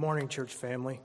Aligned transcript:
Good 0.00 0.06
morning, 0.06 0.28
church 0.28 0.54
family. 0.54 0.98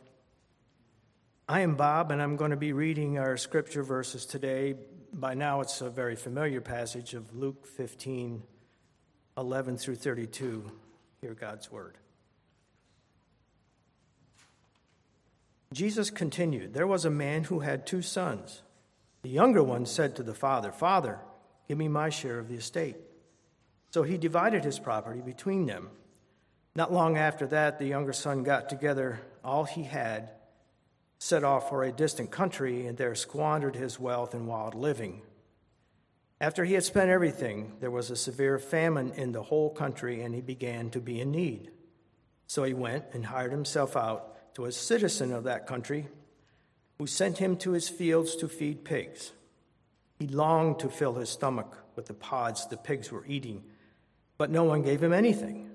I 1.50 1.60
am 1.60 1.76
Bob, 1.76 2.12
and 2.12 2.22
I'm 2.22 2.38
going 2.38 2.52
to 2.52 2.56
be 2.56 2.72
reading 2.72 3.18
our 3.18 3.36
scripture 3.36 3.84
verses 3.84 4.26
today. 4.26 4.76
By 5.12 5.34
now, 5.34 5.60
it's 5.60 5.82
a 5.82 5.90
very 5.90 6.16
familiar 6.16 6.62
passage 6.62 7.14
of 7.14 7.36
Luke 7.36 7.68
15 7.68 8.42
11 9.38 9.78
through 9.78 9.96
32. 9.96 10.72
Hear 11.20 11.34
God's 11.34 11.70
word. 11.70 11.98
Jesus 15.74 16.10
continued 16.10 16.74
There 16.74 16.88
was 16.88 17.04
a 17.04 17.10
man 17.10 17.44
who 17.44 17.60
had 17.60 17.86
two 17.86 18.02
sons. 18.02 18.62
The 19.24 19.30
younger 19.30 19.62
one 19.62 19.86
said 19.86 20.16
to 20.16 20.24
the 20.24 20.34
father, 20.34 20.72
Father, 20.72 21.20
give 21.68 21.78
me 21.78 21.90
my 21.90 22.08
share 22.08 22.40
of 22.40 22.48
the 22.48 22.56
estate. 22.56 22.96
So 23.92 24.04
he 24.04 24.18
divided 24.18 24.64
his 24.64 24.80
property 24.80 25.20
between 25.20 25.66
them. 25.66 25.90
Not 26.76 26.92
long 26.92 27.18
after 27.18 27.48
that, 27.48 27.80
the 27.80 27.86
younger 27.86 28.12
son 28.12 28.44
got 28.44 28.68
together 28.68 29.22
all 29.44 29.64
he 29.64 29.84
had, 29.84 30.32
set 31.18 31.46
off 31.46 31.70
for 31.70 31.84
a 31.84 31.92
distant 31.92 32.32
country, 32.32 32.86
and 32.86 32.98
there 32.98 33.16
squandered 33.16 33.76
his 33.76 33.98
wealth 33.98 34.36
in 34.36 34.46
wild 34.46 34.76
living. 34.76 35.22
After 36.42 36.66
he 36.66 36.74
had 36.74 36.84
spent 36.84 37.10
everything, 37.10 37.78
there 37.80 37.92
was 37.92 38.12
a 38.12 38.16
severe 38.16 38.60
famine 38.60 39.14
in 39.14 39.32
the 39.32 39.44
whole 39.44 39.70
country, 39.70 40.22
and 40.22 40.36
he 40.36 40.42
began 40.42 40.90
to 40.90 41.00
be 41.00 41.22
in 41.22 41.32
need. 41.32 41.72
So 42.48 42.64
he 42.64 42.74
went 42.74 43.06
and 43.14 43.26
hired 43.26 43.52
himself 43.52 43.96
out 43.96 44.54
to 44.56 44.66
a 44.66 44.72
citizen 44.72 45.32
of 45.32 45.46
that 45.46 45.68
country, 45.68 46.08
who 46.98 47.08
sent 47.08 47.38
him 47.38 47.56
to 47.58 47.72
his 47.72 47.88
fields 47.88 48.36
to 48.38 48.50
feed 48.50 48.84
pigs. 48.84 49.32
He 50.20 50.28
longed 50.28 50.80
to 50.80 50.90
fill 50.90 51.14
his 51.14 51.30
stomach 51.30 51.78
with 51.96 52.06
the 52.08 52.14
pods 52.14 52.68
the 52.68 52.78
pigs 52.78 53.12
were 53.12 53.26
eating, 53.26 53.64
but 54.38 54.50
no 54.50 54.66
one 54.66 54.82
gave 54.82 55.02
him 55.02 55.14
anything. 55.14 55.75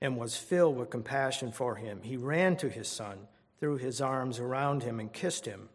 and 0.00 0.16
was 0.16 0.36
filled 0.36 0.76
with 0.76 0.90
compassion 0.90 1.52
for 1.52 1.76
him. 1.76 2.02
He 2.02 2.16
ran 2.16 2.56
to 2.56 2.68
his 2.68 2.88
son, 2.88 3.18
threw 3.58 3.76
his 3.76 4.00
arms 4.00 4.38
around 4.38 4.82
him, 4.82 5.00
and 5.00 5.12
kissed 5.12 5.46
him. 5.46 5.68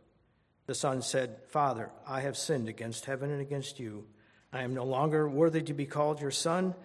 The 0.68 0.76
son 0.76 1.02
said, 1.02 1.38
Father, 1.48 1.92
I 2.08 2.22
have 2.22 2.38
sinned 2.38 2.70
against 2.70 3.06
heaven 3.06 3.32
and 3.32 3.42
against 3.42 3.80
you. 3.80 4.06
I 4.54 4.64
am 4.64 4.74
no 4.74 4.84
longer 4.84 5.28
worthy 5.28 5.62
to 5.64 5.74
be 5.74 5.86
called 5.86 6.22
your 6.22 6.32
son. 6.32 6.76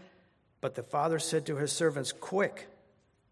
But 0.61 0.75
the 0.75 0.83
father 0.83 1.19
said 1.19 1.47
to 1.47 1.57
his 1.57 1.73
servants, 1.73 2.13
Quick, 2.13 2.69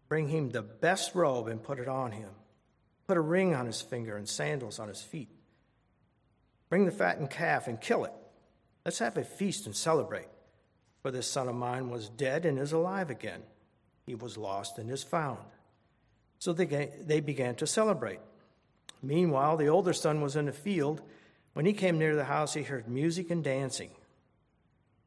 bring 0.07 0.29
him 0.29 0.51
the 0.51 0.61
best 0.61 1.15
robe 1.15 1.47
and 1.47 1.63
put 1.63 1.79
it 1.79 1.87
on 1.87 2.11
him. 2.11 2.29
Put 3.07 3.17
a 3.17 3.21
ring 3.21 3.55
on 3.55 3.65
his 3.65 3.81
finger 3.81 4.15
and 4.15 4.29
sandals 4.29 4.79
on 4.79 4.87
his 4.87 5.01
feet. 5.01 5.29
Bring 6.69 6.85
the 6.85 6.91
fattened 6.91 7.31
calf 7.31 7.67
and 7.67 7.81
kill 7.81 8.05
it. 8.05 8.13
Let's 8.83 8.99
have 8.99 9.17
a 9.17 9.23
feast 9.23 9.65
and 9.65 9.75
celebrate. 9.75 10.27
For 11.01 11.11
this 11.11 11.27
son 11.27 11.47
of 11.47 11.55
mine 11.55 11.89
was 11.89 12.09
dead 12.09 12.45
and 12.45 12.59
is 12.59 12.71
alive 12.71 13.09
again 13.09 13.41
he 14.05 14.15
was 14.15 14.37
lost 14.37 14.77
and 14.77 14.89
is 14.89 15.03
found. 15.03 15.39
So 16.39 16.53
they, 16.53 16.91
they 17.01 17.19
began 17.21 17.55
to 17.55 17.67
celebrate. 17.67 18.19
Meanwhile, 19.01 19.57
the 19.57 19.67
older 19.67 19.93
son 19.93 20.21
was 20.21 20.35
in 20.35 20.45
the 20.45 20.51
field. 20.51 21.01
When 21.53 21.65
he 21.65 21.73
came 21.73 21.97
near 21.97 22.15
the 22.15 22.25
house, 22.25 22.53
he 22.53 22.63
heard 22.63 22.87
music 22.87 23.31
and 23.31 23.43
dancing. 23.43 23.91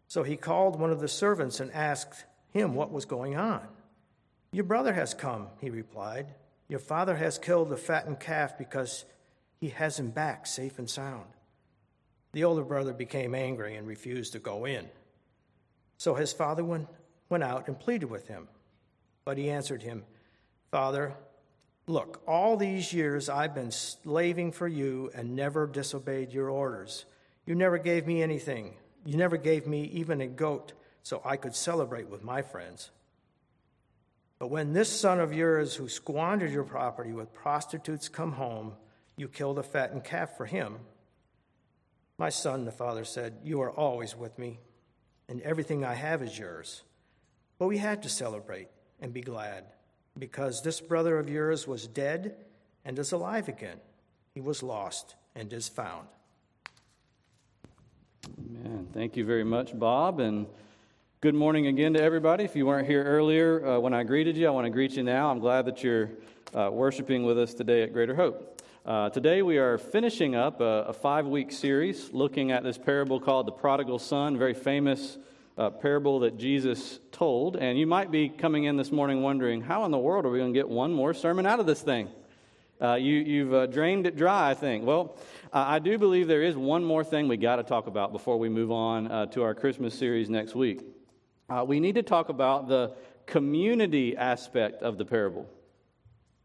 So 0.08 0.22
he 0.22 0.36
called 0.36 0.80
one 0.80 0.90
of 0.90 1.00
the 1.00 1.08
servants 1.08 1.61
and 1.61 1.73
asked 1.73 2.24
him 2.50 2.74
what 2.74 2.90
was 2.90 3.05
going 3.05 3.36
on. 3.36 3.67
Your 4.50 4.64
brother 4.64 4.92
has 4.92 5.12
come, 5.14 5.48
he 5.61 5.68
replied. 5.68 6.27
Your 6.68 6.78
father 6.78 7.14
has 7.17 7.39
killed 7.39 7.68
the 7.68 7.77
fattened 7.77 8.20
calf 8.20 8.56
because 8.56 9.05
he 9.61 9.68
has 9.68 9.98
him 9.98 10.11
back 10.11 10.46
safe 10.46 10.78
and 10.78 10.89
sound. 10.89 11.27
The 12.33 12.44
older 12.44 12.64
brother 12.64 12.92
became 12.92 13.34
angry 13.34 13.77
and 13.77 13.86
refused 13.86 14.33
to 14.33 14.39
go 14.39 14.64
in. 14.64 14.89
So 15.98 16.14
his 16.14 16.33
father 16.33 16.64
went, 16.64 16.89
went 17.28 17.44
out 17.44 17.68
and 17.68 17.78
pleaded 17.78 18.11
with 18.11 18.28
him. 18.28 18.48
But 19.28 19.36
he 19.36 19.50
answered 19.50 19.83
him, 19.83 20.05
Father, 20.70 21.12
look, 21.86 22.22
all 22.27 22.56
these 22.56 22.94
years 22.94 23.28
I've 23.28 23.55
been 23.55 23.70
slaving 23.70 24.52
for 24.52 24.66
you 24.66 25.11
and 25.14 25.36
never 25.36 25.66
disobeyed 25.66 26.33
your 26.33 26.48
orders. 26.48 27.05
You 27.44 27.55
never 27.55 27.77
gave 27.77 28.06
me 28.06 28.22
anything. 28.22 28.72
You 29.05 29.18
never 29.18 29.36
gave 29.36 29.67
me 29.67 29.84
even 29.92 30.22
a 30.22 30.27
goat 30.27 30.72
so 31.02 31.20
I 31.27 31.36
could 31.36 31.55
celebrate 31.55 32.08
with 32.08 32.24
my 32.24 32.40
friends. 32.40 32.90
But 34.38 34.48
when 34.48 34.72
this 34.72 34.88
son 34.88 35.20
of 35.20 35.34
yours 35.34 35.74
who 35.74 35.90
squandered 35.90 36.50
your 36.50 36.64
property 36.64 37.12
with 37.12 37.34
prostitutes 37.34 38.08
come 38.08 38.33
home, 38.33 38.72
you 39.18 39.28
killed 39.28 39.58
a 39.58 39.62
fattened 39.62 40.05
calf 40.05 40.38
for 40.38 40.46
him. 40.46 40.78
My 42.17 42.30
son, 42.30 42.64
the 42.64 42.72
father 42.72 43.05
said, 43.05 43.40
You 43.44 43.61
are 43.61 43.70
always 43.70 44.17
with 44.17 44.38
me, 44.38 44.58
and 45.28 45.42
everything 45.42 45.84
I 45.84 45.92
have 45.92 46.22
is 46.22 46.38
yours. 46.38 46.83
But 47.58 47.67
we 47.67 47.77
had 47.77 48.05
to 48.05 48.08
celebrate 48.08 48.68
and 49.01 49.13
be 49.13 49.20
glad, 49.20 49.64
because 50.19 50.63
this 50.63 50.81
brother 50.81 51.19
of 51.19 51.29
yours 51.29 51.67
was 51.67 51.86
dead 51.86 52.36
and 52.85 52.98
is 52.98 53.13
alive 53.13 53.48
again. 53.48 53.79
He 54.35 54.41
was 54.41 54.63
lost 54.63 55.14
and 55.35 55.53
is 55.53 55.69
found. 55.69 56.09
Amen. 58.39 58.89
Thank 58.92 59.17
you 59.17 59.25
very 59.25 59.45
much, 59.45 59.79
Bob. 59.79 60.20
And 60.20 60.47
good 61.20 61.35
morning 61.35 61.67
again 61.67 61.95
to 61.95 62.03
everybody. 62.03 62.45
If 62.45 62.57
you 62.57 62.67
weren't 62.67 62.86
here 62.86 63.05
earlier 63.05 63.67
uh, 63.67 63.79
when 63.79 63.95
I 63.95 64.03
greeted 64.03 64.36
you, 64.36 64.47
I 64.47 64.51
want 64.51 64.67
to 64.67 64.70
greet 64.70 64.92
you 64.92 65.03
now. 65.03 65.30
I'm 65.30 65.39
glad 65.39 65.67
that 65.67 65.83
you're 65.83 66.11
uh, 66.55 66.70
worshiping 66.73 67.25
with 67.25 67.39
us 67.39 67.55
today 67.55 67.83
at 67.83 67.92
Greater 67.92 68.15
Hope. 68.15 68.63
Uh, 68.85 69.11
today 69.11 69.42
we 69.42 69.59
are 69.59 69.77
finishing 69.77 70.35
up 70.35 70.61
a, 70.61 70.86
a 70.89 70.92
five 70.92 71.27
week 71.27 71.53
series 71.53 72.13
looking 72.13 72.51
at 72.53 72.63
this 72.63 72.79
parable 72.79 73.20
called 73.20 73.47
the 73.47 73.53
prodigal 73.53 73.98
son, 73.98 74.39
very 74.39 74.55
famous 74.55 75.19
uh, 75.58 75.70
parable 75.70 76.20
that 76.20 76.39
Jesus 76.39 77.01
told. 77.11 77.57
And 77.57 77.79
you 77.79 77.86
might 77.86 78.11
be 78.11 78.29
coming 78.29 78.64
in 78.64 78.77
this 78.77 78.92
morning 78.92 79.23
wondering, 79.23 79.61
how 79.61 79.85
in 79.85 79.91
the 79.91 79.98
world 79.98 80.24
are 80.24 80.30
we 80.30 80.39
going 80.39 80.55
to 80.55 80.58
get 80.58 80.69
one 80.69 80.92
more 80.92 81.13
sermon 81.13 81.45
out 81.45 81.58
of 81.58 81.67
this 81.67 81.83
thing? 81.83 82.08
Uh, 82.80 82.95
you, 82.95 83.45
have 83.45 83.55
uh, 83.55 83.67
drained 83.67 84.07
it 84.07 84.17
dry, 84.17 84.51
I 84.51 84.55
think. 84.55 84.85
Well, 84.86 85.17
I 85.52 85.80
do 85.80 85.98
believe 85.98 86.29
there 86.29 86.45
is 86.45 86.57
one 86.57 86.85
more 86.85 87.02
thing 87.02 87.27
we 87.27 87.36
got 87.36 87.57
to 87.57 87.64
talk 87.64 87.89
about 87.89 88.13
before 88.13 88.39
we 88.39 88.48
move 88.48 88.70
on 88.70 89.11
uh, 89.11 89.27
to 89.27 89.42
our 89.42 89.52
Christmas 89.52 89.98
series 89.98 90.30
next 90.30 90.55
week. 90.55 90.83
Uh, 91.51 91.64
we 91.67 91.80
need 91.80 91.97
to 91.97 92.05
talk 92.05 92.29
about 92.29 92.68
the 92.68 92.92
community 93.27 94.17
aspect 94.17 94.83
of 94.83 94.97
the 94.97 95.05
parable. 95.05 95.48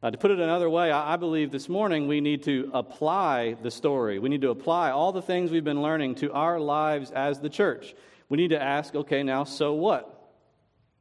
Uh, 0.01 0.09
to 0.09 0.17
put 0.17 0.31
it 0.31 0.39
another 0.39 0.69
way, 0.69 0.91
I, 0.91 1.13
I 1.13 1.15
believe 1.17 1.51
this 1.51 1.69
morning 1.69 2.07
we 2.07 2.19
need 2.19 2.43
to 2.43 2.71
apply 2.73 3.55
the 3.61 3.69
story. 3.69 4.17
We 4.17 4.29
need 4.29 4.41
to 4.41 4.49
apply 4.49 4.89
all 4.89 5.11
the 5.11 5.21
things 5.21 5.51
we've 5.51 5.63
been 5.63 5.83
learning 5.83 6.15
to 6.15 6.31
our 6.33 6.59
lives 6.59 7.11
as 7.11 7.39
the 7.39 7.49
church 7.49 7.93
we 8.33 8.37
need 8.37 8.49
to 8.49 8.59
ask 8.59 8.95
okay, 8.95 9.21
now, 9.21 9.43
so 9.43 9.75
what? 9.75 10.33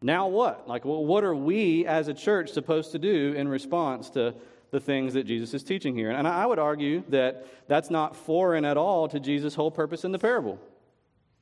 Now 0.03 0.28
what? 0.28 0.69
Like, 0.69 0.84
well, 0.84 1.03
what 1.03 1.25
are 1.25 1.34
we 1.34 1.87
as 1.87 2.09
a 2.09 2.12
church 2.12 2.50
supposed 2.50 2.93
to 2.93 2.98
do 2.98 3.32
in 3.32 3.48
response 3.48 4.10
to 4.10 4.34
the 4.70 4.78
things 4.78 5.15
that 5.15 5.25
Jesus 5.25 5.54
is 5.54 5.65
teaching 5.65 5.97
here? 5.97 6.10
And 6.10 6.28
I 6.28 6.44
would 6.44 6.59
argue 6.59 7.03
that 7.09 7.47
that's 7.69 7.88
not 7.88 8.16
foreign 8.16 8.66
at 8.66 8.76
all 8.76 9.09
to 9.09 9.19
Jesus' 9.19 9.54
whole 9.54 9.71
purpose 9.71 10.04
in 10.04 10.12
the 10.12 10.19
parable. 10.19 10.59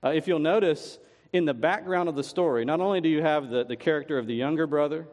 Uh, 0.00 0.10
if 0.10 0.28
you'll 0.28 0.38
notice, 0.38 1.00
in 1.32 1.44
the 1.44 1.54
background 1.54 2.08
of 2.08 2.14
the 2.14 2.22
story, 2.22 2.64
not 2.64 2.78
only 2.80 3.00
do 3.00 3.08
you 3.08 3.20
have 3.20 3.50
the, 3.50 3.64
the 3.64 3.74
character 3.74 4.16
of 4.16 4.28
the 4.28 4.34
younger 4.34 4.68
brother 4.68 5.08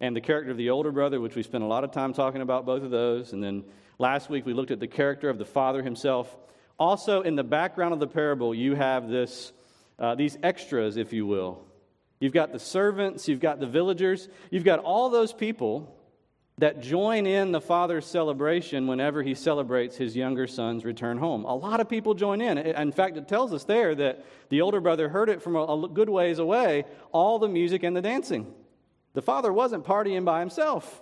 and 0.00 0.16
the 0.16 0.22
character 0.22 0.52
of 0.52 0.56
the 0.56 0.70
older 0.70 0.90
brother, 0.90 1.20
which 1.20 1.36
we 1.36 1.42
spent 1.42 1.62
a 1.62 1.66
lot 1.66 1.84
of 1.84 1.92
time 1.92 2.14
talking 2.14 2.40
about 2.40 2.64
both 2.64 2.82
of 2.82 2.90
those, 2.90 3.34
and 3.34 3.44
then 3.44 3.62
last 3.98 4.30
week 4.30 4.46
we 4.46 4.54
looked 4.54 4.70
at 4.70 4.80
the 4.80 4.88
character 4.88 5.28
of 5.28 5.36
the 5.36 5.44
father 5.44 5.82
himself. 5.82 6.34
Also, 6.78 7.20
in 7.20 7.36
the 7.36 7.44
background 7.44 7.92
of 7.92 8.00
the 8.00 8.06
parable, 8.06 8.54
you 8.54 8.74
have 8.74 9.10
this 9.10 9.52
uh, 9.98 10.14
these 10.14 10.38
extras, 10.42 10.96
if 10.96 11.12
you 11.12 11.26
will. 11.26 11.64
You've 12.20 12.32
got 12.32 12.52
the 12.52 12.58
servants, 12.58 13.28
you've 13.28 13.40
got 13.40 13.60
the 13.60 13.66
villagers, 13.66 14.28
you've 14.50 14.64
got 14.64 14.80
all 14.80 15.08
those 15.08 15.32
people 15.32 15.94
that 16.58 16.80
join 16.80 17.24
in 17.24 17.52
the 17.52 17.60
father's 17.60 18.04
celebration 18.04 18.88
whenever 18.88 19.22
he 19.22 19.34
celebrates 19.34 19.96
his 19.96 20.16
younger 20.16 20.48
son's 20.48 20.84
return 20.84 21.16
home. 21.16 21.44
A 21.44 21.54
lot 21.54 21.78
of 21.78 21.88
people 21.88 22.14
join 22.14 22.40
in. 22.40 22.58
In 22.58 22.90
fact, 22.90 23.16
it 23.16 23.28
tells 23.28 23.52
us 23.52 23.62
there 23.62 23.94
that 23.94 24.24
the 24.48 24.60
older 24.60 24.80
brother 24.80 25.08
heard 25.08 25.28
it 25.28 25.40
from 25.40 25.54
a 25.54 25.88
good 25.88 26.08
ways 26.08 26.40
away 26.40 26.84
all 27.12 27.38
the 27.38 27.48
music 27.48 27.84
and 27.84 27.96
the 27.96 28.02
dancing. 28.02 28.52
The 29.14 29.22
father 29.22 29.52
wasn't 29.52 29.84
partying 29.84 30.24
by 30.24 30.40
himself. 30.40 31.00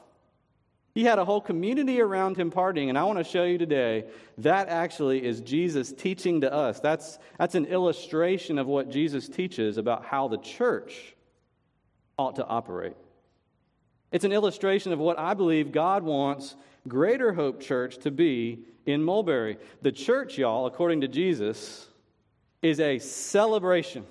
He 0.97 1.05
had 1.05 1.19
a 1.19 1.27
whole 1.27 1.43
community 1.43 2.01
around 2.01 2.39
him 2.39 2.51
partying, 2.51 2.89
and 2.89 2.97
I 2.97 3.05
want 3.05 3.19
to 3.19 3.25
show 3.25 3.45
you 3.45 3.59
today 3.59 4.07
that 4.39 4.71
actually 4.71 5.23
is 5.23 5.43
Jesus 5.43 5.93
teaching 5.93 6.41
to 6.41 6.51
us. 6.51 6.81
That's, 6.81 7.19
that's 7.37 7.55
an 7.55 7.67
illustration 7.67 8.59
of 8.59 8.67
what 8.67 8.89
Jesus 8.89 9.29
teaches 9.29 9.77
about 9.77 10.07
how 10.07 10.29
the 10.29 10.39
church 10.39 11.15
ought 12.17 12.37
to 12.37 12.47
operate. 12.47 12.97
It's 14.11 14.25
an 14.25 14.33
illustration 14.33 14.91
of 14.91 14.99
what 14.99 15.19
I 15.19 15.35
believe 15.35 15.71
God 15.71 16.03
wants 16.03 16.57
Greater 16.89 17.35
Hope 17.35 17.61
Church 17.61 17.99
to 17.99 18.11
be 18.11 18.61
in 18.87 19.05
Mulberry. 19.05 19.59
The 19.83 19.93
church, 19.93 20.39
y'all, 20.39 20.65
according 20.65 21.03
to 21.03 21.09
Jesus, 21.09 21.89
is 22.63 22.81
a 22.81 22.99
celebration. 23.01 24.07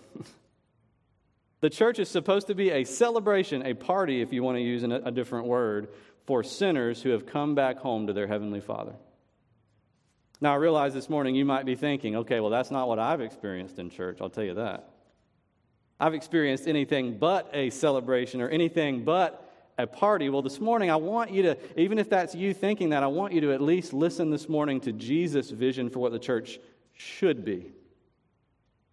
the 1.61 1.69
church 1.71 1.97
is 1.97 2.09
supposed 2.09 2.45
to 2.45 2.53
be 2.53 2.69
a 2.69 2.83
celebration, 2.83 3.65
a 3.65 3.73
party, 3.73 4.21
if 4.21 4.31
you 4.31 4.43
want 4.43 4.57
to 4.57 4.61
use 4.61 4.83
a 4.83 5.09
different 5.09 5.47
word, 5.47 5.87
for 6.25 6.43
sinners 6.43 7.01
who 7.01 7.09
have 7.09 7.25
come 7.25 7.55
back 7.55 7.77
home 7.77 8.07
to 8.07 8.13
their 8.13 8.27
Heavenly 8.27 8.61
Father. 8.61 8.93
Now, 10.41 10.53
I 10.53 10.55
realize 10.55 10.93
this 10.93 11.09
morning 11.09 11.35
you 11.35 11.45
might 11.45 11.65
be 11.65 11.75
thinking, 11.75 12.15
okay, 12.17 12.39
well, 12.39 12.49
that's 12.49 12.71
not 12.71 12.87
what 12.87 12.99
I've 12.99 13.21
experienced 13.21 13.79
in 13.79 13.89
church, 13.89 14.17
I'll 14.21 14.29
tell 14.29 14.43
you 14.43 14.55
that. 14.55 14.89
I've 15.99 16.13
experienced 16.13 16.67
anything 16.67 17.17
but 17.17 17.49
a 17.53 17.69
celebration 17.69 18.41
or 18.41 18.49
anything 18.49 19.05
but 19.05 19.41
a 19.77 19.87
party. 19.87 20.29
Well, 20.29 20.41
this 20.41 20.59
morning, 20.59 20.89
I 20.89 20.97
want 20.97 21.31
you 21.31 21.43
to, 21.43 21.57
even 21.79 21.99
if 21.99 22.09
that's 22.09 22.35
you 22.35 22.53
thinking 22.53 22.89
that, 22.89 23.03
I 23.03 23.07
want 23.07 23.33
you 23.33 23.41
to 23.41 23.53
at 23.53 23.61
least 23.61 23.93
listen 23.93 24.29
this 24.29 24.49
morning 24.49 24.81
to 24.81 24.91
Jesus' 24.91 25.51
vision 25.51 25.89
for 25.89 25.99
what 25.99 26.11
the 26.11 26.19
church 26.19 26.59
should 26.93 27.45
be. 27.45 27.71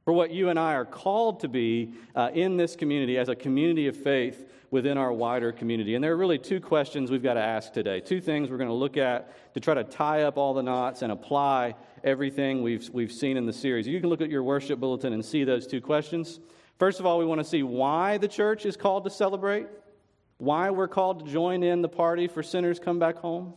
For 0.04 0.12
what 0.12 0.32
you 0.32 0.48
and 0.48 0.58
I 0.58 0.74
are 0.74 0.84
called 0.84 1.40
to 1.40 1.48
be 1.48 1.92
uh, 2.16 2.30
in 2.34 2.56
this 2.56 2.74
community 2.74 3.18
as 3.18 3.28
a 3.28 3.36
community 3.36 3.86
of 3.86 3.96
faith 3.96 4.48
within 4.72 4.98
our 4.98 5.12
wider 5.12 5.52
community. 5.52 5.94
And 5.94 6.02
there 6.02 6.12
are 6.12 6.16
really 6.16 6.38
two 6.38 6.60
questions 6.60 7.10
we've 7.10 7.22
got 7.22 7.34
to 7.34 7.42
ask 7.42 7.72
today. 7.72 8.00
Two 8.00 8.20
things 8.20 8.50
we're 8.50 8.56
going 8.56 8.68
to 8.68 8.74
look 8.74 8.96
at 8.96 9.54
to 9.54 9.60
try 9.60 9.74
to 9.74 9.84
tie 9.84 10.22
up 10.22 10.38
all 10.38 10.54
the 10.54 10.62
knots 10.62 11.02
and 11.02 11.12
apply 11.12 11.76
everything 12.02 12.62
we've, 12.62 12.88
we've 12.92 13.12
seen 13.12 13.36
in 13.36 13.46
the 13.46 13.52
series. 13.52 13.86
You 13.86 14.00
can 14.00 14.08
look 14.08 14.22
at 14.22 14.30
your 14.30 14.42
worship 14.42 14.80
bulletin 14.80 15.12
and 15.12 15.24
see 15.24 15.44
those 15.44 15.66
two 15.66 15.80
questions. 15.80 16.40
First 16.78 16.98
of 16.98 17.06
all, 17.06 17.18
we 17.18 17.24
want 17.24 17.40
to 17.40 17.44
see 17.44 17.62
why 17.62 18.18
the 18.18 18.26
church 18.26 18.66
is 18.66 18.76
called 18.76 19.04
to 19.04 19.10
celebrate, 19.10 19.68
why 20.38 20.70
we're 20.70 20.88
called 20.88 21.24
to 21.24 21.30
join 21.30 21.62
in 21.62 21.80
the 21.80 21.88
party 21.88 22.26
for 22.26 22.42
sinners 22.42 22.80
come 22.80 22.98
back 22.98 23.18
home. 23.18 23.54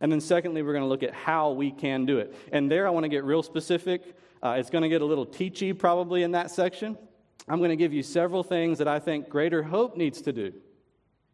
And 0.00 0.10
then, 0.10 0.20
secondly, 0.20 0.62
we're 0.62 0.72
going 0.72 0.82
to 0.82 0.88
look 0.88 1.04
at 1.04 1.14
how 1.14 1.52
we 1.52 1.70
can 1.70 2.06
do 2.06 2.18
it. 2.18 2.34
And 2.50 2.68
there, 2.68 2.86
I 2.86 2.90
want 2.90 3.04
to 3.04 3.08
get 3.08 3.24
real 3.24 3.42
specific. 3.42 4.16
Uh, 4.44 4.56
it's 4.58 4.68
going 4.68 4.82
to 4.82 4.90
get 4.90 5.00
a 5.00 5.04
little 5.06 5.24
teachy 5.24 5.76
probably 5.76 6.22
in 6.22 6.32
that 6.32 6.50
section. 6.50 6.98
I'm 7.48 7.58
going 7.58 7.70
to 7.70 7.76
give 7.76 7.94
you 7.94 8.02
several 8.02 8.42
things 8.42 8.76
that 8.76 8.86
I 8.86 8.98
think 8.98 9.30
Greater 9.30 9.62
Hope 9.62 9.96
needs 9.96 10.20
to 10.22 10.34
do 10.34 10.52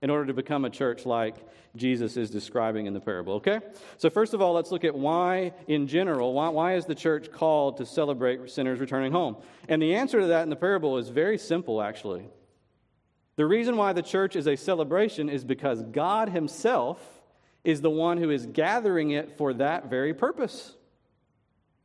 in 0.01 0.11
order 0.11 0.27
to 0.27 0.33
become 0.33 0.65
a 0.65 0.71
church 0.71 1.05
like 1.05 1.35
Jesus 1.75 2.17
is 2.17 2.31
describing 2.31 2.87
in 2.87 2.95
the 2.95 3.01
parable, 3.01 3.35
okay? 3.35 3.61
So, 3.97 4.11
first 4.11 4.33
of 4.33 4.41
all, 4.41 4.53
let's 4.53 4.71
look 4.71 4.85
at 4.85 4.95
why, 4.95 5.53
in 5.67 5.89
general, 5.89 6.33
why, 6.33 6.49
why 6.51 6.75
is 6.77 6.87
the 6.87 6.95
church 6.95 7.33
called 7.33 7.79
to 7.79 7.87
celebrate 7.87 8.49
sinners 8.49 8.79
returning 8.79 9.11
home? 9.11 9.37
And 9.69 9.83
the 9.83 9.95
answer 9.95 10.21
to 10.21 10.29
that 10.29 10.45
in 10.45 10.51
the 10.51 10.57
parable 10.57 10.97
is 10.97 11.09
very 11.09 11.37
simple, 11.37 11.83
actually. 11.83 12.29
The 13.35 13.47
reason 13.47 13.77
why 13.77 13.93
the 13.93 14.03
church 14.03 14.37
is 14.37 14.47
a 14.47 14.57
celebration 14.57 15.29
is 15.29 15.45
because 15.45 15.83
God 15.83 16.29
Himself 16.29 17.01
is 17.65 17.81
the 17.81 17.91
one 17.91 18.19
who 18.19 18.31
is 18.31 18.47
gathering 18.47 19.11
it 19.11 19.37
for 19.37 19.53
that 19.55 19.91
very 19.91 20.15
purpose. 20.15 20.77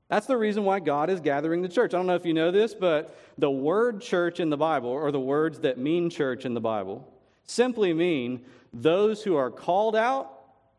That's 0.07 0.28
the 0.28 0.38
reason 0.38 0.63
why 0.63 0.80
God 0.80 1.10
is 1.10 1.19
gathering 1.19 1.62
the 1.62 1.69
church. 1.69 1.94
I 1.94 1.98
don't 1.98 2.07
know 2.07 2.16
if 2.16 2.25
you 2.25 2.34
know 2.34 2.52
this, 2.52 2.75
but 2.75 3.18
the 3.38 3.50
word 3.50 4.02
church 4.02 4.40
in 4.40 4.50
the 4.50 4.57
Bible, 4.57 4.90
or 4.90 5.12
the 5.12 5.19
words 5.19 5.60
that 5.60 5.78
mean 5.78 6.10
church 6.10 6.46
in 6.46 6.54
the 6.54 6.62
Bible, 6.62 7.12
simply 7.46 7.94
mean 7.94 8.46
those 8.72 9.24
who 9.24 9.36
are 9.36 9.50
called 9.50 9.96
out 9.96 10.31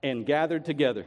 and 0.02 0.24
gathered 0.24 0.64
together. 0.64 1.06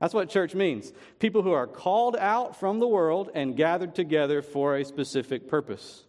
That's 0.00 0.14
what 0.14 0.28
church 0.28 0.54
means. 0.54 0.92
People 1.18 1.42
who 1.42 1.52
are 1.52 1.66
called 1.66 2.16
out 2.16 2.58
from 2.58 2.78
the 2.80 2.88
world 2.88 3.30
and 3.34 3.56
gathered 3.56 3.94
together 3.94 4.42
for 4.42 4.76
a 4.76 4.84
specific 4.84 5.48
purpose. 5.48 6.04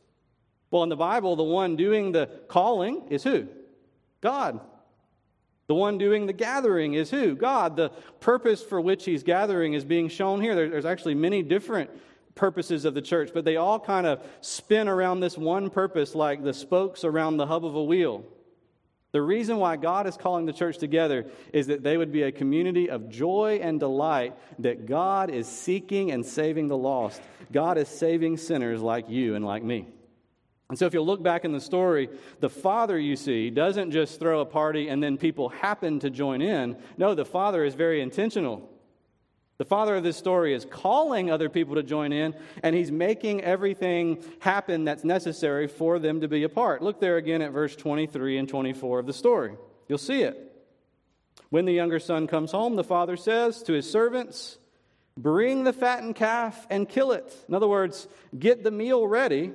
Well, 0.72 0.84
in 0.84 0.90
the 0.90 0.98
Bible, 0.98 1.36
the 1.36 1.44
one 1.44 1.76
doing 1.76 2.12
the 2.12 2.30
calling 2.48 3.08
is 3.10 3.24
who? 3.24 3.48
God. 4.22 4.60
The 5.68 5.76
one 5.76 5.98
doing 5.98 6.26
the 6.26 6.34
gathering 6.34 6.94
is 6.94 7.12
who? 7.12 7.36
God. 7.36 7.76
The 7.76 7.90
purpose 8.20 8.64
for 8.64 8.80
which 8.80 9.06
he's 9.06 9.24
gathering 9.24 9.74
is 9.74 9.84
being 9.84 10.08
shown 10.08 10.42
here. 10.42 10.56
There's 10.56 10.86
actually 10.86 11.16
many 11.16 11.44
different 11.44 11.90
purposes 12.36 12.86
of 12.86 12.94
the 12.94 13.02
church, 13.02 13.32
but 13.34 13.44
they 13.44 13.58
all 13.58 13.80
kind 13.80 14.08
of 14.08 14.24
spin 14.42 14.88
around 14.88 15.20
this 15.20 15.38
one 15.38 15.70
purpose 15.70 16.16
like 16.16 16.44
the 16.44 16.54
spokes 16.54 17.04
around 17.04 17.38
the 17.38 17.48
hub 17.48 17.66
of 17.66 17.76
a 17.76 17.84
wheel. 17.84 18.24
The 19.12 19.22
reason 19.22 19.58
why 19.58 19.78
God 19.78 20.06
is 20.06 20.16
calling 20.16 20.46
the 20.46 20.54
church 20.54 20.78
together 20.78 21.26
is 21.52 21.68
that 21.68 21.82
they 21.82 21.98
would 21.98 22.12
be 22.12 22.24
a 22.24 22.32
community 22.32 22.90
of 22.90 23.10
joy 23.10 23.60
and 23.62 23.80
delight 23.80 24.36
that 24.60 24.86
God 24.86 25.30
is 25.30 25.48
seeking 25.48 26.12
and 26.12 26.26
saving 26.26 26.68
the 26.68 26.78
lost. 26.78 27.22
God 27.52 27.78
is 27.78 27.88
saving 27.88 28.38
sinners 28.38 28.82
like 28.82 29.10
you 29.10 29.36
and 29.36 29.46
like 29.46 29.64
me. 29.64 29.88
And 30.70 30.78
so, 30.78 30.86
if 30.86 30.94
you 30.94 31.02
look 31.02 31.24
back 31.24 31.46
in 31.46 31.54
the 31.54 31.62
story, 31.62 32.10
the 32.42 32.50
father, 32.50 33.00
you 33.00 33.16
see, 33.16 33.50
doesn't 33.50 33.92
just 33.92 34.20
throw 34.20 34.42
a 34.42 34.46
party 34.46 34.90
and 34.90 35.02
then 35.02 35.18
people 35.18 35.50
happen 35.50 36.00
to 36.00 36.10
join 36.10 36.42
in. 36.42 36.76
No, 36.98 37.16
the 37.16 37.26
father 37.26 37.64
is 37.64 37.74
very 37.74 38.02
intentional. 38.02 38.70
The 39.60 39.66
father 39.66 39.96
of 39.96 40.04
this 40.04 40.18
story 40.18 40.54
is 40.54 40.66
calling 40.66 41.32
other 41.32 41.50
people 41.50 41.76
to 41.76 41.84
join 41.84 42.14
in, 42.14 42.36
and 42.62 42.76
he's 42.76 42.92
making 42.92 43.42
everything 43.42 44.24
happen 44.40 44.84
that's 44.84 45.04
necessary 45.04 45.68
for 45.68 45.98
them 45.98 46.22
to 46.22 46.28
be 46.28 46.44
a 46.44 46.50
part. 46.50 46.84
Look 46.84 47.00
there 47.00 47.18
again 47.18 47.42
at 47.42 47.54
verse 47.54 47.76
23 47.76 48.38
and 48.38 48.48
24 48.48 49.00
of 49.00 49.08
the 49.08 49.14
story. 49.14 49.56
You'll 49.88 49.98
see 49.98 50.22
it. 50.22 50.44
When 51.50 51.66
the 51.66 51.74
younger 51.74 52.00
son 52.00 52.28
comes 52.28 52.52
home, 52.52 52.76
the 52.76 52.84
father 52.84 53.18
says 53.18 53.64
to 53.64 53.74
his 53.74 53.90
servants, 53.90 54.60
Bring 55.18 55.64
the 55.64 55.74
fattened 55.74 56.16
calf 56.16 56.68
and 56.70 56.88
kill 56.88 57.12
it. 57.12 57.34
In 57.48 57.56
other 57.56 57.68
words, 57.68 58.08
get 58.38 58.64
the 58.64 58.70
meal 58.70 59.08
ready 59.08 59.54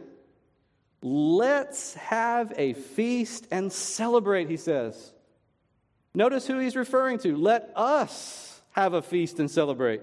Let's 1.02 1.94
have 1.94 2.52
a 2.56 2.74
feast 2.74 3.48
and 3.50 3.72
celebrate, 3.72 4.48
he 4.48 4.56
says. 4.56 5.12
Notice 6.14 6.46
who 6.46 6.58
he's 6.58 6.76
referring 6.76 7.18
to. 7.20 7.36
Let 7.36 7.72
us 7.74 8.62
have 8.70 8.94
a 8.94 9.02
feast 9.02 9.40
and 9.40 9.50
celebrate. 9.50 10.02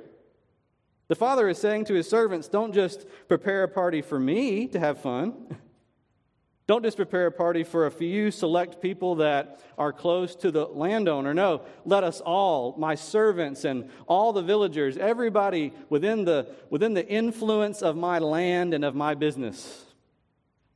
The 1.08 1.16
father 1.16 1.48
is 1.50 1.58
saying 1.58 1.86
to 1.86 1.94
his 1.94 2.10
servants, 2.10 2.48
Don't 2.48 2.74
just 2.74 3.06
prepare 3.28 3.64
a 3.64 3.68
party 3.68 4.02
for 4.02 4.20
me 4.20 4.68
to 4.68 4.80
have 4.80 5.02
fun. 5.02 5.58
Don't 6.68 6.84
just 6.84 6.98
prepare 6.98 7.26
a 7.26 7.32
party 7.32 7.64
for 7.64 7.88
a 7.88 7.92
few 7.92 8.30
select 8.30 8.80
people 8.80 9.16
that 9.16 9.60
are 9.76 9.92
close 9.92 10.36
to 10.36 10.52
the 10.52 10.66
landowner. 10.66 11.34
No, 11.34 11.64
let 11.84 12.04
us 12.04 12.22
all, 12.22 12.76
my 12.78 12.94
servants 12.94 13.66
and 13.66 13.90
all 14.06 14.34
the 14.34 14.44
villagers, 14.44 14.96
everybody 14.96 15.74
within 15.90 16.26
the, 16.26 16.54
within 16.70 16.94
the 16.94 17.08
influence 17.08 17.82
of 17.82 17.96
my 17.96 18.20
land 18.20 18.76
and 18.76 18.86
of 18.86 18.94
my 18.94 19.16
business, 19.16 19.84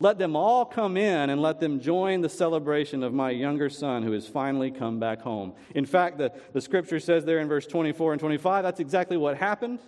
let 0.03 0.17
them 0.17 0.35
all 0.35 0.65
come 0.65 0.97
in 0.97 1.29
and 1.29 1.41
let 1.41 1.61
them 1.61 1.79
join 1.79 2.19
the 2.19 2.27
celebration 2.27 3.03
of 3.03 3.13
my 3.13 3.29
younger 3.29 3.69
son 3.69 4.03
who 4.03 4.11
has 4.11 4.27
finally 4.27 4.69
come 4.69 5.00
back 5.00 5.21
home. 5.21 5.53
In 5.73 5.85
fact, 5.85 6.17
the, 6.17 6.33
the 6.51 6.59
scripture 6.59 7.00
says 7.00 7.23
there 7.23 7.39
in 7.39 7.47
verse 7.47 7.65
24 7.65 8.11
and 8.11 8.19
25, 8.19 8.63
that's 8.63 8.81
exactly 8.81 9.15
what 9.15 9.38
happened. 9.38 9.79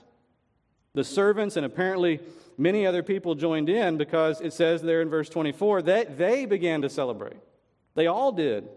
The 0.93 1.03
servants 1.03 1.57
and 1.57 1.65
apparently 1.65 2.22
many 2.57 2.88
other 2.88 3.03
people 3.03 3.36
joined 3.36 3.67
in 3.67 3.98
because 3.98 4.39
it 4.39 4.53
says 4.53 4.81
there 4.81 5.01
in 5.01 5.10
verse 5.10 5.27
24 5.27 5.81
that 5.81 6.17
they 6.17 6.45
began 6.45 6.81
to 6.84 6.89
celebrate. 6.89 7.36
They 7.95 8.07
all 8.07 8.31
did. 8.31 8.69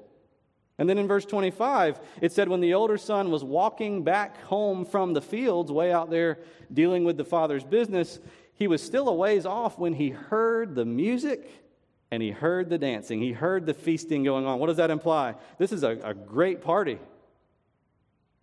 And 0.77 0.89
then 0.89 0.99
in 0.99 1.07
verse 1.07 1.25
25, 1.25 2.01
it 2.21 2.33
said, 2.33 2.49
When 2.49 2.61
the 2.61 2.75
older 2.75 2.99
son 2.99 3.31
was 3.31 3.45
walking 3.45 4.03
back 4.03 4.43
home 4.43 4.85
from 4.85 5.13
the 5.13 5.23
fields, 5.23 5.71
way 5.71 5.93
out 5.93 6.11
there 6.11 6.41
dealing 6.73 7.05
with 7.05 7.17
the 7.17 7.25
father's 7.25 7.65
business, 7.65 8.19
he 8.59 8.67
was 8.67 8.83
still 8.83 9.09
a 9.09 9.15
ways 9.15 9.47
off 9.47 9.79
when 9.79 9.93
he 9.93 10.11
heard 10.11 10.75
the 10.75 10.85
music 10.85 11.49
and 12.11 12.21
he 12.21 12.33
heard 12.33 12.69
the 12.69 12.77
dancing. 12.77 13.21
He 13.21 13.31
heard 13.31 13.67
the 13.67 13.75
feasting 13.75 14.25
going 14.25 14.47
on. 14.47 14.59
What 14.59 14.67
does 14.67 14.79
that 14.79 14.91
imply? 14.91 15.37
This 15.59 15.71
is 15.71 15.85
a, 15.85 15.91
a 16.03 16.13
great 16.13 16.61
party 16.61 16.99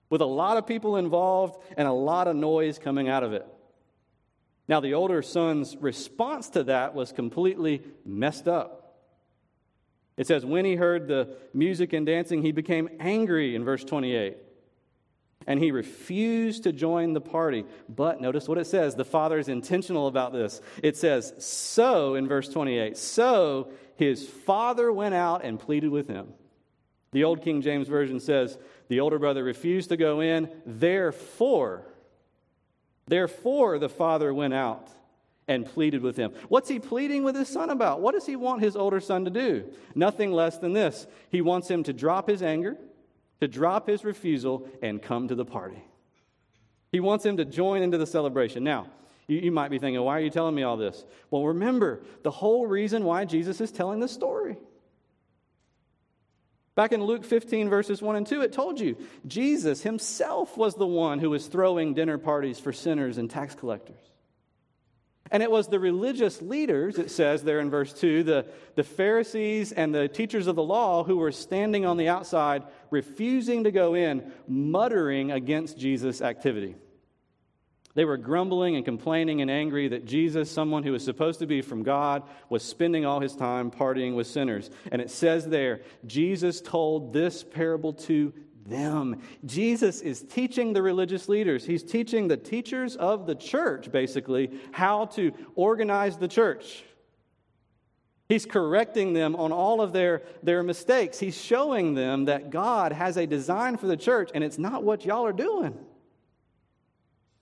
with 0.10 0.22
a 0.22 0.26
lot 0.26 0.56
of 0.56 0.66
people 0.66 0.96
involved 0.96 1.62
and 1.76 1.86
a 1.86 1.92
lot 1.92 2.30
of 2.30 2.36
noise 2.38 2.80
coming 2.80 3.10
out 3.10 3.24
of 3.24 3.34
it. 3.34 3.46
Now, 4.70 4.80
the 4.80 4.94
older 4.94 5.22
son's 5.22 5.76
response 5.76 6.48
to 6.52 6.64
that 6.64 6.96
was 6.96 7.12
completely 7.12 7.82
messed 8.06 8.48
up. 8.48 8.96
It 10.16 10.28
says, 10.28 10.46
when 10.46 10.64
he 10.64 10.76
heard 10.76 11.10
the 11.10 11.36
music 11.54 11.92
and 11.92 12.06
dancing, 12.06 12.42
he 12.42 12.54
became 12.54 12.88
angry 13.02 13.54
in 13.54 13.66
verse 13.66 13.84
28 13.84 14.38
and 15.48 15.60
he 15.60 15.72
refused 15.72 16.64
to 16.64 16.72
join 16.72 17.14
the 17.14 17.22
party. 17.22 17.66
But 17.88 18.22
notice 18.22 18.48
what 18.48 18.58
it 18.58 18.68
says. 18.68 18.96
The 18.96 19.06
father 19.06 19.38
is 19.38 19.48
intentional 19.48 20.08
about 20.08 20.34
this. 20.34 20.62
It 20.82 20.98
says, 20.98 21.34
So, 21.40 22.16
in 22.16 22.28
verse 22.28 22.50
28, 22.50 22.98
so 22.98 23.72
his 23.96 24.28
father 24.28 24.92
went 24.92 25.16
out 25.16 25.44
and 25.44 25.60
pleaded 25.60 25.90
with 25.90 26.08
him. 26.08 26.34
The 27.12 27.24
Old 27.24 27.44
King 27.44 27.62
James 27.62 27.88
Version 27.88 28.20
says, 28.20 28.58
The 28.88 29.00
older 29.00 29.20
brother 29.20 29.44
refused 29.44 29.90
to 29.90 29.98
go 29.98 30.20
in, 30.20 30.50
therefore, 30.66 31.86
therefore 33.08 33.80
the 33.80 33.90
father 33.90 34.34
went 34.34 34.54
out 34.54 34.90
and 35.48 35.66
pleaded 35.66 36.02
with 36.02 36.18
him. 36.18 36.34
What's 36.50 36.70
he 36.70 36.80
pleading 36.80 37.24
with 37.24 37.36
his 37.36 37.48
son 37.48 37.70
about? 37.70 38.02
What 38.02 38.14
does 38.14 38.26
he 38.26 38.36
want 38.36 38.64
his 38.64 38.76
older 38.76 39.00
son 39.00 39.26
to 39.26 39.32
do? 39.32 39.72
Nothing 39.94 40.32
less 40.32 40.58
than 40.58 40.74
this. 40.74 41.06
He 41.30 41.42
wants 41.42 41.70
him 41.70 41.84
to 41.84 41.94
drop 41.94 42.28
his 42.28 42.42
anger 42.42 42.78
to 43.42 43.48
drop 43.48 43.88
his 43.88 44.04
refusal 44.04 44.68
and 44.82 45.02
come 45.02 45.28
to 45.28 45.36
the 45.36 45.46
party. 45.46 45.84
He 46.92 47.00
wants 47.00 47.26
him 47.26 47.38
to 47.38 47.46
join 47.46 47.82
into 47.82 47.98
the 47.98 48.08
celebration. 48.08 48.64
Now, 48.64 48.88
you, 49.28 49.40
you, 49.40 49.52
might 49.52 49.70
be 49.70 49.80
thinking, 49.80 50.02
why 50.02 50.18
are 50.18 50.22
you 50.22 50.30
telling 50.30 50.56
me 50.56 50.64
all 50.64 50.78
this? 50.78 51.04
Well, 51.32 51.46
remember 51.46 52.04
the 52.24 52.32
whole 52.32 52.68
reason 52.68 53.04
why 53.04 53.26
Jesus 53.26 53.60
is 53.60 53.72
telling 53.72 54.00
this 54.00 54.12
story. 54.12 54.56
Back 56.76 56.92
in 56.92 57.04
Luke 57.04 57.24
15, 57.24 57.70
verses 57.70 58.02
1 58.02 58.16
and 58.18 58.28
2, 58.28 58.42
it 58.42 58.52
told 58.52 58.80
you 58.80 58.98
Jesus 59.26 59.82
himself 59.82 60.58
was 60.58 60.76
the 60.76 60.86
one 60.86 61.20
who 61.20 61.30
was 61.30 61.48
throwing 61.48 61.94
dinner 61.94 62.18
parties 62.18 62.60
for 62.60 62.74
sinners 62.74 63.18
and 63.18 63.30
tax 63.30 63.56
collectors. 63.56 64.12
And 65.32 65.42
it 65.42 65.50
was 65.50 65.68
the 65.68 65.80
religious 65.80 66.42
leaders, 66.42 67.00
it 67.00 67.10
says 67.10 67.44
there 67.44 67.60
in 67.60 67.72
verse 67.72 67.92
2, 67.94 68.24
the, 68.24 68.46
the 68.76 68.84
Pharisees 68.84 69.72
and 69.72 69.94
the 69.94 70.08
teachers 70.08 70.46
of 70.46 70.56
the 70.56 70.64
law 70.64 71.04
who 71.04 71.18
were 71.18 71.32
standing 71.32 71.86
on 71.86 71.98
the 71.98 72.10
outside, 72.10 72.64
refusing 72.92 73.64
to 73.64 73.72
go 73.72 73.96
in, 73.96 74.32
muttering 74.48 75.32
against 75.32 75.80
Jesus' 75.80 76.22
activity. 76.22 76.76
They 77.96 78.06
were 78.06 78.18
grumbling 78.18 78.76
and 78.76 78.84
complaining 78.84 79.42
and 79.42 79.50
angry 79.50 79.88
that 79.88 80.06
Jesus, 80.06 80.52
someone 80.52 80.84
who 80.84 80.92
was 80.92 81.04
supposed 81.04 81.40
to 81.40 81.48
be 81.48 81.62
from 81.62 81.82
God, 81.82 82.24
was 82.50 82.62
spending 82.62 83.06
all 83.06 83.22
his 83.22 83.36
time 83.36 83.72
partying 83.72 84.16
with 84.16 84.28
sinners. 84.28 84.70
And 84.92 85.02
it 85.02 85.10
says 85.10 85.48
there, 85.48 85.82
Jesus 86.06 86.60
told 86.60 87.14
this 87.14 87.42
parable 87.42 87.94
to 87.94 88.34
them. 88.66 89.22
Jesus 89.46 90.02
is 90.02 90.22
teaching 90.22 90.74
the 90.74 90.82
religious 90.82 91.30
leaders. 91.30 91.66
He's 91.66 91.84
teaching 91.84 92.28
the 92.28 92.38
teachers 92.38 92.96
of 92.96 93.26
the 93.26 93.36
church, 93.36 93.92
basically, 93.92 94.60
how 94.72 95.06
to 95.08 95.32
organize 95.56 96.18
the 96.18 96.28
church. 96.28 96.84
He's 98.28 98.46
correcting 98.46 99.14
them 99.14 99.36
on 99.36 99.52
all 99.52 99.82
of 99.82 99.94
their, 99.94 100.24
their 100.42 100.64
mistakes. 100.64 101.20
He's 101.20 101.40
showing 101.40 101.94
them 101.94 102.26
that 102.26 102.50
God 102.50 102.92
has 102.92 103.18
a 103.18 103.28
design 103.28 103.78
for 103.78 103.86
the 103.86 103.98
church, 103.98 104.32
and 104.34 104.44
it's 104.44 104.58
not 104.58 104.84
what 104.84 105.06
y'all 105.06 105.28
are 105.28 105.34
doing. 105.34 105.78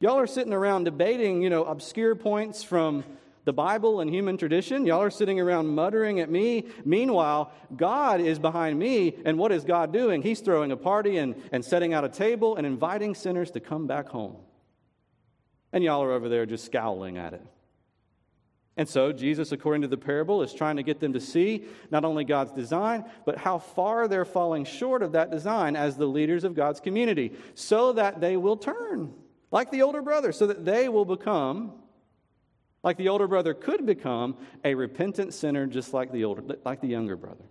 Y'all 0.02 0.20
are 0.20 0.28
sitting 0.28 0.52
around 0.52 0.84
debating, 0.84 1.42
you 1.42 1.50
know, 1.50 1.64
obscure 1.64 2.16
points 2.16 2.64
from 2.64 3.06
the 3.46 3.54
Bible 3.54 4.00
and 4.00 4.10
human 4.10 4.38
tradition. 4.38 4.86
Y'all 4.86 5.02
are 5.02 5.10
sitting 5.10 5.40
around 5.40 5.68
muttering 5.68 6.20
at 6.20 6.30
me. 6.30 6.66
Meanwhile, 6.86 7.52
God 7.76 8.22
is 8.22 8.40
behind 8.40 8.80
me, 8.80 9.16
and 9.26 9.38
what 9.38 9.52
is 9.52 9.64
God 9.64 9.92
doing? 9.92 10.22
He's 10.22 10.40
throwing 10.40 10.72
a 10.72 10.78
party 10.78 11.18
and, 11.18 11.36
and 11.52 11.64
setting 11.64 11.94
out 11.94 12.06
a 12.06 12.10
table 12.10 12.56
and 12.56 12.66
inviting 12.66 13.16
sinners 13.16 13.52
to 13.52 13.60
come 13.60 13.88
back 13.88 14.10
home. 14.10 14.38
And 15.72 15.84
y'all 15.84 16.04
are 16.04 16.12
over 16.12 16.30
there 16.30 16.46
just 16.46 16.66
scowling 16.66 17.18
at 17.18 17.34
it. 17.34 17.46
And 18.76 18.90
so, 18.90 19.12
Jesus, 19.12 19.52
according 19.52 19.84
to 19.84 19.88
the 19.88 19.98
parable, 19.98 20.42
is 20.42 20.52
trying 20.52 20.78
to 20.78 20.84
get 20.84 21.00
them 21.00 21.14
to 21.14 21.20
see 21.20 21.66
not 21.92 22.04
only 22.04 22.24
God's 22.24 22.52
design, 22.52 23.06
but 23.24 23.38
how 23.38 23.60
far 23.60 24.08
they're 24.08 24.26
falling 24.26 24.66
short 24.66 25.04
of 25.04 25.12
that 25.12 25.30
design 25.30 25.76
as 25.76 25.96
the 25.96 26.08
leaders 26.08 26.44
of 26.44 26.56
God's 26.56 26.80
community, 26.80 27.34
so 27.54 27.94
that 27.94 28.20
they 28.20 28.36
will 28.36 28.58
turn 28.58 29.14
like 29.52 29.70
the 29.70 29.84
older 29.84 30.02
brother, 30.02 30.32
so 30.32 30.48
that 30.48 30.66
they 30.66 30.90
will 30.90 31.06
become, 31.06 31.74
like 32.84 32.98
the 32.98 33.10
older 33.10 33.28
brother 33.28 33.54
could 33.54 33.86
become, 33.86 34.38
a 34.64 34.76
repentant 34.76 35.34
sinner 35.34 35.66
just 35.66 35.94
like 35.94 36.12
the, 36.12 36.26
older, 36.26 36.44
like 36.66 36.82
the 36.82 36.88
younger 36.88 37.16
brother. 37.16 37.46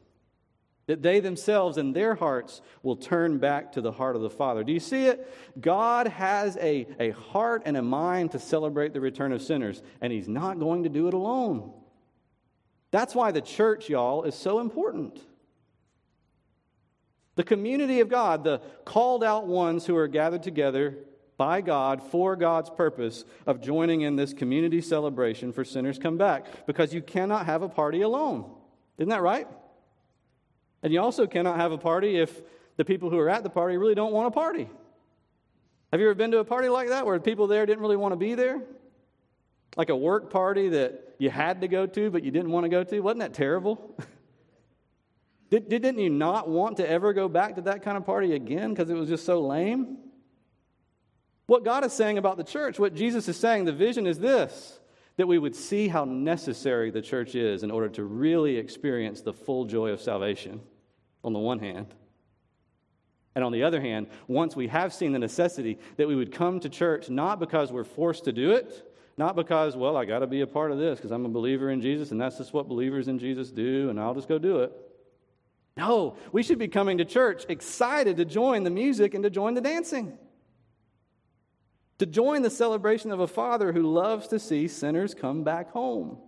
That 0.87 1.03
they 1.03 1.21
themselves 1.21 1.79
and 1.79 1.95
their 1.95 2.15
hearts 2.15 2.61
will 2.83 2.97
turn 2.97 3.39
back 3.39 3.73
to 3.73 3.81
the 3.81 3.93
heart 3.93 4.15
of 4.15 4.23
the 4.23 4.31
Father. 4.31 4.62
Do 4.62 4.73
you 4.73 4.81
see 4.81 5.07
it? 5.07 5.33
God 5.59 6.09
has 6.09 6.57
a, 6.59 6.87
a 7.01 7.11
heart 7.11 7.62
and 7.65 7.77
a 7.77 7.83
mind 7.83 8.33
to 8.33 8.39
celebrate 8.39 8.93
the 8.93 9.01
return 9.01 9.33
of 9.33 9.41
sinners, 9.41 9.83
and 10.01 10.12
He's 10.12 10.29
not 10.29 10.59
going 10.59 10.83
to 10.83 10.89
do 10.89 11.09
it 11.09 11.15
alone. 11.15 11.73
That's 12.91 13.15
why 13.15 13.31
the 13.31 13.41
church, 13.41 13.89
y'all, 13.89 14.25
is 14.25 14.35
so 14.35 14.61
important. 14.61 15.19
The 17.37 17.45
community 17.45 18.01
of 18.01 18.11
God, 18.11 18.45
the 18.45 18.61
called 18.85 19.25
out 19.25 19.47
ones 19.47 19.87
who 19.87 19.97
are 19.97 20.09
gathered 20.09 20.43
together 20.43 20.99
by 21.37 21.61
God 21.61 22.03
for 22.03 22.37
God's 22.37 22.71
purpose 22.71 23.25
of 23.47 23.61
joining 23.61 24.03
in 24.03 24.17
this 24.17 24.33
community 24.33 24.81
celebration 24.81 25.53
for 25.53 25.65
sinners 25.65 25.99
come 25.99 26.19
back 26.19 26.67
because 26.67 26.93
you 26.95 27.03
cannot 27.03 27.47
have 27.47 27.62
a 27.62 27.69
party 27.69 28.03
alone. 28.03 28.51
Isn't 28.99 29.09
that 29.09 29.23
right? 29.23 29.49
And 30.83 30.93
you 30.93 31.01
also 31.01 31.27
cannot 31.27 31.57
have 31.57 31.73
a 31.73 31.79
party 31.79 32.19
if 32.19 32.41
the 32.77 32.85
people 32.85 33.11
who 33.11 33.19
are 33.19 33.29
at 33.29 33.43
the 33.43 33.51
party 33.51 33.77
really 33.77 33.95
don't 33.95 34.12
want 34.12 34.29
a 34.29 34.31
party. 34.31 34.69
Have 35.91 36.01
you 36.01 36.07
ever 36.07 36.15
been 36.15 36.31
to 36.31 36.39
a 36.39 36.45
party 36.45 36.69
like 36.69 36.89
that 36.89 37.07
where 37.07 37.19
people 37.21 37.47
there 37.47 37.67
didn't 37.67 37.83
really 37.83 37.97
want 37.97 38.12
to 38.12 38.17
be 38.17 38.35
there? 38.35 38.62
Like 39.77 39.91
a 39.91 39.97
work 39.97 40.31
party 40.31 40.71
that 40.71 41.15
you 41.19 41.31
had 41.31 41.61
to 41.61 41.69
go 41.69 41.87
to 41.87 42.11
but 42.11 42.25
you 42.25 42.31
didn't 42.31 42.51
want 42.51 42.65
to 42.65 42.69
go 42.69 42.85
to? 42.85 43.01
Wasn't 43.01 43.21
that 43.21 43.35
terrible? 43.35 43.97
Did, 45.51 45.69
didn't 45.69 45.99
you 45.99 46.09
not 46.09 46.49
want 46.49 46.79
to 46.79 46.89
ever 46.89 47.12
go 47.12 47.29
back 47.29 47.57
to 47.57 47.62
that 47.62 47.83
kind 47.83 47.99
of 47.99 48.07
party 48.07 48.33
again 48.33 48.71
because 48.71 48.89
it 48.89 48.95
was 48.95 49.07
just 49.07 49.27
so 49.27 49.43
lame? 49.43 49.99
What 51.52 51.64
God 51.64 51.85
is 51.85 51.92
saying 51.92 52.16
about 52.16 52.38
the 52.38 52.44
church, 52.44 52.78
what 52.78 52.94
Jesus 52.94 53.28
is 53.28 53.37
saying, 53.37 53.66
the 53.66 53.75
vision 53.75 54.06
is 54.06 54.18
this 54.18 54.80
that 55.18 55.28
we 55.28 55.38
would 55.38 55.54
see 55.54 55.87
how 55.87 56.06
necessary 56.06 56.90
the 56.90 57.02
church 57.02 57.35
is 57.35 57.62
in 57.62 57.71
order 57.71 57.90
to 57.90 58.04
really 58.04 58.56
experience 58.56 59.21
the 59.21 59.35
full 59.35 59.66
joy 59.66 59.90
of 59.90 60.00
salvation, 60.00 60.62
on 61.23 61.35
the 61.35 61.38
one 61.38 61.59
hand. 61.59 61.94
And 63.35 63.44
on 63.44 63.52
the 63.52 63.64
other 63.64 63.82
hand, 63.82 64.06
once 64.28 64.56
we 64.56 64.68
have 64.68 64.94
seen 64.94 65.12
the 65.12 65.18
necessity, 65.18 65.78
that 65.99 66.09
we 66.09 66.16
would 66.16 66.32
come 66.32 66.59
to 66.61 66.71
church 66.71 67.11
not 67.11 67.38
because 67.38 67.71
we're 67.71 67.85
forced 67.85 68.25
to 68.25 68.32
do 68.32 68.52
it, 68.52 68.90
not 69.18 69.37
because, 69.37 69.76
well, 69.76 69.99
I 69.99 70.06
got 70.06 70.21
to 70.21 70.26
be 70.26 70.40
a 70.40 70.47
part 70.47 70.73
of 70.73 70.78
this 70.78 70.99
because 70.99 71.11
I'm 71.11 71.26
a 71.26 71.28
believer 71.28 71.68
in 71.68 71.82
Jesus 71.82 72.12
and 72.12 72.18
that's 72.18 72.38
just 72.38 72.54
what 72.54 72.66
believers 72.66 73.09
in 73.09 73.18
Jesus 73.18 73.50
do 73.50 73.90
and 73.90 74.00
I'll 74.00 74.14
just 74.14 74.26
go 74.26 74.38
do 74.38 74.61
it. 74.61 74.73
No, 75.76 76.16
we 76.32 76.42
should 76.42 76.59
be 76.59 76.68
coming 76.68 76.97
to 76.97 77.04
church 77.04 77.44
excited 77.50 78.16
to 78.16 78.25
join 78.25 78.64
the 78.64 78.71
music 78.71 79.12
and 79.12 79.23
to 79.23 79.28
join 79.28 79.52
the 79.52 79.61
dancing 79.61 80.16
to 82.02 82.06
join 82.06 82.42
the 82.42 82.50
celebration 82.50 83.12
of 83.12 83.21
a 83.21 83.28
father 83.28 83.73
who 83.73 83.82
loves 83.82 84.26
to 84.26 84.40
see 84.40 84.66
sinners 84.66 85.14
come 85.14 85.44
back 85.44 85.71
home. 85.71 86.18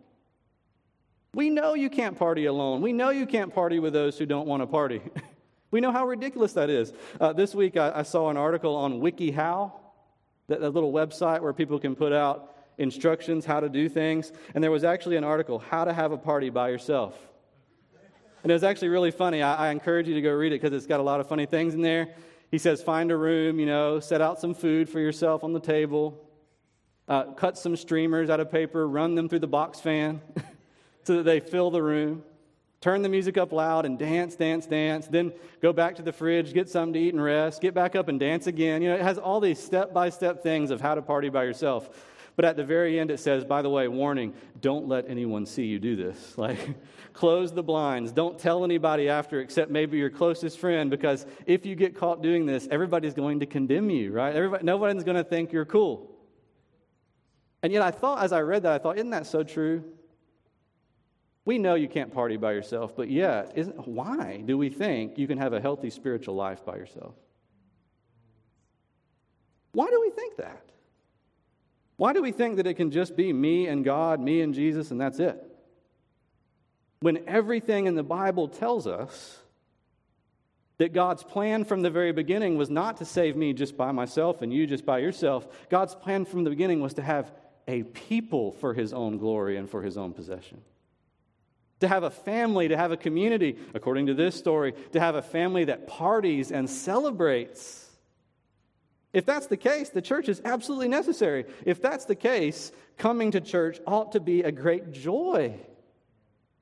We 1.34 1.50
know 1.50 1.74
you 1.74 1.90
can't 1.90 2.16
party 2.16 2.44
alone. 2.44 2.80
We 2.80 2.92
know 2.92 3.10
you 3.10 3.26
can't 3.26 3.52
party 3.52 3.80
with 3.80 3.92
those 3.92 4.16
who 4.16 4.24
don't 4.24 4.46
want 4.46 4.62
to 4.62 4.68
party. 4.68 5.00
we 5.72 5.80
know 5.80 5.90
how 5.90 6.06
ridiculous 6.06 6.52
that 6.52 6.70
is. 6.70 6.92
Uh, 7.20 7.32
this 7.32 7.56
week 7.56 7.76
I, 7.76 7.90
I, 7.92 8.02
saw 8.04 8.30
an 8.30 8.36
article 8.36 8.76
on 8.76 9.00
WikiHow, 9.00 9.72
that, 10.46 10.60
that 10.60 10.70
little 10.70 10.92
website 10.92 11.40
where 11.40 11.52
people 11.52 11.80
can 11.80 11.96
put 11.96 12.12
out 12.12 12.54
instructions 12.78 13.44
how 13.44 13.58
to 13.58 13.68
do 13.68 13.88
things. 13.88 14.30
And 14.54 14.62
there 14.62 14.70
was 14.70 14.84
actually 14.84 15.16
an 15.16 15.24
article, 15.24 15.58
How 15.58 15.84
to 15.84 15.92
Have 15.92 16.12
a 16.12 16.16
Party 16.16 16.50
by 16.50 16.68
Yourself. 16.68 17.18
And 18.44 18.52
it 18.52 18.54
was 18.54 18.62
actually 18.62 18.90
really 18.90 19.10
funny. 19.10 19.42
I, 19.42 19.70
I 19.70 19.70
encourage 19.70 20.06
you 20.06 20.14
to 20.14 20.22
go 20.22 20.30
read 20.30 20.52
it 20.52 20.62
because 20.62 20.72
it's 20.72 20.86
got 20.86 21.00
a 21.00 21.02
lot 21.02 21.18
of 21.18 21.28
funny 21.28 21.46
things 21.46 21.74
in 21.74 21.82
there. 21.82 22.14
He 22.54 22.58
says, 22.58 22.80
find 22.80 23.10
a 23.10 23.16
room, 23.16 23.58
you 23.58 23.66
know, 23.66 23.98
set 23.98 24.20
out 24.20 24.40
some 24.40 24.54
food 24.54 24.88
for 24.88 25.00
yourself 25.00 25.42
on 25.42 25.52
the 25.52 25.58
table, 25.58 26.24
uh, 27.08 27.32
cut 27.32 27.58
some 27.58 27.74
streamers 27.74 28.30
out 28.30 28.38
of 28.38 28.48
paper, 28.48 28.86
run 28.86 29.16
them 29.16 29.28
through 29.28 29.40
the 29.40 29.48
box 29.48 29.80
fan 29.80 30.20
so 31.02 31.16
that 31.16 31.24
they 31.24 31.40
fill 31.40 31.72
the 31.72 31.82
room. 31.82 32.22
Turn 32.80 33.02
the 33.02 33.08
music 33.08 33.36
up 33.36 33.50
loud 33.50 33.86
and 33.86 33.98
dance, 33.98 34.36
dance, 34.36 34.66
dance. 34.66 35.08
Then 35.08 35.32
go 35.60 35.72
back 35.72 35.96
to 35.96 36.02
the 36.02 36.12
fridge, 36.12 36.54
get 36.54 36.68
something 36.68 36.92
to 36.92 37.00
eat 37.00 37.12
and 37.12 37.20
rest. 37.20 37.60
Get 37.60 37.74
back 37.74 37.96
up 37.96 38.06
and 38.06 38.20
dance 38.20 38.46
again. 38.46 38.82
You 38.82 38.90
know, 38.90 38.94
it 38.94 39.02
has 39.02 39.18
all 39.18 39.40
these 39.40 39.58
step 39.58 39.92
by 39.92 40.08
step 40.10 40.40
things 40.40 40.70
of 40.70 40.80
how 40.80 40.94
to 40.94 41.02
party 41.02 41.30
by 41.30 41.42
yourself. 41.42 41.88
But 42.36 42.44
at 42.44 42.56
the 42.56 42.64
very 42.64 42.98
end, 42.98 43.10
it 43.10 43.20
says, 43.20 43.44
by 43.44 43.62
the 43.62 43.70
way, 43.70 43.86
warning, 43.86 44.34
don't 44.60 44.88
let 44.88 45.08
anyone 45.08 45.46
see 45.46 45.64
you 45.64 45.78
do 45.78 45.96
this. 45.96 46.34
Like, 46.44 46.58
close 47.12 47.52
the 47.52 47.62
blinds. 47.62 48.12
Don't 48.12 48.38
tell 48.38 48.64
anybody 48.64 49.08
after 49.08 49.40
except 49.40 49.70
maybe 49.70 49.96
your 49.96 50.10
closest 50.10 50.58
friend, 50.58 50.90
because 50.90 51.26
if 51.46 51.64
you 51.64 51.74
get 51.74 51.96
caught 51.96 52.22
doing 52.22 52.44
this, 52.44 52.66
everybody's 52.70 53.14
going 53.14 53.40
to 53.40 53.46
condemn 53.46 53.88
you, 53.88 54.12
right? 54.12 54.34
Everybody, 54.34 54.64
nobody's 54.64 55.04
going 55.04 55.16
to 55.16 55.24
think 55.24 55.52
you're 55.52 55.64
cool. 55.64 56.10
And 57.62 57.72
yet, 57.72 57.82
I 57.82 57.92
thought, 57.92 58.22
as 58.22 58.32
I 58.32 58.40
read 58.40 58.64
that, 58.64 58.72
I 58.72 58.78
thought, 58.78 58.96
isn't 58.96 59.10
that 59.10 59.26
so 59.26 59.42
true? 59.42 59.84
We 61.46 61.56
know 61.56 61.76
you 61.76 61.88
can't 61.88 62.12
party 62.12 62.36
by 62.36 62.52
yourself, 62.52 62.96
but 62.96 63.08
yet, 63.08 63.52
isn't, 63.54 63.86
why 63.86 64.42
do 64.44 64.58
we 64.58 64.68
think 64.68 65.16
you 65.16 65.26
can 65.26 65.38
have 65.38 65.52
a 65.52 65.60
healthy 65.60 65.90
spiritual 65.90 66.34
life 66.34 66.64
by 66.64 66.76
yourself? 66.76 67.14
Why 69.72 69.88
do 69.88 70.00
we 70.00 70.10
think 70.10 70.36
that? 70.36 70.73
Why 71.96 72.12
do 72.12 72.22
we 72.22 72.32
think 72.32 72.56
that 72.56 72.66
it 72.66 72.74
can 72.74 72.90
just 72.90 73.16
be 73.16 73.32
me 73.32 73.66
and 73.66 73.84
God, 73.84 74.20
me 74.20 74.40
and 74.40 74.54
Jesus, 74.54 74.90
and 74.90 75.00
that's 75.00 75.18
it? 75.18 75.42
When 77.00 77.28
everything 77.28 77.86
in 77.86 77.94
the 77.94 78.02
Bible 78.02 78.48
tells 78.48 78.86
us 78.86 79.38
that 80.78 80.92
God's 80.92 81.22
plan 81.22 81.64
from 81.64 81.82
the 81.82 81.90
very 81.90 82.12
beginning 82.12 82.56
was 82.56 82.70
not 82.70 82.96
to 82.96 83.04
save 83.04 83.36
me 83.36 83.52
just 83.52 83.76
by 83.76 83.92
myself 83.92 84.42
and 84.42 84.52
you 84.52 84.66
just 84.66 84.84
by 84.84 84.98
yourself. 84.98 85.46
God's 85.70 85.94
plan 85.94 86.24
from 86.24 86.44
the 86.44 86.50
beginning 86.50 86.80
was 86.80 86.94
to 86.94 87.02
have 87.02 87.30
a 87.68 87.84
people 87.84 88.52
for 88.52 88.74
his 88.74 88.92
own 88.92 89.18
glory 89.18 89.56
and 89.56 89.70
for 89.70 89.82
his 89.82 89.96
own 89.96 90.12
possession. 90.12 90.60
To 91.80 91.88
have 91.88 92.02
a 92.02 92.10
family, 92.10 92.68
to 92.68 92.76
have 92.76 92.92
a 92.92 92.96
community, 92.96 93.56
according 93.72 94.06
to 94.06 94.14
this 94.14 94.34
story, 94.34 94.74
to 94.92 95.00
have 95.00 95.14
a 95.14 95.22
family 95.22 95.64
that 95.66 95.86
parties 95.86 96.50
and 96.50 96.68
celebrates. 96.68 97.83
If 99.14 99.24
that's 99.24 99.46
the 99.46 99.56
case, 99.56 99.90
the 99.90 100.02
church 100.02 100.28
is 100.28 100.42
absolutely 100.44 100.88
necessary. 100.88 101.46
If 101.64 101.80
that's 101.80 102.04
the 102.04 102.16
case, 102.16 102.72
coming 102.98 103.30
to 103.30 103.40
church 103.40 103.78
ought 103.86 104.12
to 104.12 104.20
be 104.20 104.42
a 104.42 104.50
great 104.50 104.90
joy. 104.90 105.54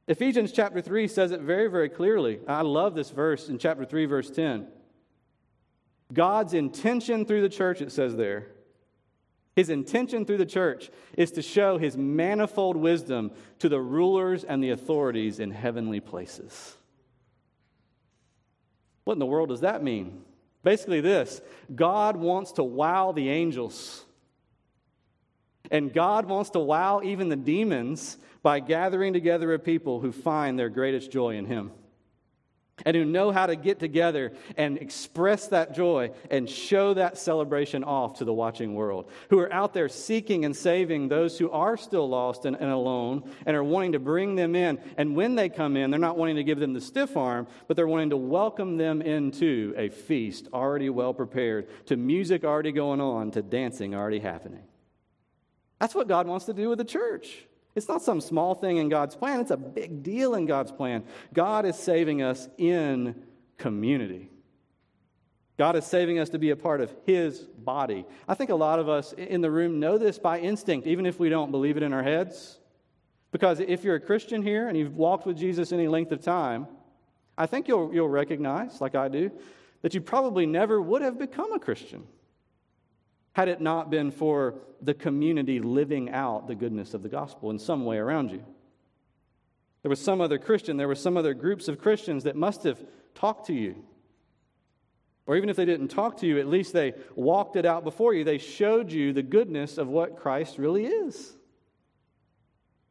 Ephesians 0.06 0.52
chapter 0.52 0.82
3 0.82 1.08
says 1.08 1.32
it 1.32 1.40
very, 1.40 1.68
very 1.68 1.88
clearly. 1.88 2.40
I 2.46 2.60
love 2.60 2.94
this 2.94 3.08
verse 3.08 3.48
in 3.48 3.58
chapter 3.58 3.86
3, 3.86 4.04
verse 4.04 4.30
10. 4.30 4.68
God's 6.12 6.52
intention 6.52 7.24
through 7.24 7.40
the 7.40 7.48
church, 7.48 7.80
it 7.80 7.90
says 7.90 8.16
there, 8.16 8.48
his 9.56 9.70
intention 9.70 10.26
through 10.26 10.38
the 10.38 10.46
church 10.46 10.90
is 11.16 11.30
to 11.32 11.42
show 11.42 11.78
his 11.78 11.96
manifold 11.96 12.76
wisdom 12.76 13.30
to 13.60 13.70
the 13.70 13.80
rulers 13.80 14.44
and 14.44 14.62
the 14.62 14.70
authorities 14.70 15.40
in 15.40 15.50
heavenly 15.50 16.00
places. 16.00 16.76
What 19.04 19.14
in 19.14 19.18
the 19.20 19.26
world 19.26 19.48
does 19.48 19.60
that 19.60 19.82
mean? 19.82 20.22
Basically, 20.62 21.00
this 21.00 21.40
God 21.74 22.16
wants 22.16 22.52
to 22.52 22.64
wow 22.64 23.12
the 23.12 23.28
angels. 23.28 24.04
And 25.70 25.92
God 25.92 26.26
wants 26.26 26.50
to 26.50 26.58
wow 26.58 27.00
even 27.02 27.28
the 27.28 27.36
demons 27.36 28.18
by 28.42 28.60
gathering 28.60 29.12
together 29.12 29.54
a 29.54 29.58
people 29.58 30.00
who 30.00 30.12
find 30.12 30.58
their 30.58 30.68
greatest 30.68 31.10
joy 31.10 31.36
in 31.36 31.46
Him 31.46 31.72
and 32.84 32.96
who 32.96 33.04
know 33.04 33.30
how 33.30 33.46
to 33.46 33.56
get 33.56 33.78
together 33.78 34.32
and 34.56 34.78
express 34.78 35.48
that 35.48 35.74
joy 35.74 36.10
and 36.30 36.48
show 36.48 36.94
that 36.94 37.18
celebration 37.18 37.84
off 37.84 38.18
to 38.18 38.24
the 38.24 38.32
watching 38.32 38.74
world, 38.74 39.10
who 39.30 39.38
are 39.38 39.52
out 39.52 39.74
there 39.74 39.88
seeking 39.88 40.44
and 40.44 40.56
saving 40.56 41.08
those 41.08 41.38
who 41.38 41.50
are 41.50 41.76
still 41.76 42.08
lost 42.08 42.44
and, 42.44 42.56
and, 42.56 42.70
alone 42.70 43.30
and 43.46 43.56
are 43.56 43.64
wanting 43.64 43.92
to 43.92 43.98
bring 43.98 44.34
them 44.34 44.54
in. 44.54 44.78
And 44.96 45.14
when 45.16 45.34
they 45.34 45.48
come 45.48 45.76
in, 45.76 45.90
they're 45.90 46.00
not 46.00 46.16
wanting 46.16 46.36
to 46.36 46.44
give 46.44 46.58
them 46.58 46.72
the 46.72 46.80
stiff 46.80 47.16
arm, 47.16 47.46
but 47.68 47.76
they're 47.76 47.86
wanting 47.86 48.10
to 48.10 48.16
welcome 48.16 48.76
them 48.76 49.02
into 49.02 49.74
a 49.76 49.88
feast 49.88 50.48
already 50.52 50.90
well 50.90 51.14
prepared, 51.14 51.68
to 51.86 51.96
music 51.96 52.44
already 52.44 52.72
going 52.72 53.00
on, 53.00 53.30
to 53.32 53.42
dancing 53.42 53.94
already 53.94 54.18
happening. 54.18 54.62
That's 55.78 55.94
what 55.94 56.06
God 56.06 56.26
wants 56.26 56.46
to 56.46 56.52
do 56.52 56.68
with 56.68 56.78
the 56.78 56.84
church. 56.84 57.44
It's 57.74 57.88
not 57.88 58.02
some 58.02 58.20
small 58.20 58.54
thing 58.54 58.76
in 58.76 58.88
God's 58.88 59.16
plan, 59.16 59.40
it's 59.40 59.50
a 59.50 59.56
big 59.56 60.02
deal 60.02 60.34
in 60.34 60.46
God's 60.46 60.72
plan. 60.72 61.04
God 61.32 61.64
is 61.64 61.76
saving 61.76 62.22
us 62.22 62.48
in 62.58 63.14
community. 63.58 64.28
God 65.58 65.76
is 65.76 65.84
saving 65.84 66.18
us 66.18 66.30
to 66.30 66.38
be 66.38 66.50
a 66.50 66.56
part 66.56 66.80
of 66.80 66.92
His 67.06 67.38
body. 67.38 68.04
I 68.26 68.34
think 68.34 68.50
a 68.50 68.54
lot 68.54 68.78
of 68.78 68.88
us 68.88 69.12
in 69.12 69.42
the 69.42 69.50
room 69.50 69.80
know 69.80 69.98
this 69.98 70.18
by 70.18 70.40
instinct, 70.40 70.86
even 70.86 71.06
if 71.06 71.18
we 71.18 71.28
don't 71.28 71.50
believe 71.50 71.76
it 71.76 71.82
in 71.82 71.92
our 71.92 72.02
heads. 72.02 72.58
Because 73.30 73.60
if 73.60 73.84
you're 73.84 73.94
a 73.94 74.00
Christian 74.00 74.42
here 74.42 74.68
and 74.68 74.76
you've 74.76 74.96
walked 74.96 75.26
with 75.26 75.38
Jesus 75.38 75.72
any 75.72 75.88
length 75.88 76.12
of 76.12 76.22
time, 76.22 76.66
I 77.36 77.46
think 77.46 77.68
you'll, 77.68 77.94
you'll 77.94 78.08
recognize, 78.08 78.80
like 78.80 78.94
I 78.94 79.08
do, 79.08 79.30
that 79.82 79.94
you 79.94 80.00
probably 80.00 80.46
never 80.46 80.80
would 80.80 81.02
have 81.02 81.18
become 81.18 81.52
a 81.52 81.58
Christian 81.58 82.06
had 83.32 83.48
it 83.48 83.60
not 83.60 83.90
been 83.90 84.10
for 84.10 84.54
the 84.80 84.94
community 84.94 85.60
living 85.60 86.10
out 86.10 86.46
the 86.46 86.54
goodness 86.54 86.94
of 86.94 87.02
the 87.02 87.08
gospel 87.08 87.50
in 87.50 87.58
some 87.58 87.84
way 87.84 87.96
around 87.96 88.30
you. 88.30 88.44
There 89.82 89.90
was 89.90 90.00
some 90.00 90.20
other 90.20 90.38
Christian, 90.38 90.76
there 90.76 90.88
were 90.88 90.94
some 90.94 91.16
other 91.16 91.34
groups 91.34 91.68
of 91.68 91.80
Christians 91.80 92.24
that 92.24 92.36
must 92.36 92.62
have 92.64 92.82
talked 93.14 93.46
to 93.46 93.54
you. 93.54 93.84
Or 95.26 95.36
even 95.36 95.48
if 95.48 95.56
they 95.56 95.64
didn't 95.64 95.88
talk 95.88 96.18
to 96.18 96.26
you, 96.26 96.38
at 96.38 96.48
least 96.48 96.72
they 96.72 96.94
walked 97.14 97.56
it 97.56 97.64
out 97.64 97.84
before 97.84 98.12
you. 98.12 98.24
They 98.24 98.38
showed 98.38 98.90
you 98.90 99.12
the 99.12 99.22
goodness 99.22 99.78
of 99.78 99.88
what 99.88 100.16
Christ 100.16 100.58
really 100.58 100.86
is. 100.86 101.32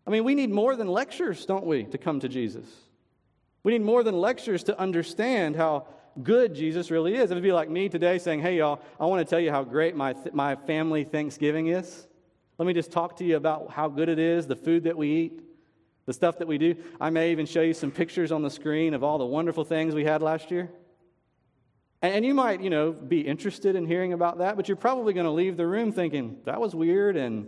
I 0.08 0.10
mean, 0.10 0.24
we 0.24 0.36
need 0.36 0.50
more 0.50 0.76
than 0.76 0.88
lectures, 0.88 1.46
don't 1.46 1.66
we, 1.66 1.84
to 1.86 1.98
come 1.98 2.20
to 2.22 2.30
Jesus? 2.30 2.68
We 3.64 3.74
need 3.74 3.84
more 3.84 4.04
than 4.04 4.16
lectures 4.16 4.64
to 4.64 4.80
understand 4.80 5.56
how 5.56 5.88
good 6.24 6.54
Jesus 6.54 6.92
really 6.92 7.16
is. 7.16 7.32
It 7.32 7.34
would 7.34 7.44
be 7.44 7.52
like 7.52 7.70
me 7.70 7.90
today 7.90 8.18
saying, 8.18 8.42
Hey, 8.42 8.58
y'all, 8.58 8.82
I 9.00 9.06
want 9.06 9.26
to 9.26 9.30
tell 9.30 9.40
you 9.40 9.52
how 9.52 9.64
great 9.64 9.96
my, 9.96 10.14
th- 10.14 10.34
my 10.34 10.56
family 10.56 11.04
Thanksgiving 11.04 11.68
is. 11.68 12.08
Let 12.58 12.66
me 12.66 12.74
just 12.74 12.92
talk 12.92 13.18
to 13.18 13.24
you 13.24 13.38
about 13.38 13.72
how 13.72 13.88
good 13.88 14.10
it 14.10 14.20
is, 14.20 14.48
the 14.48 14.56
food 14.56 14.84
that 14.84 14.98
we 14.98 15.10
eat, 15.10 15.42
the 16.06 16.14
stuff 16.14 16.38
that 16.40 16.48
we 16.48 16.58
do. 16.58 16.76
I 17.00 17.10
may 17.10 17.32
even 17.32 17.46
show 17.46 17.62
you 17.62 17.74
some 17.74 17.92
pictures 17.92 18.32
on 18.32 18.44
the 18.44 18.50
screen 18.50 18.94
of 18.94 19.04
all 19.04 19.18
the 19.18 19.26
wonderful 19.26 19.64
things 19.64 19.96
we 19.96 20.06
had 20.06 20.22
last 20.22 20.52
year. 20.52 20.70
And, 22.02 22.16
and 22.16 22.26
you 22.26 22.34
might, 22.34 22.62
you 22.62 22.70
know, 22.70 22.92
be 22.92 23.22
interested 23.22 23.76
in 23.76 23.86
hearing 23.86 24.14
about 24.14 24.40
that, 24.40 24.58
but 24.58 24.68
you're 24.68 24.78
probably 24.78 25.14
going 25.14 25.26
to 25.26 25.32
leave 25.32 25.58
the 25.58 25.66
room 25.66 25.92
thinking, 25.92 26.38
That 26.46 26.62
was 26.62 26.76
weird, 26.76 27.16
and 27.16 27.48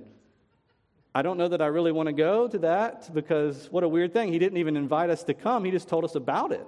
I 1.15 1.21
don't 1.21 1.37
know 1.37 1.47
that 1.47 1.61
I 1.61 1.67
really 1.67 1.91
want 1.91 2.07
to 2.07 2.13
go 2.13 2.47
to 2.47 2.57
that 2.59 3.13
because 3.13 3.67
what 3.71 3.83
a 3.83 3.87
weird 3.87 4.13
thing. 4.13 4.31
He 4.31 4.39
didn't 4.39 4.57
even 4.57 4.75
invite 4.75 5.09
us 5.09 5.23
to 5.25 5.33
come, 5.33 5.63
he 5.63 5.71
just 5.71 5.87
told 5.87 6.03
us 6.03 6.15
about 6.15 6.51
it. 6.51 6.65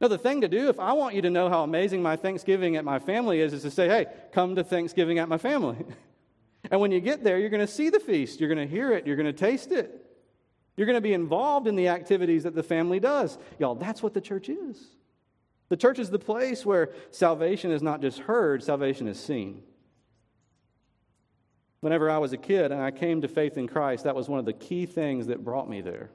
No, 0.00 0.08
the 0.08 0.18
thing 0.18 0.40
to 0.40 0.48
do, 0.48 0.68
if 0.68 0.80
I 0.80 0.94
want 0.94 1.14
you 1.14 1.22
to 1.22 1.30
know 1.30 1.50
how 1.50 1.62
amazing 1.62 2.02
my 2.02 2.16
Thanksgiving 2.16 2.76
at 2.76 2.84
my 2.84 2.98
family 2.98 3.40
is, 3.40 3.52
is 3.52 3.62
to 3.62 3.70
say, 3.70 3.86
hey, 3.86 4.06
come 4.32 4.54
to 4.56 4.64
Thanksgiving 4.64 5.18
at 5.18 5.28
my 5.28 5.36
family. 5.36 5.84
and 6.70 6.80
when 6.80 6.90
you 6.90 7.00
get 7.00 7.22
there, 7.22 7.38
you're 7.38 7.50
going 7.50 7.60
to 7.60 7.72
see 7.72 7.90
the 7.90 8.00
feast, 8.00 8.40
you're 8.40 8.52
going 8.52 8.66
to 8.66 8.72
hear 8.72 8.92
it, 8.92 9.06
you're 9.06 9.16
going 9.16 9.26
to 9.26 9.32
taste 9.32 9.72
it. 9.72 10.06
You're 10.76 10.86
going 10.86 10.96
to 10.96 11.02
be 11.02 11.12
involved 11.12 11.66
in 11.66 11.76
the 11.76 11.88
activities 11.88 12.44
that 12.44 12.54
the 12.54 12.62
family 12.62 13.00
does. 13.00 13.36
Y'all, 13.58 13.74
that's 13.74 14.02
what 14.02 14.14
the 14.14 14.20
church 14.20 14.48
is. 14.48 14.82
The 15.68 15.76
church 15.76 15.98
is 15.98 16.08
the 16.08 16.18
place 16.18 16.64
where 16.64 16.90
salvation 17.10 17.70
is 17.70 17.82
not 17.82 18.00
just 18.00 18.20
heard, 18.20 18.62
salvation 18.62 19.06
is 19.06 19.20
seen. 19.20 19.62
Whenever 21.80 22.10
I 22.10 22.18
was 22.18 22.32
a 22.32 22.38
kid 22.38 22.72
and 22.72 22.80
I 22.80 22.90
came 22.90 23.20
to 23.20 23.28
faith 23.28 23.58
in 23.58 23.68
Christ, 23.68 24.04
that 24.04 24.14
was 24.14 24.28
one 24.28 24.38
of 24.38 24.46
the 24.46 24.54
key 24.54 24.86
things 24.86 25.26
that 25.26 25.44
brought 25.44 25.68
me 25.68 25.82
there 25.82 26.10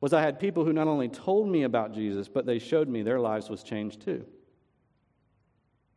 was 0.00 0.12
I 0.12 0.22
had 0.22 0.40
people 0.40 0.64
who 0.64 0.72
not 0.72 0.88
only 0.88 1.08
told 1.08 1.48
me 1.48 1.64
about 1.64 1.92
Jesus, 1.92 2.28
but 2.28 2.46
they 2.46 2.58
showed 2.58 2.88
me 2.88 3.02
their 3.02 3.20
lives 3.20 3.50
was 3.50 3.62
changed 3.62 4.00
too. 4.00 4.24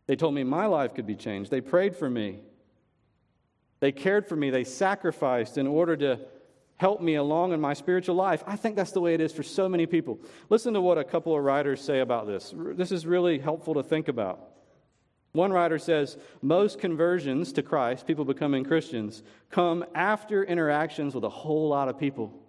They 0.08 0.16
told 0.16 0.34
me 0.34 0.44
my 0.44 0.66
life 0.66 0.94
could 0.94 1.06
be 1.06 1.16
changed. 1.16 1.50
They 1.50 1.62
prayed 1.62 1.96
for 1.96 2.10
me. 2.10 2.40
They 3.80 3.92
cared 3.92 4.28
for 4.28 4.36
me. 4.36 4.50
They 4.50 4.66
sacrificed 4.66 5.58
in 5.58 5.68
order 5.68 5.96
to 5.98 6.20
help 6.76 7.02
me 7.02 7.16
along 7.16 7.54
in 7.54 7.62
my 7.62 7.74
spiritual 7.74 8.16
life. 8.16 8.44
I 8.46 8.58
think 8.58 8.76
that's 8.76 8.92
the 8.92 9.00
way 9.00 9.14
it 9.14 9.22
is 9.22 9.32
for 9.32 9.44
so 9.44 9.70
many 9.70 9.86
people. 9.86 10.20
Listen 10.50 10.74
to 10.74 10.82
what 10.82 10.98
a 10.98 11.04
couple 11.04 11.36
of 11.36 11.44
writers 11.44 11.80
say 11.80 12.00
about 12.00 12.28
this. 12.28 12.54
This 12.58 12.92
is 12.92 13.06
really 13.06 13.40
helpful 13.40 13.76
to 13.76 13.84
think 13.84 14.10
about. 14.10 14.50
One 15.32 15.52
writer 15.52 15.80
says 15.80 16.18
most 16.42 16.80
conversions 16.80 17.54
to 17.54 17.64
Christ, 17.64 18.06
people 18.06 18.26
becoming 18.26 18.64
Christians, 18.64 19.24
come 19.50 19.86
after 19.96 20.44
interactions 20.44 21.16
with 21.16 21.24
a 21.24 21.30
whole 21.30 21.70
lot 21.70 21.88
of 21.88 21.98
people. 21.98 22.43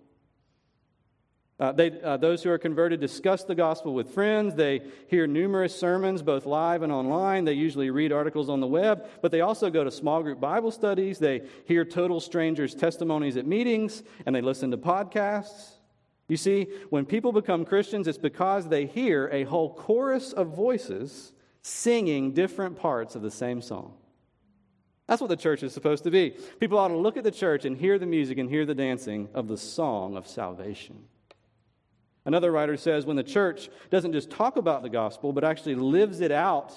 Uh, 1.61 1.71
they, 1.71 2.01
uh, 2.03 2.17
those 2.17 2.43
who 2.43 2.51
are 2.51 2.59
converted 2.59 2.99
discuss 2.99 3.45
the 3.45 3.55
gospel 3.55 3.95
with 3.95 4.11
friends. 4.11 4.57
They 4.57 4.83
hear 5.07 5.29
numerous 5.29 5.79
sermons, 5.79 6.21
both 6.21 6.47
live 6.47 6.83
and 6.83 6.93
online. 6.93 7.45
They 7.45 7.53
usually 7.53 7.91
read 7.91 8.13
articles 8.13 8.49
on 8.49 8.59
the 8.59 8.67
web, 8.67 9.07
but 9.23 9.31
they 9.31 9.41
also 9.41 9.71
go 9.71 9.85
to 9.85 9.91
small 9.91 10.23
group 10.23 10.41
Bible 10.41 10.73
studies. 10.73 11.21
They 11.21 11.43
hear 11.67 11.85
total 11.85 12.19
strangers' 12.19 12.75
testimonies 12.75 13.37
at 13.37 13.47
meetings, 13.47 14.03
and 14.27 14.35
they 14.35 14.41
listen 14.41 14.73
to 14.73 14.79
podcasts. 14.79 15.75
You 16.27 16.37
see, 16.37 16.67
when 16.91 17.05
people 17.05 17.33
become 17.33 17.65
Christians, 17.65 18.09
it's 18.09 18.19
because 18.19 18.69
they 18.69 18.87
hear 18.87 19.29
a 19.31 19.45
whole 19.45 19.75
chorus 19.75 20.33
of 20.33 20.49
voices 20.49 21.33
singing 21.63 22.33
different 22.33 22.79
parts 22.79 23.15
of 23.15 23.23
the 23.23 23.31
same 23.31 23.63
song. 23.63 23.95
That's 25.07 25.21
what 25.21 25.29
the 25.29 25.37
church 25.37 25.63
is 25.63 25.73
supposed 25.73 26.05
to 26.05 26.11
be. 26.11 26.31
People 26.59 26.79
ought 26.79 26.89
to 26.89 26.97
look 26.97 27.17
at 27.17 27.25
the 27.25 27.31
church 27.31 27.65
and 27.65 27.77
hear 27.77 27.99
the 27.99 28.07
music 28.07 28.39
and 28.39 28.49
hear 28.49 28.67
the 28.67 28.75
dancing 28.75 29.29
of 29.35 29.49
the 29.49 29.59
song 29.59 30.17
of 30.17 30.27
salvation. 30.27 31.05
Another 32.27 32.51
writer 32.51 32.77
says 32.77 33.05
when 33.05 33.17
the 33.17 33.23
church 33.23 33.69
doesn't 33.91 34.13
just 34.13 34.31
talk 34.31 34.57
about 34.57 34.83
the 34.83 34.89
gospel, 34.89 35.33
but 35.33 35.45
actually 35.45 35.75
lives 35.75 36.21
it 36.21 36.33
out 36.33 36.75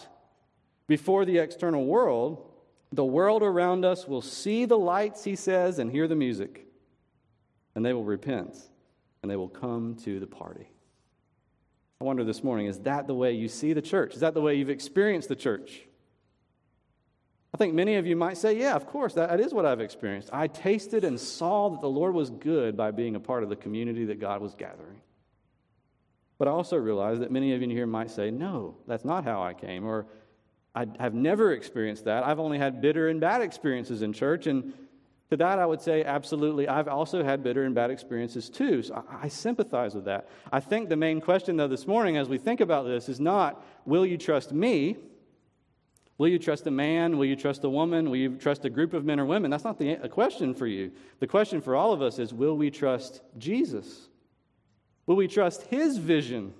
before 0.88 1.26
the 1.26 1.38
external 1.38 1.86
world, 1.86 2.44
the 2.92 3.06
world 3.06 3.44
around 3.44 3.86
us 3.86 4.08
will 4.08 4.22
see 4.22 4.66
the 4.66 4.78
lights, 4.78 5.24
he 5.24 5.36
says, 5.36 5.80
and 5.80 5.92
hear 5.92 6.08
the 6.08 6.16
music. 6.16 6.66
And 7.76 7.86
they 7.86 7.94
will 7.94 8.04
repent 8.04 8.58
and 9.22 9.32
they 9.32 9.36
will 9.36 9.50
come 9.50 9.96
to 10.04 10.20
the 10.20 10.28
party. 10.28 10.70
I 12.00 12.04
wonder 12.04 12.24
this 12.24 12.44
morning 12.44 12.68
is 12.68 12.80
that 12.80 13.08
the 13.08 13.16
way 13.16 13.34
you 13.34 13.48
see 13.48 13.74
the 13.74 13.82
church? 13.82 14.14
Is 14.14 14.20
that 14.20 14.34
the 14.34 14.42
way 14.42 14.56
you've 14.56 14.70
experienced 14.70 15.30
the 15.30 15.36
church? 15.36 15.82
I 17.54 17.58
think 17.58 17.74
many 17.74 17.96
of 17.96 18.06
you 18.06 18.16
might 18.16 18.38
say, 18.38 18.58
Yeah, 18.58 18.76
of 18.76 18.86
course, 18.86 19.14
that, 19.16 19.30
that 19.30 19.40
is 19.40 19.54
what 19.54 19.66
I've 19.66 19.82
experienced. 19.82 20.30
I 20.32 20.48
tasted 20.48 21.04
and 21.04 21.20
saw 21.20 21.70
that 21.70 21.82
the 21.82 21.90
Lord 21.90 22.14
was 22.14 22.30
good 22.30 22.78
by 22.78 22.92
being 22.92 23.16
a 23.16 23.20
part 23.20 23.44
of 23.44 23.50
the 23.50 23.56
community 23.56 24.06
that 24.06 24.20
God 24.20 24.42
was 24.42 24.54
gathering. 24.54 25.02
But 26.38 26.48
I 26.48 26.52
also 26.52 26.78
realize 26.78 27.20
that 27.20 27.32
many 27.32 27.54
of 27.54 27.62
you 27.62 27.70
here 27.70 27.88
might 27.88 28.12
say, 28.12 28.30
no, 28.30 28.78
that's 28.88 29.06
not 29.06 29.24
how 29.24 29.42
I 29.42 29.54
came, 29.54 29.86
or 29.86 30.06
I 30.76 30.86
have 31.00 31.16
never 31.16 31.54
experienced 31.54 32.06
that. 32.06 32.24
I've 32.24 32.40
only 32.40 32.60
had 32.60 32.82
bitter 32.82 33.10
and 33.10 33.20
bad 33.20 33.42
experiences 33.42 34.04
in 34.04 34.14
church. 34.14 34.46
And 34.46 34.74
to 35.32 35.38
that, 35.38 35.58
I 35.58 35.66
would 35.66 35.82
say, 35.82 36.04
absolutely, 36.04 36.68
I've 36.68 36.88
also 36.88 37.24
had 37.24 37.44
bitter 37.44 37.64
and 37.64 37.74
bad 37.74 37.90
experiences 37.90 38.50
too. 38.50 38.84
So 38.84 39.04
I, 39.10 39.24
I 39.24 39.28
sympathize 39.30 39.96
with 39.96 40.06
that. 40.06 40.30
I 40.52 40.60
think 40.60 40.90
the 40.90 40.96
main 40.96 41.20
question, 41.22 41.58
though, 41.58 41.68
this 41.68 41.88
morning 41.88 42.18
as 42.18 42.30
we 42.30 42.38
think 42.38 42.62
about 42.62 42.86
this 42.86 43.10
is 43.10 43.20
not, 43.20 43.66
will 43.86 44.06
you 44.06 44.18
trust 44.18 44.52
me? 44.52 44.98
Will 46.20 46.28
you 46.28 46.40
trust 46.40 46.66
a 46.68 46.72
man? 46.72 47.18
Will 47.18 47.26
you 47.26 47.36
trust 47.36 47.64
a 47.64 47.70
woman? 47.70 48.10
Will 48.10 48.18
you 48.18 48.38
trust 48.38 48.64
a 48.66 48.70
group 48.70 48.94
of 48.94 49.06
men 49.06 49.20
or 49.20 49.26
women? 49.26 49.52
That's 49.52 49.64
not 49.64 49.78
the 49.80 49.98
question 50.10 50.54
for 50.54 50.68
you. 50.68 50.92
The 51.20 51.28
question 51.28 51.62
for 51.62 51.76
all 51.76 51.94
of 51.94 52.02
us 52.02 52.20
is, 52.20 52.34
will 52.34 52.56
we 52.56 52.72
trust 52.72 53.22
Jesus? 53.38 54.10
Will 55.08 55.16
we 55.16 55.28
trust 55.28 55.64
His 55.64 55.98
vision 55.98 56.54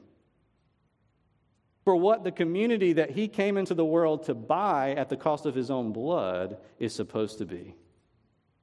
for 1.86 1.96
what 1.96 2.24
the 2.24 2.32
community 2.32 2.94
that 2.94 3.12
He 3.12 3.28
came 3.28 3.58
into 3.58 3.76
the 3.76 3.86
world 3.86 4.24
to 4.24 4.34
buy 4.34 4.96
at 4.96 5.10
the 5.10 5.18
cost 5.18 5.46
of 5.46 5.54
His 5.54 5.70
own 5.70 5.94
blood 5.94 6.58
is 6.80 6.96
supposed 6.96 7.38
to 7.38 7.46
be? 7.46 7.76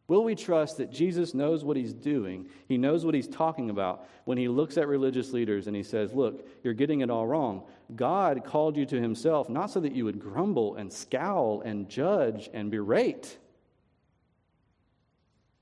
Will 0.06 0.22
we 0.22 0.34
trust 0.34 0.76
that 0.76 0.92
Jesus 0.92 1.32
knows 1.32 1.64
what 1.64 1.78
he's 1.78 1.94
doing? 1.94 2.46
He 2.68 2.76
knows 2.76 3.06
what 3.06 3.14
he's 3.14 3.26
talking 3.26 3.70
about 3.70 4.06
when 4.26 4.36
he 4.36 4.48
looks 4.48 4.76
at 4.76 4.86
religious 4.86 5.32
leaders 5.32 5.66
and 5.66 5.74
he 5.74 5.82
says, 5.82 6.12
Look, 6.12 6.46
you're 6.62 6.74
getting 6.74 7.00
it 7.00 7.08
all 7.08 7.26
wrong. 7.26 7.62
God 7.96 8.44
called 8.44 8.76
you 8.76 8.84
to 8.86 9.00
himself 9.00 9.48
not 9.48 9.70
so 9.70 9.80
that 9.80 9.94
you 9.94 10.04
would 10.04 10.20
grumble 10.20 10.76
and 10.76 10.92
scowl 10.92 11.62
and 11.62 11.88
judge 11.88 12.50
and 12.52 12.70
berate. 12.70 13.38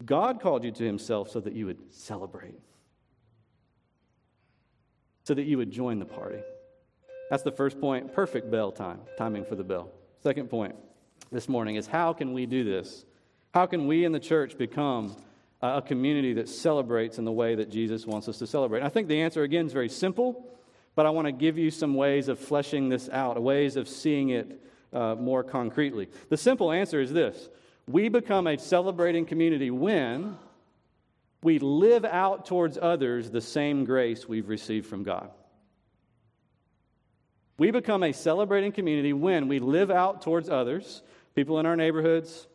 God 0.05 0.41
called 0.41 0.65
you 0.65 0.73
to 0.73 0.85
himself 0.85 1.31
so 1.31 1.39
that 1.39 1.53
you 1.53 1.67
would 1.67 1.79
celebrate. 1.95 2.59
So 5.25 5.35
that 5.35 5.45
you 5.45 5.59
would 5.59 5.71
join 5.71 5.99
the 5.99 6.05
party. 6.05 6.41
That's 7.31 7.43
the 7.43 7.53
first 7.53 7.81
point. 7.81 8.13
Perfect 8.13 8.51
bell 8.51 8.73
time, 8.73 9.01
timing 9.17 9.45
for 9.45 9.55
the 9.55 9.65
bell. 9.65 9.91
Second 10.23 10.51
point 10.51 10.75
this 11.31 11.49
morning 11.49 11.77
is 11.77 11.87
how 11.87 12.13
can 12.13 12.33
we 12.33 12.47
do 12.47 12.65
this? 12.65 13.05
How 13.55 13.67
can 13.67 13.87
we 13.87 14.05
in 14.05 14.13
the 14.13 14.21
church 14.21 14.57
become 14.57 15.17
a 15.61 15.81
community 15.81 16.35
that 16.35 16.49
celebrates 16.49 17.19
in 17.19 17.25
the 17.25 17.33
way 17.33 17.55
that 17.55 17.71
Jesus 17.71 18.07
wants 18.07 18.29
us 18.29 18.39
to 18.39 18.47
celebrate? 18.47 18.81
And 18.81 18.87
I 18.87 18.91
think 18.91 19.09
the 19.09 19.21
answer, 19.21 19.43
again, 19.43 19.67
is 19.67 19.73
very 19.73 19.89
simple, 19.89 20.47
but 20.95 21.07
I 21.07 21.11
want 21.11 21.27
to 21.27 21.33
give 21.33 21.59
you 21.59 21.71
some 21.71 21.95
ways 21.95 22.29
of 22.29 22.39
fleshing 22.39 22.89
this 22.89 23.09
out, 23.09 23.41
ways 23.41 23.77
of 23.77 23.89
seeing 23.89 24.31
it 24.31 24.61
uh, 24.93 25.15
more 25.15 25.43
concretely. 25.43 26.09
The 26.29 26.37
simple 26.37 26.71
answer 26.71 27.01
is 27.01 27.13
this 27.13 27.49
we 27.87 28.09
become 28.09 28.47
a 28.47 28.59
celebrating 28.59 29.27
community 29.27 29.71
when 29.71 30.37
we 31.43 31.59
live 31.59 32.05
out 32.05 32.47
towards 32.47 32.79
others 32.81 33.31
the 33.31 33.41
same 33.41 33.85
grace 33.85 34.29
we've 34.29 34.49
received 34.49 34.87
from 34.87 35.03
God. 35.03 35.31
We 37.59 37.71
become 37.71 38.03
a 38.03 38.13
celebrating 38.13 38.73
community 38.73 39.13
when 39.13 39.49
we 39.49 39.59
live 39.59 39.91
out 39.91 40.23
towards 40.23 40.49
others, 40.49 41.03
people 41.35 41.59
in 41.59 41.67
our 41.67 41.77
neighborhoods, 41.77 42.47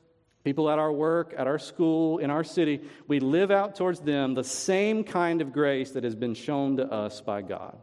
people 0.44 0.70
at 0.70 0.80
our 0.80 0.92
work, 0.92 1.34
at 1.38 1.48
our 1.48 1.60
school, 1.60 2.18
in 2.20 2.30
our 2.30 2.44
city. 2.44 2.82
We 3.08 3.20
live 3.20 3.52
out 3.52 3.76
towards 3.76 4.00
them 4.00 4.34
the 4.34 4.44
same 4.44 5.04
kind 5.04 5.42
of 5.42 5.54
grace 5.54 5.92
that 5.92 6.04
has 6.04 6.16
been 6.16 6.34
shown 6.34 6.78
to 6.78 6.92
us 6.92 7.22
by 7.22 7.42
God. 7.42 7.78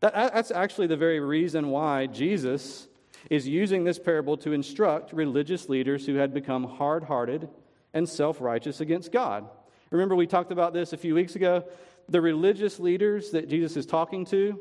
That, 0.00 0.14
that's 0.14 0.50
actually 0.50 0.88
the 0.88 0.96
very 0.96 1.20
reason 1.20 1.68
why 1.68 2.06
Jesus 2.06 2.88
is 3.30 3.46
using 3.46 3.84
this 3.84 3.98
parable 3.98 4.36
to 4.38 4.52
instruct 4.52 5.12
religious 5.12 5.68
leaders 5.68 6.06
who 6.06 6.16
had 6.16 6.34
become 6.34 6.64
hard 6.64 7.04
hearted 7.04 7.48
and 7.94 8.08
self 8.08 8.40
righteous 8.40 8.80
against 8.80 9.12
God. 9.12 9.48
Remember, 9.92 10.16
we 10.16 10.26
talked 10.26 10.52
about 10.52 10.72
this 10.72 10.94
a 10.94 10.96
few 10.96 11.14
weeks 11.14 11.36
ago. 11.36 11.64
The 12.08 12.20
religious 12.20 12.80
leaders 12.80 13.30
that 13.32 13.48
Jesus 13.48 13.76
is 13.76 13.84
talking 13.84 14.24
to 14.26 14.58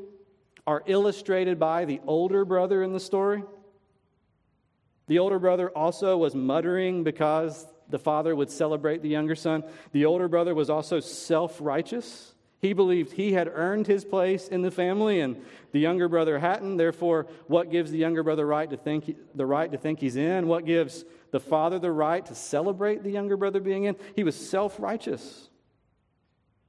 are 0.68 0.84
illustrated 0.86 1.58
by 1.58 1.86
the 1.86 2.02
older 2.06 2.44
brother 2.44 2.84
in 2.84 2.92
the 2.92 3.00
story. 3.00 3.44
The 5.08 5.20
older 5.20 5.40
brother 5.40 5.70
also 5.70 6.18
was 6.18 6.36
muttering 6.36 7.04
because 7.04 7.66
the 7.90 7.98
father 7.98 8.36
would 8.36 8.52
celebrate 8.52 9.02
the 9.02 9.10
younger 9.10 9.36
son. 9.36 9.64
The 9.94 10.06
older 10.06 10.28
brother 10.28 10.54
was 10.54 10.70
also 10.70 11.00
self 11.00 11.58
righteous. 11.62 12.36
He 12.62 12.74
believed 12.74 13.14
he 13.14 13.34
had 13.34 13.50
earned 13.52 13.88
his 13.88 14.06
place 14.06 14.48
in 14.48 14.62
the 14.62 14.70
family 14.70 15.20
and 15.20 15.44
the 15.72 15.80
younger 15.80 16.08
brother 16.08 16.38
hadn't. 16.38 16.78
Therefore, 16.78 17.26
what 17.48 17.72
gives 17.72 17.90
the 17.90 17.98
younger 17.98 18.22
brother 18.22 18.46
right 18.46 18.70
to 18.70 18.78
think, 18.78 19.16
the 19.34 19.48
right 19.48 19.72
to 19.72 19.80
think 19.80 20.00
he's 20.00 20.16
in? 20.16 20.48
What 20.48 20.66
gives 20.66 21.04
the 21.32 21.40
father 21.40 21.80
the 21.80 21.92
right 21.92 22.24
to 22.28 22.36
celebrate 22.36 23.02
the 23.02 23.10
younger 23.10 23.36
brother 23.36 23.60
being 23.60 23.86
in? 23.86 23.96
He 24.16 24.24
was 24.24 24.36
self 24.36 24.80
righteous. 24.80 25.50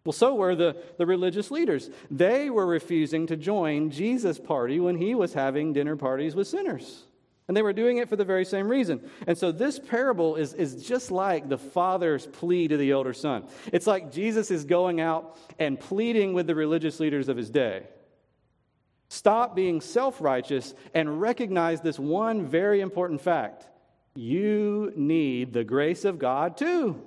Well, 0.04 0.14
so 0.14 0.34
were 0.34 0.56
the, 0.56 0.76
the 0.96 1.06
religious 1.06 1.50
leaders. 1.50 1.90
They 2.10 2.48
were 2.48 2.66
refusing 2.66 3.26
to 3.26 3.36
join 3.36 3.90
Jesus' 3.90 4.38
party 4.38 4.80
when 4.80 4.96
he 4.96 5.14
was 5.14 5.34
having 5.34 5.74
dinner 5.74 5.94
parties 5.94 6.34
with 6.34 6.48
sinners. 6.48 7.04
And 7.52 7.56
they 7.58 7.60
were 7.60 7.74
doing 7.74 7.98
it 7.98 8.08
for 8.08 8.16
the 8.16 8.24
very 8.24 8.46
same 8.46 8.66
reason. 8.66 9.10
And 9.26 9.36
so 9.36 9.52
this 9.52 9.78
parable 9.78 10.36
is, 10.36 10.54
is 10.54 10.82
just 10.82 11.10
like 11.10 11.50
the 11.50 11.58
father's 11.58 12.26
plea 12.26 12.66
to 12.66 12.78
the 12.78 12.94
older 12.94 13.12
son. 13.12 13.44
It's 13.74 13.86
like 13.86 14.10
Jesus 14.10 14.50
is 14.50 14.64
going 14.64 15.02
out 15.02 15.36
and 15.58 15.78
pleading 15.78 16.32
with 16.32 16.46
the 16.46 16.54
religious 16.54 16.98
leaders 16.98 17.28
of 17.28 17.36
his 17.36 17.50
day. 17.50 17.82
Stop 19.10 19.54
being 19.54 19.82
self 19.82 20.22
righteous 20.22 20.72
and 20.94 21.20
recognize 21.20 21.82
this 21.82 21.98
one 21.98 22.46
very 22.46 22.80
important 22.80 23.20
fact 23.20 23.68
you 24.14 24.90
need 24.96 25.52
the 25.52 25.62
grace 25.62 26.06
of 26.06 26.18
God 26.18 26.56
too. 26.56 27.02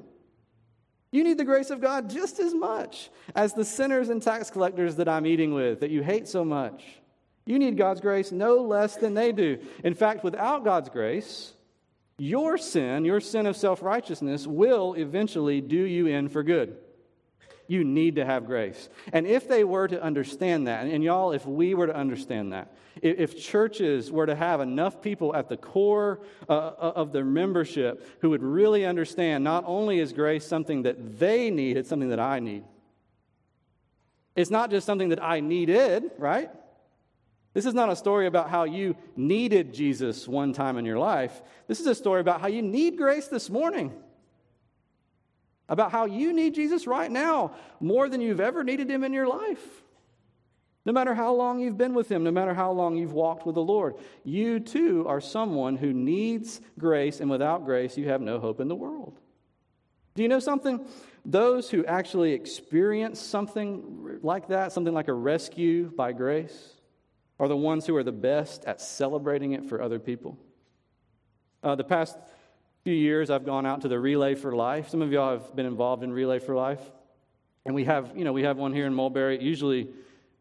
You 1.12 1.24
need 1.24 1.40
the 1.40 1.44
grace 1.44 1.72
of 1.72 1.82
God 1.82 2.08
just 2.08 2.40
as 2.40 2.54
much 2.54 3.10
as 3.36 3.56
the 3.56 3.66
sinners 3.66 4.10
and 4.10 4.22
tax 4.22 4.52
collectors 4.52 4.98
that 4.98 5.10
I'm 5.10 5.26
eating 5.26 5.56
with 5.56 5.80
that 5.80 5.90
you 5.90 6.04
hate 6.04 6.28
so 6.28 6.46
much. 6.46 6.84
You 7.46 7.60
need 7.60 7.78
God's 7.78 8.02
grace 8.02 8.32
no 8.32 8.58
less 8.58 8.96
than 8.96 9.14
they 9.14 9.32
do. 9.32 9.60
In 9.84 9.94
fact, 9.94 10.24
without 10.24 10.64
God's 10.64 10.90
grace, 10.90 11.54
your 12.18 12.58
sin, 12.58 13.06
your 13.06 13.20
sin 13.20 13.46
of 13.46 13.56
self 13.56 13.82
righteousness, 13.82 14.48
will 14.48 14.94
eventually 14.96 15.62
do 15.62 15.78
you 15.78 16.08
in 16.08 16.30
for 16.30 16.44
good. 16.44 16.78
You 17.68 17.84
need 17.84 18.16
to 18.16 18.26
have 18.26 18.46
grace. 18.46 18.90
And 19.12 19.26
if 19.26 19.48
they 19.48 19.64
were 19.64 19.88
to 19.88 20.02
understand 20.02 20.68
that, 20.68 20.86
and 20.86 21.04
y'all, 21.04 21.32
if 21.32 21.46
we 21.46 21.74
were 21.74 21.88
to 21.88 21.96
understand 21.96 22.54
that, 22.54 22.76
if 23.02 23.40
churches 23.42 24.12
were 24.12 24.28
to 24.28 24.36
have 24.36 24.62
enough 24.62 25.02
people 25.02 25.36
at 25.36 25.50
the 25.50 25.58
core 25.58 26.22
uh, 26.48 26.54
uh, 26.54 26.94
of 26.96 27.12
their 27.12 27.26
membership 27.26 28.08
who 28.22 28.30
would 28.30 28.44
really 28.44 28.86
understand 28.86 29.44
not 29.44 29.64
only 29.66 30.00
is 30.00 30.14
grace 30.14 30.46
something 30.46 30.84
that 30.84 31.20
they 31.20 31.50
need, 31.50 31.76
it's 31.76 31.90
something 31.90 32.10
that 32.10 32.20
I 32.20 32.40
need. 32.40 32.64
It's 34.36 34.52
not 34.52 34.70
just 34.70 34.86
something 34.86 35.10
that 35.10 35.24
I 35.24 35.40
needed, 35.40 36.12
right? 36.18 36.52
This 37.56 37.66
is 37.66 37.74
not 37.74 37.90
a 37.90 37.96
story 37.96 38.28
about 38.28 38.50
how 38.50 38.66
you 38.66 38.98
needed 39.16 39.74
Jesus 39.74 40.28
one 40.28 40.52
time 40.52 40.78
in 40.78 40.84
your 40.84 41.00
life. 41.00 41.42
This 41.68 41.80
is 41.80 41.88
a 41.88 41.96
story 41.96 42.20
about 42.20 42.42
how 42.42 42.48
you 42.48 42.62
need 42.62 42.98
grace 42.98 43.30
this 43.30 43.50
morning. 43.50 43.94
About 45.70 45.90
how 45.90 46.04
you 46.06 46.34
need 46.34 46.54
Jesus 46.54 46.86
right 46.86 47.10
now 47.10 47.56
more 47.80 48.10
than 48.10 48.20
you've 48.20 48.42
ever 48.42 48.66
needed 48.66 48.92
him 48.92 49.06
in 49.06 49.14
your 49.14 49.26
life. 49.26 49.66
No 50.86 50.92
matter 50.92 51.16
how 51.16 51.34
long 51.34 51.62
you've 51.62 51.78
been 51.78 51.94
with 51.94 52.12
him, 52.12 52.26
no 52.26 52.32
matter 52.32 52.54
how 52.54 52.74
long 52.74 52.98
you've 52.98 53.14
walked 53.14 53.46
with 53.46 53.56
the 53.56 53.64
Lord, 53.64 53.96
you 54.26 54.60
too 54.60 55.08
are 55.08 55.22
someone 55.22 55.78
who 55.78 55.94
needs 55.94 56.60
grace, 56.78 57.22
and 57.22 57.30
without 57.30 57.64
grace, 57.64 57.98
you 57.98 58.10
have 58.10 58.22
no 58.22 58.38
hope 58.38 58.60
in 58.60 58.68
the 58.68 58.76
world. 58.76 59.18
Do 60.14 60.24
you 60.24 60.28
know 60.28 60.40
something? 60.40 60.86
Those 61.24 61.70
who 61.70 61.86
actually 61.86 62.34
experience 62.34 63.22
something 63.22 64.20
like 64.22 64.50
that, 64.50 64.74
something 64.74 64.94
like 64.94 65.08
a 65.08 65.14
rescue 65.14 65.90
by 65.96 66.12
grace, 66.12 66.75
are 67.40 67.48
the 67.48 67.58
ones 67.58 67.86
who 67.86 67.96
are 67.96 68.04
the 68.04 68.12
best 68.12 68.66
at 68.66 68.80
celebrating 68.80 69.54
it 69.54 69.66
for 69.66 69.82
other 69.82 70.00
people. 70.00 70.38
Uh, 71.64 71.76
the 71.76 71.84
past 71.84 72.18
few 72.84 72.94
years, 72.94 73.30
I've 73.30 73.46
gone 73.46 73.66
out 73.66 73.82
to 73.82 73.88
the 73.88 74.00
Relay 74.00 74.36
for 74.36 74.56
Life. 74.56 74.90
Some 74.90 75.02
of 75.02 75.12
y'all 75.12 75.32
have 75.32 75.56
been 75.56 75.66
involved 75.66 76.04
in 76.04 76.14
Relay 76.14 76.40
for 76.40 76.56
Life. 76.56 76.82
And 77.66 77.74
we 77.74 77.86
have, 77.86 78.12
you 78.16 78.24
know, 78.24 78.32
we 78.32 78.44
have 78.44 78.58
one 78.58 78.74
here 78.74 78.86
in 78.86 78.94
Mulberry. 78.94 79.36
It 79.36 79.42
usually 79.42 79.90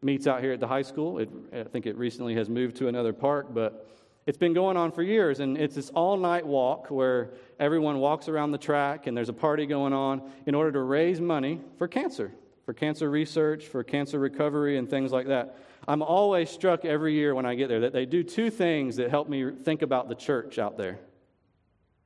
meets 0.03 0.27
out 0.27 0.41
here 0.41 0.51
at 0.51 0.59
the 0.59 0.67
high 0.67 0.83
school. 0.83 1.17
It, 1.17 1.29
I 1.51 1.63
think 1.63 1.87
it 1.87 1.97
recently 1.97 2.35
has 2.35 2.47
moved 2.47 2.75
to 2.77 2.87
another 2.87 3.13
park, 3.13 3.47
but 3.51 3.89
it's 4.27 4.37
been 4.37 4.53
going 4.53 4.77
on 4.77 4.91
for 4.91 5.01
years. 5.01 5.39
And 5.39 5.57
it's 5.57 5.75
this 5.75 5.89
all 5.89 6.17
night 6.17 6.45
walk 6.45 6.91
where 6.91 7.31
everyone 7.59 7.97
walks 7.97 8.27
around 8.29 8.51
the 8.51 8.59
track 8.59 9.07
and 9.07 9.17
there's 9.17 9.29
a 9.29 9.33
party 9.33 9.65
going 9.65 9.93
on 9.93 10.21
in 10.45 10.53
order 10.53 10.71
to 10.73 10.81
raise 10.81 11.19
money 11.19 11.61
for 11.79 11.87
cancer, 11.87 12.31
for 12.63 12.73
cancer 12.73 13.09
research, 13.09 13.65
for 13.65 13.83
cancer 13.83 14.19
recovery, 14.19 14.77
and 14.77 14.87
things 14.87 15.11
like 15.11 15.27
that. 15.27 15.57
I'm 15.87 16.01
always 16.01 16.49
struck 16.49 16.83
every 16.83 17.13
year 17.13 17.35
when 17.35 17.45
I 17.45 17.55
get 17.55 17.69
there 17.69 17.81
that 17.81 17.93
they 17.93 18.05
do 18.05 18.23
two 18.23 18.49
things 18.49 18.95
that 18.95 19.09
help 19.09 19.29
me 19.29 19.51
think 19.51 19.81
about 19.81 20.09
the 20.09 20.15
church 20.15 20.57
out 20.57 20.77
there. 20.77 20.99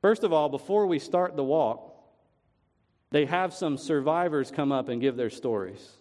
First 0.02 0.22
of 0.22 0.32
all, 0.32 0.48
before 0.48 0.86
we 0.86 0.98
start 0.98 1.36
the 1.36 1.44
walk, 1.44 1.86
they 3.10 3.24
have 3.26 3.54
some 3.54 3.76
survivors 3.76 4.50
come 4.50 4.70
up 4.70 4.88
and 4.88 5.00
give 5.00 5.16
their 5.16 5.30
stories. 5.30 5.96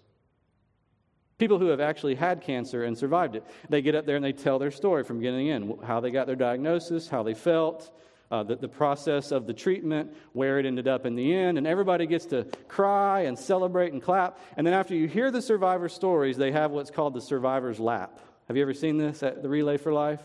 People 1.38 1.58
who 1.58 1.68
have 1.68 1.80
actually 1.80 2.16
had 2.16 2.42
cancer 2.42 2.84
and 2.84 2.98
survived 2.98 3.36
it. 3.36 3.46
They 3.70 3.82
get 3.82 3.96
up 3.96 4.06
there 4.06 4.18
and 4.18 4.26
they 4.26 4.34
tell 4.34 4.60
their 4.60 4.72
story 4.72 5.04
from 5.04 5.20
beginning 5.20 5.48
in 5.48 5.80
how 5.84 6.02
they 6.02 6.12
got 6.12 6.28
their 6.28 6.36
diagnosis, 6.36 7.08
how 7.08 7.24
they 7.24 7.34
felt, 7.34 7.98
uh, 8.32 8.44
the, 8.44 8.56
the 8.56 8.68
process 8.68 9.32
of 9.32 9.48
the 9.48 9.54
treatment, 9.54 10.14
where 10.34 10.60
it 10.60 10.66
ended 10.66 10.88
up 10.88 11.06
in 11.06 11.16
the 11.16 11.34
end, 11.34 11.58
and 11.58 11.66
everybody 11.66 12.06
gets 12.06 12.26
to 12.28 12.46
cry 12.68 13.22
and 13.22 13.38
celebrate 13.38 13.92
and 13.92 14.02
clap. 14.02 14.40
And 14.56 14.66
then 14.66 14.74
after 14.74 14.94
you 14.94 15.08
hear 15.08 15.32
the 15.32 15.42
survivor 15.42 15.90
stories, 15.90 16.38
they 16.38 16.52
have 16.52 16.72
what's 16.72 16.92
called 16.92 17.14
the 17.14 17.22
survivor's 17.22 17.80
lap. 17.80 18.20
Have 18.48 18.56
you 18.56 18.62
ever 18.62 18.74
seen 18.74 18.98
this 18.98 19.24
at 19.24 19.42
the 19.42 19.50
Relay 19.50 19.78
for 19.78 19.94
Life? 19.94 20.22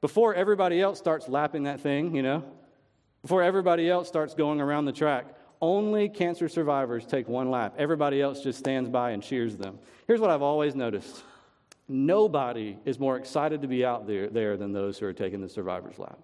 Before 0.00 0.34
everybody 0.34 0.80
else 0.80 0.98
starts 0.98 1.28
lapping 1.28 1.64
that 1.64 1.80
thing, 1.80 2.14
you 2.14 2.22
know, 2.22 2.44
before 3.22 3.42
everybody 3.42 3.90
else 3.90 4.08
starts 4.08 4.34
going 4.34 4.60
around 4.60 4.84
the 4.84 4.92
track, 4.92 5.26
only 5.60 6.08
cancer 6.08 6.48
survivors 6.48 7.06
take 7.06 7.28
one 7.28 7.50
lap. 7.50 7.74
Everybody 7.78 8.20
else 8.20 8.42
just 8.42 8.58
stands 8.58 8.90
by 8.90 9.12
and 9.12 9.22
cheers 9.22 9.56
them. 9.56 9.78
Here's 10.06 10.20
what 10.20 10.30
I've 10.30 10.42
always 10.42 10.74
noticed 10.74 11.22
nobody 11.88 12.76
is 12.84 12.98
more 12.98 13.16
excited 13.16 13.62
to 13.62 13.68
be 13.68 13.84
out 13.84 14.06
there, 14.06 14.28
there 14.28 14.56
than 14.56 14.72
those 14.72 14.98
who 14.98 15.06
are 15.06 15.12
taking 15.12 15.40
the 15.40 15.48
survivor's 15.48 15.98
lap. 15.98 16.18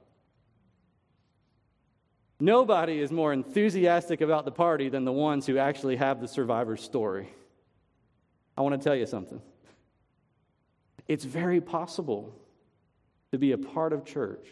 Nobody 2.42 2.98
is 2.98 3.12
more 3.12 3.32
enthusiastic 3.32 4.20
about 4.20 4.44
the 4.44 4.50
party 4.50 4.88
than 4.88 5.04
the 5.04 5.12
ones 5.12 5.46
who 5.46 5.58
actually 5.58 5.94
have 5.94 6.20
the 6.20 6.26
survivor's 6.26 6.82
story. 6.82 7.32
I 8.58 8.62
want 8.62 8.74
to 8.74 8.84
tell 8.84 8.96
you 8.96 9.06
something. 9.06 9.40
It's 11.06 11.22
very 11.22 11.60
possible 11.60 12.34
to 13.30 13.38
be 13.38 13.52
a 13.52 13.58
part 13.58 13.92
of 13.92 14.04
church 14.04 14.44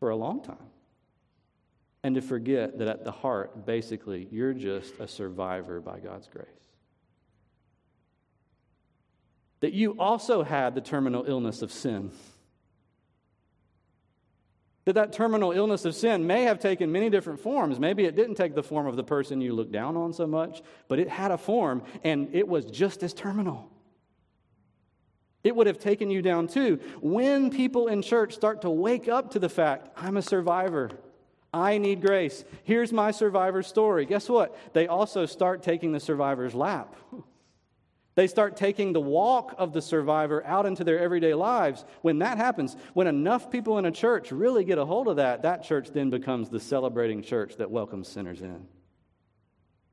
for 0.00 0.10
a 0.10 0.16
long 0.16 0.42
time 0.42 0.56
and 2.02 2.16
to 2.16 2.20
forget 2.20 2.76
that 2.80 2.88
at 2.88 3.04
the 3.04 3.12
heart, 3.12 3.64
basically, 3.64 4.26
you're 4.32 4.52
just 4.52 4.98
a 4.98 5.06
survivor 5.06 5.78
by 5.78 6.00
God's 6.00 6.26
grace. 6.26 6.48
That 9.60 9.74
you 9.74 9.92
also 9.92 10.42
had 10.42 10.74
the 10.74 10.80
terminal 10.80 11.24
illness 11.24 11.62
of 11.62 11.70
sin 11.70 12.10
that 14.88 14.94
that 14.94 15.12
terminal 15.12 15.52
illness 15.52 15.84
of 15.84 15.94
sin 15.94 16.26
may 16.26 16.44
have 16.44 16.58
taken 16.58 16.90
many 16.90 17.10
different 17.10 17.38
forms. 17.38 17.78
Maybe 17.78 18.06
it 18.06 18.16
didn't 18.16 18.36
take 18.36 18.54
the 18.54 18.62
form 18.62 18.86
of 18.86 18.96
the 18.96 19.04
person 19.04 19.38
you 19.38 19.52
look 19.52 19.70
down 19.70 19.98
on 19.98 20.14
so 20.14 20.26
much, 20.26 20.62
but 20.88 20.98
it 20.98 21.10
had 21.10 21.30
a 21.30 21.36
form 21.36 21.82
and 22.04 22.34
it 22.34 22.48
was 22.48 22.64
just 22.64 23.02
as 23.02 23.12
terminal. 23.12 23.70
It 25.44 25.54
would 25.54 25.66
have 25.66 25.78
taken 25.78 26.10
you 26.10 26.22
down 26.22 26.48
too. 26.48 26.80
When 27.02 27.50
people 27.50 27.88
in 27.88 28.00
church 28.00 28.32
start 28.34 28.62
to 28.62 28.70
wake 28.70 29.08
up 29.08 29.32
to 29.32 29.38
the 29.38 29.50
fact, 29.50 29.90
I'm 29.94 30.16
a 30.16 30.22
survivor, 30.22 30.90
I 31.52 31.76
need 31.76 32.00
grace, 32.00 32.46
here's 32.64 32.90
my 32.90 33.10
survivor 33.10 33.62
story, 33.62 34.06
guess 34.06 34.26
what? 34.26 34.56
They 34.72 34.86
also 34.86 35.26
start 35.26 35.62
taking 35.62 35.92
the 35.92 36.00
survivor's 36.00 36.54
lap. 36.54 36.96
They 38.18 38.26
start 38.26 38.56
taking 38.56 38.92
the 38.92 39.00
walk 39.00 39.54
of 39.58 39.72
the 39.72 39.80
survivor 39.80 40.44
out 40.44 40.66
into 40.66 40.82
their 40.82 40.98
everyday 40.98 41.34
lives. 41.34 41.84
When 42.02 42.18
that 42.18 42.36
happens, 42.36 42.76
when 42.92 43.06
enough 43.06 43.48
people 43.48 43.78
in 43.78 43.84
a 43.84 43.92
church 43.92 44.32
really 44.32 44.64
get 44.64 44.76
a 44.76 44.84
hold 44.84 45.06
of 45.06 45.18
that, 45.18 45.42
that 45.42 45.62
church 45.62 45.90
then 45.92 46.10
becomes 46.10 46.48
the 46.48 46.58
celebrating 46.58 47.22
church 47.22 47.58
that 47.58 47.70
welcomes 47.70 48.08
sinners 48.08 48.40
in. 48.40 48.66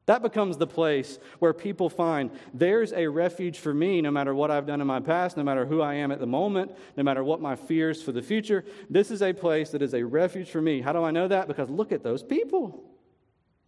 That 0.07 0.23
becomes 0.23 0.57
the 0.57 0.65
place 0.65 1.19
where 1.37 1.53
people 1.53 1.87
find 1.87 2.31
there's 2.51 2.93
a 2.93 3.05
refuge 3.05 3.59
for 3.59 3.75
me 3.75 4.01
no 4.01 4.09
matter 4.09 4.33
what 4.33 4.49
I've 4.49 4.65
done 4.65 4.81
in 4.81 4.87
my 4.87 5.01
past, 5.01 5.37
no 5.37 5.43
matter 5.43 5.67
who 5.67 5.81
I 5.81 5.93
am 5.93 6.11
at 6.11 6.19
the 6.19 6.25
moment, 6.25 6.75
no 6.97 7.03
matter 7.03 7.23
what 7.23 7.41
my 7.41 7.55
fears 7.55 8.01
for 8.01 8.11
the 8.11 8.23
future. 8.23 8.65
This 8.89 9.11
is 9.11 9.21
a 9.21 9.33
place 9.33 9.69
that 9.69 9.83
is 9.83 9.93
a 9.93 10.01
refuge 10.01 10.49
for 10.49 10.63
me. 10.63 10.81
How 10.81 10.93
do 10.93 11.03
I 11.03 11.11
know 11.11 11.27
that? 11.27 11.47
Because 11.47 11.69
look 11.69 11.91
at 11.91 12.01
those 12.01 12.23
people. 12.23 12.89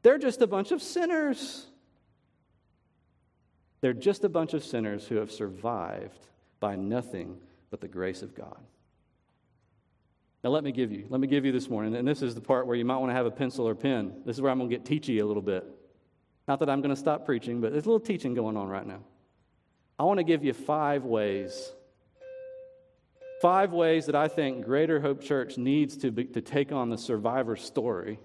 They're 0.02 0.18
just 0.18 0.42
a 0.42 0.48
bunch 0.48 0.72
of 0.72 0.82
sinners. 0.82 1.68
They're 3.82 3.94
just 3.94 4.24
a 4.24 4.30
bunch 4.30 4.54
of 4.54 4.64
sinners 4.64 5.06
who 5.06 5.16
have 5.16 5.32
survived 5.32 6.28
by 6.60 6.76
nothing 6.76 7.38
but 7.70 7.82
the 7.82 7.88
grace 7.88 8.22
of 8.22 8.36
God. 8.36 8.58
Now, 10.44 10.52
let 10.52 10.64
me 10.64 10.72
give 10.72 10.92
you, 10.92 11.06
let 11.10 11.20
me 11.20 11.28
give 11.28 11.46
you 11.46 11.52
this 11.52 11.70
morning, 11.70 11.96
and 11.96 12.08
this 12.08 12.22
is 12.22 12.36
the 12.36 12.42
part 12.42 12.68
where 12.68 12.76
you 12.76 12.86
might 12.86 12.98
want 12.98 13.10
to 13.10 13.16
have 13.16 13.26
a 13.26 13.32
pencil 13.32 13.68
or 13.68 13.76
pen. 13.76 14.22
This 14.26 14.38
is 14.38 14.42
where 14.42 14.52
I'm 14.52 14.60
going 14.60 14.70
to 14.70 14.78
get 14.78 14.86
teachy 14.86 15.22
a 15.22 15.26
little 15.26 15.42
bit. 15.42 15.66
Not 16.48 16.60
that 16.60 16.70
I'm 16.70 16.82
going 16.82 16.94
to 16.94 17.00
stop 17.00 17.26
preaching, 17.26 17.60
but 17.60 17.72
there's 17.72 17.86
a 17.86 17.90
little 17.90 18.00
teaching 18.00 18.34
going 18.34 18.56
on 18.56 18.68
right 18.68 18.86
now. 18.86 19.00
I 20.00 20.04
want 20.04 20.20
to 20.20 20.24
give 20.24 20.44
you 20.44 20.54
five 20.54 21.04
ways. 21.04 21.72
Five 23.42 23.74
ways 23.74 24.06
that 24.06 24.16
I 24.16 24.28
think 24.28 24.64
Greater 24.64 25.00
Hope 25.00 25.22
Church 25.22 25.58
needs 25.58 25.98
to, 25.98 26.12
be, 26.12 26.26
to 26.26 26.42
take 26.42 26.72
on 26.72 26.90
the 26.90 26.98
survivor 26.98 27.56
story 27.56 28.20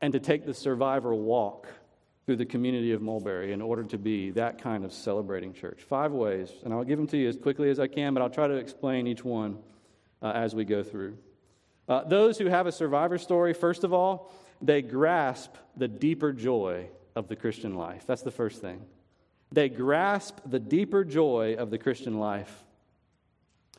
and 0.00 0.12
to 0.12 0.20
take 0.20 0.46
the 0.46 0.54
survivor 0.54 1.14
walk 1.14 1.66
through 2.26 2.36
the 2.36 2.46
community 2.46 2.92
of 2.92 3.02
Mulberry 3.02 3.52
in 3.52 3.60
order 3.60 3.84
to 3.84 3.98
be 3.98 4.30
that 4.30 4.60
kind 4.60 4.84
of 4.84 4.92
celebrating 4.92 5.52
church. 5.52 5.82
Five 5.82 6.12
ways, 6.12 6.50
and 6.64 6.72
I'll 6.72 6.84
give 6.84 6.98
them 6.98 7.06
to 7.08 7.18
you 7.18 7.28
as 7.28 7.36
quickly 7.36 7.70
as 7.70 7.78
I 7.78 7.86
can, 7.86 8.14
but 8.14 8.22
I'll 8.22 8.30
try 8.30 8.48
to 8.48 8.54
explain 8.54 9.06
each 9.06 9.24
one 9.24 9.58
uh, 10.22 10.32
as 10.34 10.54
we 10.54 10.64
go 10.64 10.82
through. 10.82 11.18
Uh, 11.86 12.02
those 12.04 12.38
who 12.38 12.46
have 12.46 12.66
a 12.66 12.72
survivor 12.72 13.18
story, 13.18 13.52
first 13.52 13.84
of 13.84 13.92
all, 13.92 14.32
they 14.62 14.80
grasp 14.80 15.54
the 15.76 15.88
deeper 15.88 16.32
joy 16.32 16.88
of 17.14 17.28
the 17.28 17.36
Christian 17.36 17.74
life. 17.74 18.04
That's 18.06 18.22
the 18.22 18.30
first 18.30 18.62
thing. 18.62 18.80
They 19.52 19.68
grasp 19.68 20.38
the 20.46 20.58
deeper 20.58 21.04
joy 21.04 21.56
of 21.58 21.70
the 21.70 21.78
Christian 21.78 22.18
life. 22.18 22.64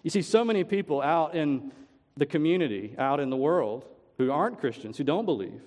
You 0.03 0.11
see, 0.11 0.21
so 0.21 0.45
many 0.45 0.63
people 0.63 1.01
out 1.01 1.35
in 1.35 1.71
the 2.15 2.27
community, 2.27 2.95
out 2.99 3.19
in 3.19 3.31
the 3.31 3.37
world, 3.37 3.85
who 4.19 4.31
aren't 4.31 4.59
Christians, 4.59 4.97
who 4.97 5.03
don't 5.03 5.25
believe, 5.25 5.61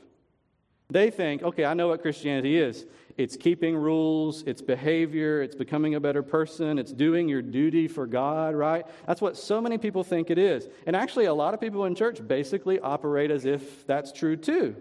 they 0.90 1.11
think, 1.11 1.42
okay, 1.42 1.64
I 1.64 1.74
know 1.74 1.88
what 1.88 2.03
Christianity 2.03 2.59
is. 2.59 2.87
It's 3.16 3.37
keeping 3.37 3.77
rules, 3.77 4.42
it's 4.46 4.62
behavior, 4.62 5.42
it's 5.42 5.57
becoming 5.57 5.96
a 5.96 6.01
better 6.01 6.22
person, 6.22 6.79
it's 6.79 6.92
doing 6.92 7.29
your 7.29 7.42
duty 7.42 7.88
for 7.88 8.07
God, 8.07 8.55
right? 8.55 8.87
That's 9.07 9.20
what 9.20 9.37
so 9.37 9.61
many 9.61 9.77
people 9.77 10.05
think 10.05 10.31
it 10.31 10.38
is. 10.38 10.68
And 10.87 10.94
actually, 10.94 11.24
a 11.24 11.35
lot 11.35 11.53
of 11.53 11.61
people 11.61 11.85
in 11.85 11.96
church 11.96 12.27
basically 12.27 12.79
operate 12.79 13.31
as 13.31 13.44
if 13.44 13.87
that's 13.87 14.12
true 14.12 14.37
too 14.37 14.77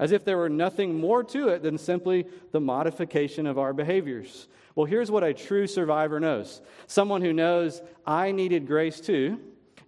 as 0.00 0.12
if 0.12 0.24
there 0.24 0.38
were 0.38 0.48
nothing 0.48 0.98
more 0.98 1.22
to 1.22 1.48
it 1.48 1.62
than 1.62 1.76
simply 1.76 2.26
the 2.52 2.58
modification 2.58 3.46
of 3.46 3.58
our 3.58 3.74
behaviors. 3.74 4.48
Well, 4.74 4.86
here's 4.86 5.10
what 5.10 5.22
a 5.22 5.34
true 5.34 5.66
survivor 5.66 6.18
knows 6.18 6.62
someone 6.86 7.20
who 7.20 7.34
knows 7.34 7.82
I 8.06 8.32
needed 8.32 8.66
grace 8.66 9.00
too. 9.00 9.38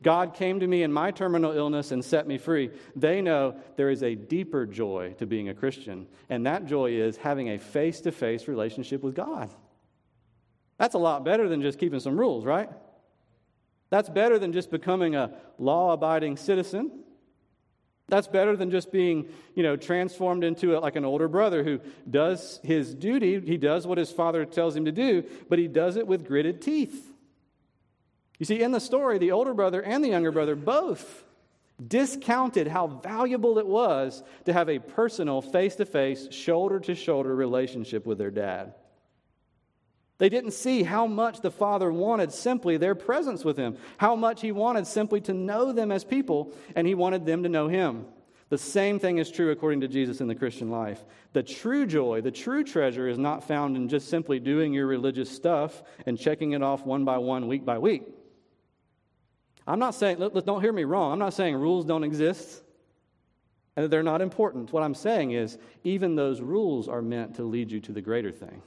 God 0.03 0.35
came 0.35 0.61
to 0.61 0.67
me 0.67 0.83
in 0.83 0.93
my 0.93 1.11
terminal 1.11 1.53
illness 1.53 1.93
and 1.93 2.05
set 2.05 2.27
me 2.27 2.39
free. 2.39 2.71
They 2.97 3.21
know 3.21 3.57
there 3.77 3.91
is 3.91 4.03
a 4.03 4.15
deeper 4.15 4.67
joy 4.67 5.15
to 5.19 5.27
being 5.27 5.49
a 5.49 5.55
Christian, 5.55 6.07
and 6.29 6.47
that 6.47 6.67
joy 6.67 6.93
is 6.93 7.17
having 7.17 7.51
a 7.51 7.59
face 7.59 8.01
to 8.03 8.13
face 8.13 8.49
relationship 8.49 9.03
with 9.03 9.15
God. 9.15 9.51
That's 10.79 10.95
a 10.95 10.99
lot 10.99 11.25
better 11.25 11.49
than 11.49 11.63
just 11.63 11.79
keeping 11.79 12.01
some 12.01 12.19
rules, 12.19 12.45
right? 12.45 12.69
That's 13.91 14.09
better 14.09 14.39
than 14.39 14.53
just 14.53 14.71
becoming 14.71 15.15
a 15.15 15.35
law 15.59 15.93
abiding 15.93 16.39
citizen. 16.39 17.05
That's 18.09 18.27
better 18.27 18.57
than 18.57 18.71
just 18.71 18.91
being, 18.91 19.29
you 19.55 19.63
know, 19.63 19.77
transformed 19.77 20.45
into 20.45 20.77
a, 20.77 20.81
like 20.81 20.97
an 20.97 21.05
older 21.05 21.29
brother 21.29 21.63
who 21.63 21.81
does 22.11 22.59
his 22.63 22.95
duty. 22.95 23.41
He 23.41 23.57
does 23.57 23.87
what 23.87 23.99
his 23.99 24.11
father 24.11 24.45
tells 24.45 24.75
him 24.75 24.87
to 24.87 24.93
do, 24.93 25.25
but 25.49 25.59
he 25.59 25.69
does 25.69 25.97
it 25.97 26.07
with 26.07 26.27
gritted 26.27 26.61
teeth. 26.61 27.12
You 28.43 28.47
see, 28.47 28.61
in 28.61 28.73
the 28.73 28.81
story, 28.81 29.19
the 29.19 29.31
older 29.31 29.55
brother 29.55 29.81
and 29.81 30.03
the 30.03 30.09
younger 30.09 30.33
brother 30.33 30.57
both 30.57 31.23
discounted 31.87 32.67
how 32.67 32.89
valuable 32.89 33.57
it 33.59 33.67
was 33.69 34.25
to 34.47 34.53
have 34.53 34.69
a 34.69 34.81
personal, 34.81 35.41
face 35.41 35.77
to 35.77 35.87
face, 35.87 36.27
shoulder 36.33 36.81
to 36.81 36.97
shoulder 36.97 37.37
relationship 37.37 38.05
with 38.05 38.19
their 38.19 38.33
dad. 38.33 38.75
They 40.19 40.29
didn't 40.29 40.55
see 40.55 40.83
how 40.83 41.07
much 41.07 41.41
the 41.41 41.53
Father 41.53 41.93
wanted 41.93 42.33
simply 42.33 42.79
their 42.79 42.97
presence 42.97 43.45
with 43.45 43.57
Him, 43.57 43.77
how 43.99 44.17
much 44.17 44.41
He 44.41 44.51
wanted 44.51 44.89
simply 44.89 45.21
to 45.21 45.33
know 45.33 45.73
them 45.73 45.93
as 45.93 46.03
people, 46.03 46.53
and 46.75 46.85
He 46.85 46.97
wanted 46.97 47.25
them 47.25 47.45
to 47.45 47.49
know 47.49 47.69
Him. 47.69 48.07
The 48.49 48.59
same 48.59 48.99
thing 48.99 49.19
is 49.19 49.31
true 49.31 49.53
according 49.53 49.83
to 49.83 49.89
Jesus 49.89 50.21
in 50.21 50.27
the 50.27 50.35
Christian 50.35 50.69
life. 50.69 51.05
The 51.33 51.45
true 51.45 51.87
joy, 51.87 52.23
the 52.23 52.33
true 52.33 52.65
treasure 52.65 53.07
is 53.07 53.19
not 53.19 53.47
found 53.47 53.77
in 53.77 53.89
just 53.89 54.09
simply 54.09 54.41
doing 54.41 54.73
your 54.73 54.89
religious 54.89 55.31
stuff 55.31 55.85
and 56.07 56.19
checking 56.19 56.51
it 56.55 56.63
off 56.65 56.85
one 56.85 57.05
by 57.05 57.19
one, 57.19 57.47
week 57.47 57.65
by 57.65 57.79
week. 57.79 58.03
I'm 59.67 59.79
not 59.79 59.95
saying, 59.95 60.19
don't 60.19 60.61
hear 60.61 60.73
me 60.73 60.85
wrong, 60.85 61.13
I'm 61.13 61.19
not 61.19 61.35
saying 61.35 61.55
rules 61.55 61.85
don't 61.85 62.05
exist 62.05 62.63
and 63.75 63.85
that 63.85 63.89
they're 63.89 64.03
not 64.03 64.21
important. 64.21 64.73
What 64.73 64.83
I'm 64.83 64.95
saying 64.95 65.31
is, 65.31 65.57
even 65.83 66.15
those 66.15 66.43
rules 66.43 66.89
are 66.89 67.01
meant 67.01 67.37
to 67.37 67.43
lead 67.43 67.71
you 67.71 67.81
to 67.81 67.93
the 67.93 68.03
greater 68.03 68.31
thing 68.31 68.61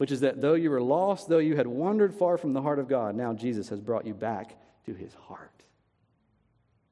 which 0.00 0.10
is 0.10 0.20
that 0.20 0.40
though 0.40 0.54
you 0.54 0.70
were 0.70 0.80
lost, 0.80 1.28
though 1.28 1.36
you 1.36 1.56
had 1.56 1.66
wandered 1.66 2.14
far 2.14 2.38
from 2.38 2.54
the 2.54 2.62
heart 2.62 2.78
of 2.78 2.88
God, 2.88 3.14
now 3.14 3.34
Jesus 3.34 3.68
has 3.68 3.82
brought 3.82 4.06
you 4.06 4.14
back 4.14 4.56
to 4.86 4.94
his 4.94 5.12
heart. 5.12 5.62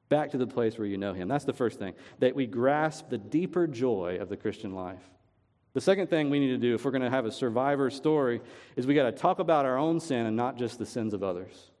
Back 0.09 0.29
to 0.29 0.37
the 0.37 0.45
place 0.45 0.77
where 0.77 0.85
you 0.85 0.99
know 0.99 1.13
him. 1.13 1.27
That's 1.27 1.43
the 1.43 1.51
first 1.51 1.79
thing, 1.79 1.95
that 2.19 2.35
we 2.35 2.45
grasp 2.45 3.09
the 3.09 3.17
deeper 3.17 3.65
joy 3.65 4.19
of 4.21 4.29
the 4.29 4.37
Christian 4.37 4.75
life. 4.75 5.01
The 5.79 5.85
second 5.85 6.07
thing 6.07 6.29
we 6.29 6.39
need 6.39 6.49
to 6.49 6.57
do 6.57 6.75
if 6.75 6.83
we're 6.83 6.91
going 6.91 7.03
to 7.03 7.09
have 7.09 7.25
a 7.25 7.31
survivor 7.31 7.89
story 7.89 8.41
is 8.75 8.85
we 8.85 8.95
got 8.95 9.05
to 9.05 9.13
talk 9.13 9.39
about 9.39 9.65
our 9.65 9.77
own 9.77 10.01
sin 10.01 10.25
and 10.25 10.35
not 10.35 10.57
just 10.57 10.77
the 10.77 10.85
sins 10.85 11.13
of 11.13 11.23
others. 11.23 11.71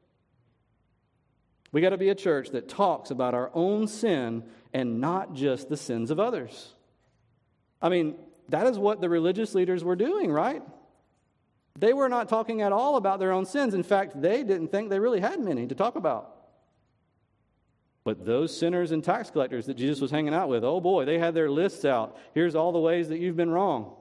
We 1.73 1.81
got 1.81 1.89
to 1.89 1.97
be 1.97 2.07
a 2.07 2.15
church 2.15 2.51
that 2.51 2.69
talks 2.69 3.11
about 3.11 3.33
our 3.33 3.51
own 3.53 3.89
sin 3.89 4.43
and 4.73 5.01
not 5.01 5.33
just 5.33 5.67
the 5.67 5.75
sins 5.75 6.11
of 6.11 6.17
others. 6.17 6.75
I 7.81 7.89
mean, 7.89 8.15
that 8.47 8.67
is 8.67 8.79
what 8.79 9.01
the 9.01 9.09
religious 9.09 9.53
leaders 9.53 9.83
were 9.83 9.97
doing, 9.97 10.31
right? 10.31 10.63
They 11.77 11.91
were 11.91 12.07
not 12.07 12.29
talking 12.29 12.61
at 12.61 12.71
all 12.71 12.95
about 12.95 13.19
their 13.19 13.33
own 13.33 13.45
sins. 13.45 13.73
In 13.73 13.83
fact, 13.83 14.21
they 14.21 14.45
didn't 14.45 14.69
think 14.69 14.89
they 14.89 14.99
really 14.99 15.19
had 15.19 15.41
many 15.41 15.67
to 15.67 15.75
talk 15.75 15.97
about. 15.97 16.38
But 18.09 18.25
those 18.25 18.57
sinners 18.57 18.91
and 18.91 19.03
tax 19.03 19.29
collectors 19.29 19.67
that 19.67 19.75
Jesus 19.75 20.01
was 20.01 20.09
hanging 20.09 20.33
out 20.33 20.49
with, 20.49 20.63
oh 20.63 20.81
boy, 20.81 21.05
they 21.05 21.19
had 21.19 21.35
their 21.35 21.47
lists 21.47 21.85
out. 21.85 22.17
Here's 22.33 22.55
all 22.55 22.71
the 22.71 22.79
ways 22.79 23.09
that 23.09 23.19
you've 23.19 23.35
been 23.35 23.51
wrong. 23.51 23.93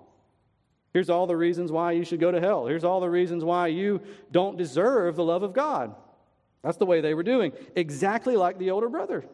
Here's 0.95 1.11
all 1.11 1.27
the 1.27 1.37
reasons 1.37 1.71
why 1.71 1.93
you 1.93 2.07
should 2.07 2.19
go 2.19 2.31
to 2.31 2.41
hell. 2.41 2.67
Here's 2.67 2.85
all 2.85 3.01
the 3.01 3.11
reasons 3.11 3.45
why 3.45 3.67
you 3.67 4.01
don't 4.33 4.57
deserve 4.57 5.17
the 5.17 5.25
love 5.25 5.43
of 5.43 5.53
God. 5.53 5.95
That's 6.63 6.79
the 6.79 6.87
way 6.87 7.03
they 7.03 7.13
were 7.13 7.23
doing, 7.23 7.53
exactly 7.77 8.35
like 8.35 8.59
the 8.59 8.71
older 8.71 8.89
brother. 8.89 9.27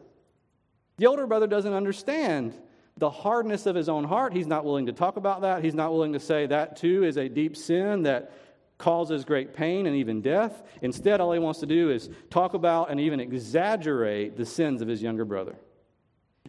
The 0.97 1.05
older 1.05 1.25
brother 1.25 1.47
doesn't 1.47 1.71
understand 1.71 2.53
the 2.97 3.09
hardness 3.09 3.67
of 3.67 3.77
his 3.77 3.87
own 3.87 4.03
heart. 4.03 4.33
He's 4.33 4.45
not 4.45 4.65
willing 4.65 4.87
to 4.87 4.93
talk 4.93 5.15
about 5.15 5.39
that. 5.43 5.63
He's 5.63 5.73
not 5.73 5.93
willing 5.93 6.11
to 6.11 6.19
say 6.19 6.47
that 6.47 6.75
too 6.75 7.05
is 7.05 7.15
a 7.15 7.29
deep 7.29 7.55
sin 7.55 8.03
that 8.03 8.33
causes 8.77 9.25
great 9.25 9.53
pain 9.53 9.87
and 9.87 9.95
even 9.95 10.21
death. 10.21 10.63
Instead, 10.81 11.21
all 11.21 11.31
he 11.31 11.39
wants 11.39 11.59
to 11.61 11.65
do 11.65 11.89
is 11.91 12.09
talk 12.29 12.53
about 12.53 12.91
and 12.91 12.99
even 12.99 13.19
exaggerate 13.19 14.35
the 14.35 14.45
sins 14.45 14.81
of 14.81 14.87
his 14.87 15.01
younger 15.01 15.25
brother. 15.25 15.55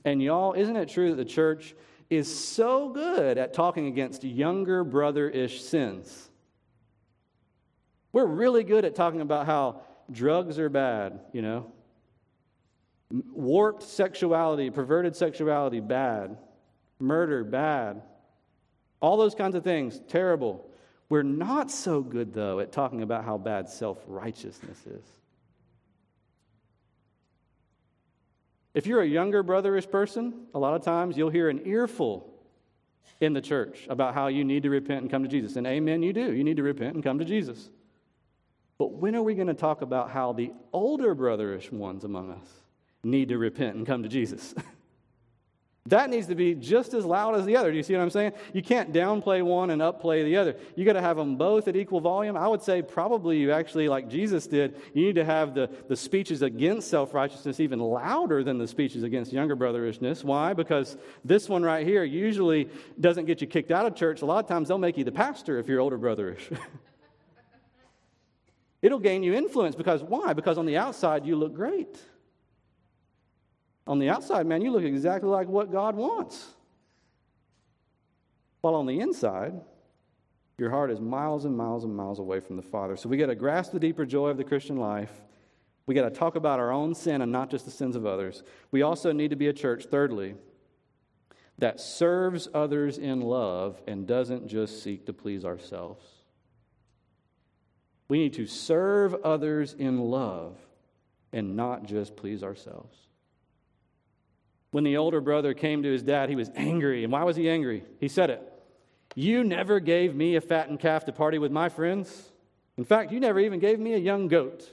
And 0.05 0.23
y'all, 0.23 0.53
isn't 0.53 0.77
it 0.77 0.89
true 0.89 1.11
that 1.11 1.17
the 1.17 1.25
church 1.25 1.75
is 2.11 2.33
so 2.33 2.89
good 2.89 3.39
at 3.39 3.55
talking 3.55 3.87
against 3.87 4.25
younger 4.25 4.85
brother 4.85 5.29
ish 5.29 5.63
sins? 5.63 6.31
We're 8.13 8.27
really 8.27 8.65
good 8.65 8.85
at 8.85 8.95
talking 8.95 9.21
about 9.21 9.47
how 9.47 9.83
drugs 10.11 10.59
are 10.59 10.69
bad, 10.69 11.21
you 11.33 11.43
know, 11.43 11.73
Warped 13.11 13.85
sexuality, 13.85 14.71
perverted 14.71 15.15
sexuality, 15.15 15.81
bad. 15.81 16.39
Murder, 16.99 17.45
bad. 17.45 18.03
All 19.01 19.17
those 19.17 19.35
kinds 19.35 19.55
of 19.55 19.63
things, 19.63 20.01
terrible. 20.09 20.69
We're 21.09 21.23
not 21.23 21.71
so 21.71 22.03
good, 22.03 22.35
though, 22.35 22.61
at 22.61 22.73
talking 22.73 23.03
about 23.03 23.25
how 23.25 23.39
bad 23.39 23.69
self 23.69 23.99
righteousness 24.07 24.79
is. 24.87 25.05
If 28.75 28.87
you're 28.87 29.01
a 29.01 29.07
younger 29.07 29.43
brotherish 29.43 29.91
person, 29.91 30.47
a 30.55 30.59
lot 30.59 30.75
of 30.75 30.83
times 30.83 31.17
you'll 31.17 31.31
hear 31.31 31.49
an 31.49 31.63
earful 31.65 32.31
in 33.21 33.33
the 33.33 33.41
church 33.41 33.87
about 33.89 34.15
how 34.15 34.27
you 34.27 34.45
need 34.45 34.65
to 34.65 34.71
repent 34.71 35.03
and 35.03 35.11
come 35.11 35.23
to 35.23 35.29
Jesus. 35.29 35.57
And 35.57 35.67
amen, 35.67 36.03
you 36.03 36.13
do. 36.13 36.35
You 36.35 36.45
need 36.45 36.59
to 36.59 36.63
repent 36.63 36.95
and 36.95 37.03
come 37.03 37.19
to 37.19 37.25
Jesus. 37.25 37.71
But 38.79 38.93
when 38.93 39.17
are 39.17 39.23
we 39.23 39.35
going 39.35 39.47
to 39.47 39.55
talk 39.55 39.81
about 39.81 40.11
how 40.11 40.33
the 40.33 40.53
older 40.73 41.15
brotherish 41.15 41.73
ones 41.73 42.05
among 42.05 42.31
us 42.31 42.47
need 43.03 43.31
to 43.31 43.39
repent 43.39 43.77
and 43.77 43.87
come 43.87 44.03
to 44.03 44.09
Jesus? 44.09 44.55
That 45.87 46.11
needs 46.11 46.27
to 46.27 46.35
be 46.35 46.55
just 46.55 46.95
as 46.95 47.05
loud 47.05 47.37
as 47.37 47.47
the 47.47 47.57
other. 47.57 47.71
Do 47.71 47.77
you 47.77 47.83
see 47.83 47.95
what 47.95 48.03
I'm 48.03 48.11
saying? 48.11 48.33
You 48.53 48.63
can't 48.63 48.93
downplay 48.93 49.43
one 49.43 49.71
and 49.71 49.81
upplay 49.81 50.25
the 50.25 50.37
other. 50.37 50.57
You 50.75 50.85
got 50.85 50.95
to 50.95 51.01
have 51.01 51.17
them 51.17 51.37
both 51.37 51.69
at 51.69 51.77
equal 51.77 52.01
volume. 52.01 52.37
I 52.37 52.49
would 52.49 52.63
say 52.63 52.83
probably 52.83 53.39
you 53.39 53.53
actually, 53.53 53.89
like 53.89 54.09
Jesus 54.09 54.47
did, 54.47 54.81
you 54.95 55.07
need 55.07 55.15
to 55.15 55.25
have 55.25 55.55
the, 55.55 55.71
the 55.89 55.97
speeches 55.97 56.43
against 56.43 56.89
self 56.89 57.15
righteousness 57.15 57.61
even 57.61 57.79
louder 57.79 58.43
than 58.43 58.59
the 58.59 58.67
speeches 58.67 59.05
against 59.05 59.33
younger 59.33 59.57
brotherishness. 59.57 60.25
Why? 60.25 60.53
Because 60.53 60.97
this 61.25 61.49
one 61.49 61.63
right 61.63 61.87
here 61.87 62.03
usually 62.03 62.69
doesn't 62.99 63.27
get 63.27 63.41
you 63.41 63.47
kicked 63.47 63.71
out 63.71 63.87
of 63.87 63.95
church. 63.95 64.23
A 64.23 64.27
lot 64.27 64.45
of 64.45 64.49
times 64.49 64.69
they'll 64.69 64.79
make 64.79 64.99
you 64.99 65.05
the 65.05 65.13
pastor 65.13 65.59
if 65.59 65.69
you're 65.69 65.81
older 65.81 65.99
brotherish. 65.99 66.57
It'll 68.83 68.99
gain 68.99 69.23
you 69.23 69.35
influence 69.35 69.75
because 69.75 70.03
why? 70.03 70.33
Because 70.33 70.59
on 70.59 70.67
the 70.67 70.77
outside 70.77 71.27
you 71.27 71.37
look 71.37 71.55
great. 71.55 71.99
On 73.87 73.99
the 73.99 74.09
outside, 74.09 74.47
man, 74.47 74.63
you 74.63 74.71
look 74.71 74.83
exactly 74.83 75.29
like 75.29 75.49
what 75.49 75.71
God 75.71 75.95
wants. 75.95 76.45
While 78.61 78.75
on 78.75 78.87
the 78.87 78.99
inside, 78.99 79.55
your 80.59 80.71
heart 80.71 80.91
is 80.91 81.01
miles 81.01 81.45
and 81.45 81.57
miles 81.57 81.85
and 81.85 81.95
miles 81.97 82.19
away 82.19 82.41
from 82.41 82.57
the 82.57 82.63
Father. 82.63 82.97
So 82.97 83.09
we 83.09 83.17
got 83.17 83.27
to 83.27 83.35
grasp 83.35 83.73
the 83.73 83.79
deeper 83.79 84.05
joy 84.05 84.29
of 84.29 84.39
the 84.39 84.45
Christian 84.45 84.77
life. 84.77 85.13
We 85.87 85.95
got 85.95 86.09
to 86.09 86.11
talk 86.11 86.35
about 86.35 86.59
our 86.59 86.73
own 86.73 86.95
sin 86.95 87.23
and 87.23 87.31
not 87.31 87.51
just 87.51 87.65
the 87.65 87.71
sins 87.71 87.95
of 87.95 88.07
others. 88.07 88.43
We 88.73 88.83
also 88.83 89.13
need 89.13 89.31
to 89.31 89.37
be 89.37 89.47
a 89.49 89.53
church, 89.53 89.85
thirdly, 89.85 90.35
that 91.59 91.81
serves 91.81 92.49
others 92.53 92.99
in 92.99 93.21
love 93.21 93.81
and 93.87 94.07
doesn't 94.07 94.49
just 94.49 94.83
seek 94.83 95.07
to 95.07 95.13
please 95.13 95.45
ourselves. 95.45 96.05
We 98.09 98.19
need 98.19 98.35
to 98.35 98.47
serve 98.47 99.15
others 99.15 99.75
in 99.75 100.01
love 100.01 100.57
and 101.33 101.57
not 101.57 101.85
just 101.85 102.17
please 102.17 102.43
ourselves. 102.43 102.97
When 104.77 104.85
the 104.85 104.99
older 104.99 105.23
brother 105.23 105.55
came 105.55 105.85
to 105.85 105.91
his 105.91 106.03
dad, 106.03 106.29
he 106.29 106.37
was 106.37 106.51
angry. 106.55 107.03
And 107.03 107.11
why 107.11 107.25
was 107.25 107.35
he 107.35 107.49
angry? 107.49 107.83
He 107.99 108.09
said 108.09 108.29
it 108.29 108.43
You 109.15 109.43
never 109.43 109.81
gave 109.81 110.15
me 110.15 110.37
a 110.37 110.43
fattened 110.43 110.81
calf 110.81 111.07
to 111.07 111.13
party 111.13 111.39
with 111.39 111.51
my 111.51 111.71
friends. 111.71 112.31
In 112.77 112.85
fact, 112.85 113.11
you 113.11 113.19
never 113.19 113.41
even 113.41 113.59
gave 113.59 113.81
me 113.81 113.95
a 113.95 113.97
young 113.97 114.29
goat. 114.29 114.71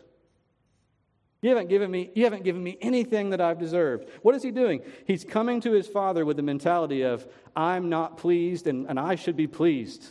You 1.42 1.52
haven't 1.52 1.70
given 1.70 1.90
me, 1.90 2.12
you 2.16 2.26
haven't 2.26 2.44
given 2.44 2.62
me 2.62 2.78
anything 2.82 3.30
that 3.30 3.40
I've 3.40 3.60
deserved. 3.60 4.10
What 4.24 4.36
is 4.36 4.44
he 4.44 4.52
doing? 4.52 4.82
He's 5.08 5.24
coming 5.24 5.62
to 5.62 5.72
his 5.72 5.88
father 5.88 6.26
with 6.26 6.36
the 6.36 6.44
mentality 6.44 7.04
of, 7.04 7.26
I'm 7.56 7.88
not 7.88 8.18
pleased 8.18 8.68
and, 8.68 8.90
and 8.90 9.00
I 9.00 9.16
should 9.16 9.38
be 9.38 9.48
pleased. 9.48 10.06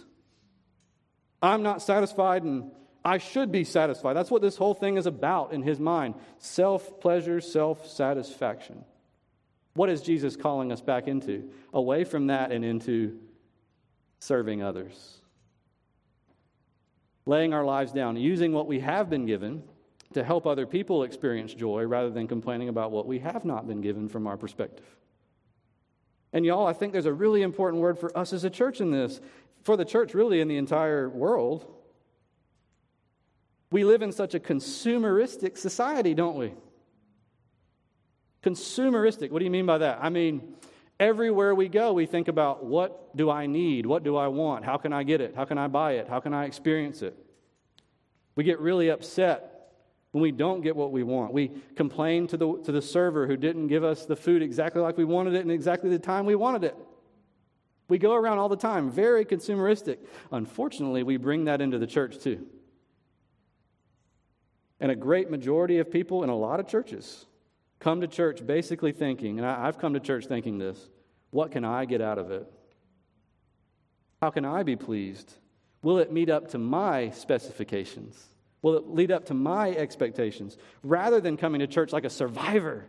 I'm 1.42 1.62
not 1.62 1.82
satisfied 1.82 2.44
and 2.44 2.70
I 3.04 3.18
should 3.18 3.52
be 3.52 3.64
satisfied. 3.64 4.14
That's 4.14 4.30
what 4.30 4.40
this 4.40 4.56
whole 4.56 4.72
thing 4.72 4.96
is 4.96 5.04
about 5.04 5.52
in 5.52 5.60
his 5.60 5.78
mind 5.78 6.14
self 6.38 6.98
pleasure, 6.98 7.42
self 7.42 7.86
satisfaction. 7.86 8.86
What 9.74 9.88
is 9.88 10.02
Jesus 10.02 10.36
calling 10.36 10.70
us 10.70 10.80
back 10.80 11.08
into? 11.08 11.50
Away 11.72 12.04
from 12.04 12.26
that 12.26 12.52
and 12.52 12.64
into 12.64 13.18
serving 14.18 14.62
others. 14.62 15.20
Laying 17.24 17.54
our 17.54 17.64
lives 17.64 17.92
down, 17.92 18.16
using 18.16 18.52
what 18.52 18.66
we 18.66 18.80
have 18.80 19.08
been 19.08 19.26
given 19.26 19.62
to 20.12 20.22
help 20.22 20.46
other 20.46 20.66
people 20.66 21.04
experience 21.04 21.54
joy 21.54 21.84
rather 21.84 22.10
than 22.10 22.28
complaining 22.28 22.68
about 22.68 22.90
what 22.90 23.06
we 23.06 23.18
have 23.20 23.44
not 23.44 23.66
been 23.66 23.80
given 23.80 24.08
from 24.08 24.26
our 24.26 24.36
perspective. 24.36 24.84
And 26.32 26.44
y'all, 26.44 26.66
I 26.66 26.72
think 26.72 26.92
there's 26.92 27.06
a 27.06 27.12
really 27.12 27.42
important 27.42 27.82
word 27.82 27.98
for 27.98 28.16
us 28.16 28.32
as 28.32 28.44
a 28.44 28.50
church 28.50 28.80
in 28.80 28.90
this, 28.90 29.20
for 29.62 29.76
the 29.76 29.84
church 29.84 30.14
really 30.14 30.40
in 30.40 30.48
the 30.48 30.56
entire 30.56 31.08
world. 31.08 31.66
We 33.70 33.84
live 33.84 34.02
in 34.02 34.12
such 34.12 34.34
a 34.34 34.40
consumeristic 34.40 35.56
society, 35.56 36.14
don't 36.14 36.36
we? 36.36 36.52
Consumeristic. 38.42 39.30
What 39.30 39.38
do 39.38 39.44
you 39.44 39.50
mean 39.50 39.66
by 39.66 39.78
that? 39.78 39.98
I 40.02 40.08
mean, 40.08 40.54
everywhere 40.98 41.54
we 41.54 41.68
go, 41.68 41.92
we 41.92 42.06
think 42.06 42.28
about 42.28 42.64
what 42.64 43.16
do 43.16 43.30
I 43.30 43.46
need? 43.46 43.86
What 43.86 44.02
do 44.02 44.16
I 44.16 44.28
want? 44.28 44.64
How 44.64 44.76
can 44.76 44.92
I 44.92 45.04
get 45.04 45.20
it? 45.20 45.34
How 45.34 45.44
can 45.44 45.58
I 45.58 45.68
buy 45.68 45.92
it? 45.92 46.08
How 46.08 46.20
can 46.20 46.34
I 46.34 46.44
experience 46.44 47.02
it? 47.02 47.16
We 48.34 48.44
get 48.44 48.58
really 48.60 48.88
upset 48.88 49.52
when 50.10 50.22
we 50.22 50.32
don't 50.32 50.60
get 50.60 50.74
what 50.74 50.92
we 50.92 51.02
want. 51.02 51.32
We 51.32 51.50
complain 51.76 52.26
to 52.28 52.36
the, 52.36 52.60
to 52.64 52.72
the 52.72 52.82
server 52.82 53.26
who 53.26 53.36
didn't 53.36 53.68
give 53.68 53.84
us 53.84 54.06
the 54.06 54.16
food 54.16 54.42
exactly 54.42 54.82
like 54.82 54.96
we 54.96 55.04
wanted 55.04 55.34
it 55.34 55.40
and 55.40 55.50
exactly 55.50 55.90
the 55.90 55.98
time 55.98 56.26
we 56.26 56.34
wanted 56.34 56.64
it. 56.64 56.76
We 57.88 57.98
go 57.98 58.14
around 58.14 58.38
all 58.38 58.48
the 58.48 58.56
time, 58.56 58.90
very 58.90 59.24
consumeristic. 59.24 59.98
Unfortunately, 60.30 61.02
we 61.02 61.16
bring 61.16 61.44
that 61.44 61.60
into 61.60 61.78
the 61.78 61.86
church 61.86 62.18
too. 62.18 62.46
And 64.80 64.90
a 64.90 64.96
great 64.96 65.30
majority 65.30 65.78
of 65.78 65.90
people 65.90 66.24
in 66.24 66.30
a 66.30 66.36
lot 66.36 66.58
of 66.58 66.66
churches 66.66 67.26
come 67.82 68.00
to 68.00 68.06
church 68.06 68.46
basically 68.46 68.92
thinking, 68.92 69.38
and 69.38 69.46
I, 69.46 69.66
have 69.66 69.78
come 69.78 69.94
to 69.94 70.00
church 70.00 70.26
thinking 70.26 70.58
this 70.58 70.88
what 71.30 71.50
can 71.50 71.64
I 71.64 71.84
get 71.84 72.00
out 72.00 72.18
of 72.18 72.30
it? 72.30 72.50
How 74.20 74.30
can 74.30 74.44
I 74.44 74.62
be 74.62 74.76
pleased? 74.76 75.32
Will 75.82 75.98
it 75.98 76.12
meet 76.12 76.30
up 76.30 76.48
to 76.50 76.58
my 76.58 77.10
specifications? 77.10 78.22
Will 78.60 78.76
it 78.76 78.88
lead 78.88 79.10
up 79.10 79.26
to 79.26 79.34
my 79.34 79.70
expectations? 79.70 80.56
Rather 80.84 81.20
than 81.20 81.36
coming 81.36 81.58
to 81.58 81.66
church 81.66 81.92
like 81.92 82.04
a 82.04 82.10
survivor. 82.10 82.86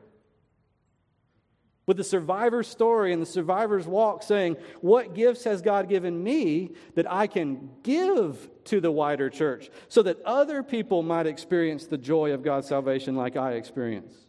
With 1.87 1.97
the 1.97 2.03
survivor's 2.03 2.67
story 2.67 3.11
and 3.11 3.21
the 3.21 3.25
survivor's 3.25 3.87
walk 3.87 4.21
saying, 4.21 4.57
What 4.81 5.15
gifts 5.15 5.45
has 5.45 5.63
God 5.63 5.89
given 5.89 6.21
me 6.21 6.73
that 6.93 7.11
I 7.11 7.25
can 7.25 7.71
give 7.81 8.47
to 8.65 8.79
the 8.79 8.91
wider 8.91 9.29
church 9.29 9.71
so 9.87 10.03
that 10.03 10.21
other 10.21 10.61
people 10.61 11.01
might 11.01 11.25
experience 11.25 11.87
the 11.87 11.97
joy 11.97 12.33
of 12.33 12.43
God's 12.43 12.67
salvation 12.67 13.15
like 13.15 13.35
I 13.35 13.53
experience? 13.53 14.22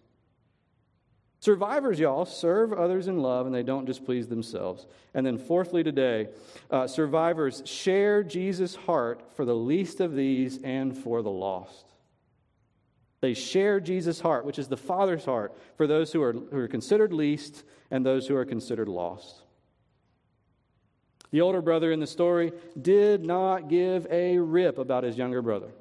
Survivors, 1.44 2.00
y'all, 2.00 2.24
serve 2.24 2.72
others 2.72 3.06
in 3.06 3.18
love 3.18 3.44
and 3.44 3.54
they 3.54 3.62
don't 3.62 3.84
displease 3.84 4.28
themselves. 4.28 4.86
And 5.12 5.26
then, 5.26 5.36
fourthly, 5.36 5.84
today, 5.84 6.28
uh, 6.70 6.86
survivors 6.86 7.62
share 7.66 8.22
Jesus' 8.22 8.74
heart 8.74 9.20
for 9.36 9.44
the 9.44 9.54
least 9.54 10.00
of 10.00 10.14
these 10.14 10.58
and 10.62 10.96
for 10.96 11.20
the 11.20 11.30
lost. 11.30 11.84
They 13.20 13.34
share 13.34 13.78
Jesus' 13.78 14.20
heart, 14.20 14.46
which 14.46 14.58
is 14.58 14.68
the 14.68 14.78
Father's 14.78 15.26
heart, 15.26 15.54
for 15.76 15.86
those 15.86 16.14
who 16.14 16.22
are, 16.22 16.32
who 16.32 16.56
are 16.56 16.66
considered 16.66 17.12
least 17.12 17.62
and 17.90 18.06
those 18.06 18.26
who 18.26 18.36
are 18.36 18.46
considered 18.46 18.88
lost. 18.88 19.42
The 21.30 21.42
older 21.42 21.60
brother 21.60 21.92
in 21.92 22.00
the 22.00 22.06
story 22.06 22.52
did 22.80 23.22
not 23.22 23.68
give 23.68 24.06
a 24.10 24.38
rip 24.38 24.78
about 24.78 25.04
his 25.04 25.18
younger 25.18 25.42
brother. 25.42 25.72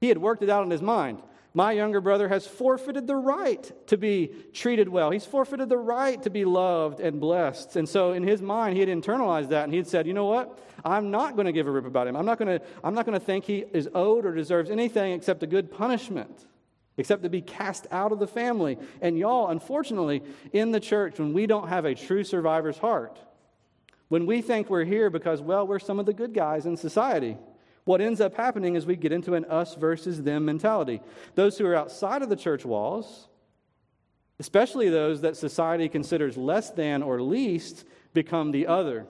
He 0.00 0.08
had 0.08 0.18
worked 0.18 0.42
it 0.42 0.50
out 0.50 0.64
in 0.64 0.70
his 0.72 0.82
mind. 0.82 1.22
My 1.56 1.70
younger 1.70 2.00
brother 2.00 2.28
has 2.28 2.48
forfeited 2.48 3.06
the 3.06 3.14
right 3.14 3.86
to 3.86 3.96
be 3.96 4.32
treated 4.52 4.88
well. 4.88 5.12
He's 5.12 5.24
forfeited 5.24 5.68
the 5.68 5.78
right 5.78 6.20
to 6.24 6.30
be 6.30 6.44
loved 6.44 6.98
and 6.98 7.20
blessed. 7.20 7.76
And 7.76 7.88
so, 7.88 8.12
in 8.12 8.24
his 8.24 8.42
mind, 8.42 8.74
he 8.74 8.80
had 8.80 8.88
internalized 8.88 9.50
that 9.50 9.62
and 9.62 9.72
he 9.72 9.76
had 9.76 9.86
said, 9.86 10.08
You 10.08 10.14
know 10.14 10.24
what? 10.24 10.58
I'm 10.84 11.12
not 11.12 11.36
going 11.36 11.46
to 11.46 11.52
give 11.52 11.68
a 11.68 11.70
rip 11.70 11.86
about 11.86 12.08
him. 12.08 12.16
I'm 12.16 12.26
not 12.26 12.38
going 12.38 12.58
to, 12.58 12.66
I'm 12.82 12.94
not 12.94 13.06
going 13.06 13.18
to 13.18 13.24
think 13.24 13.44
he 13.44 13.64
is 13.72 13.88
owed 13.94 14.26
or 14.26 14.34
deserves 14.34 14.68
anything 14.68 15.12
except 15.12 15.44
a 15.44 15.46
good 15.46 15.70
punishment, 15.70 16.44
except 16.96 17.22
to 17.22 17.28
be 17.28 17.40
cast 17.40 17.86
out 17.92 18.10
of 18.10 18.18
the 18.18 18.26
family. 18.26 18.76
And 19.00 19.16
y'all, 19.16 19.48
unfortunately, 19.50 20.24
in 20.52 20.72
the 20.72 20.80
church, 20.80 21.20
when 21.20 21.32
we 21.32 21.46
don't 21.46 21.68
have 21.68 21.84
a 21.84 21.94
true 21.94 22.24
survivor's 22.24 22.78
heart, 22.78 23.16
when 24.08 24.26
we 24.26 24.42
think 24.42 24.68
we're 24.68 24.84
here 24.84 25.08
because, 25.08 25.40
well, 25.40 25.68
we're 25.68 25.78
some 25.78 26.00
of 26.00 26.06
the 26.06 26.12
good 26.12 26.34
guys 26.34 26.66
in 26.66 26.76
society, 26.76 27.36
what 27.84 28.00
ends 28.00 28.20
up 28.20 28.34
happening 28.34 28.76
is 28.76 28.86
we 28.86 28.96
get 28.96 29.12
into 29.12 29.34
an 29.34 29.44
us 29.44 29.74
versus 29.74 30.22
them 30.22 30.44
mentality. 30.44 31.00
Those 31.34 31.58
who 31.58 31.66
are 31.66 31.74
outside 31.74 32.22
of 32.22 32.30
the 32.30 32.36
church 32.36 32.64
walls, 32.64 33.28
especially 34.38 34.88
those 34.88 35.20
that 35.20 35.36
society 35.36 35.88
considers 35.88 36.36
less 36.36 36.70
than 36.70 37.02
or 37.02 37.20
least, 37.20 37.84
become 38.14 38.52
the 38.52 38.66
other. 38.66 39.06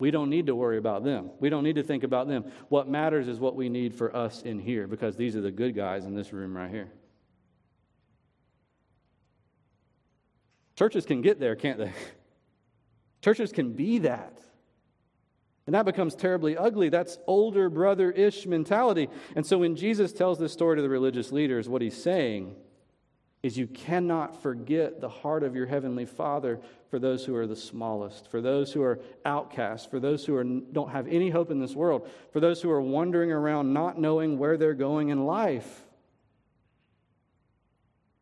We 0.00 0.10
don't 0.10 0.30
need 0.30 0.46
to 0.46 0.56
worry 0.56 0.78
about 0.78 1.04
them. 1.04 1.30
We 1.38 1.48
don't 1.48 1.62
need 1.62 1.76
to 1.76 1.84
think 1.84 2.02
about 2.02 2.26
them. 2.26 2.50
What 2.68 2.88
matters 2.88 3.28
is 3.28 3.38
what 3.38 3.54
we 3.54 3.68
need 3.68 3.94
for 3.94 4.14
us 4.14 4.42
in 4.42 4.58
here 4.58 4.88
because 4.88 5.16
these 5.16 5.36
are 5.36 5.40
the 5.40 5.52
good 5.52 5.76
guys 5.76 6.04
in 6.04 6.14
this 6.14 6.32
room 6.32 6.56
right 6.56 6.70
here. 6.70 6.90
Churches 10.76 11.06
can 11.06 11.22
get 11.22 11.38
there, 11.38 11.54
can't 11.54 11.78
they? 11.78 11.92
Churches 13.22 13.52
can 13.52 13.72
be 13.72 13.98
that. 13.98 14.40
And 15.66 15.74
that 15.74 15.86
becomes 15.86 16.14
terribly 16.14 16.56
ugly. 16.56 16.90
That's 16.90 17.18
older 17.26 17.70
brother 17.70 18.10
ish 18.10 18.46
mentality. 18.46 19.08
And 19.34 19.46
so 19.46 19.58
when 19.58 19.76
Jesus 19.76 20.12
tells 20.12 20.38
this 20.38 20.52
story 20.52 20.76
to 20.76 20.82
the 20.82 20.88
religious 20.88 21.32
leaders, 21.32 21.68
what 21.68 21.80
he's 21.80 22.00
saying 22.00 22.54
is 23.42 23.58
you 23.58 23.66
cannot 23.66 24.42
forget 24.42 25.00
the 25.00 25.08
heart 25.08 25.42
of 25.42 25.54
your 25.54 25.66
heavenly 25.66 26.06
Father 26.06 26.60
for 26.90 26.98
those 26.98 27.24
who 27.24 27.34
are 27.34 27.46
the 27.46 27.56
smallest, 27.56 28.30
for 28.30 28.40
those 28.40 28.72
who 28.72 28.82
are 28.82 29.00
outcasts, 29.26 29.86
for 29.86 30.00
those 30.00 30.24
who 30.24 30.34
are, 30.34 30.44
don't 30.44 30.90
have 30.90 31.06
any 31.08 31.28
hope 31.28 31.50
in 31.50 31.60
this 31.60 31.74
world, 31.74 32.08
for 32.32 32.40
those 32.40 32.62
who 32.62 32.70
are 32.70 32.80
wandering 32.80 33.30
around 33.30 33.72
not 33.72 34.00
knowing 34.00 34.38
where 34.38 34.56
they're 34.56 34.72
going 34.72 35.10
in 35.10 35.26
life. 35.26 35.86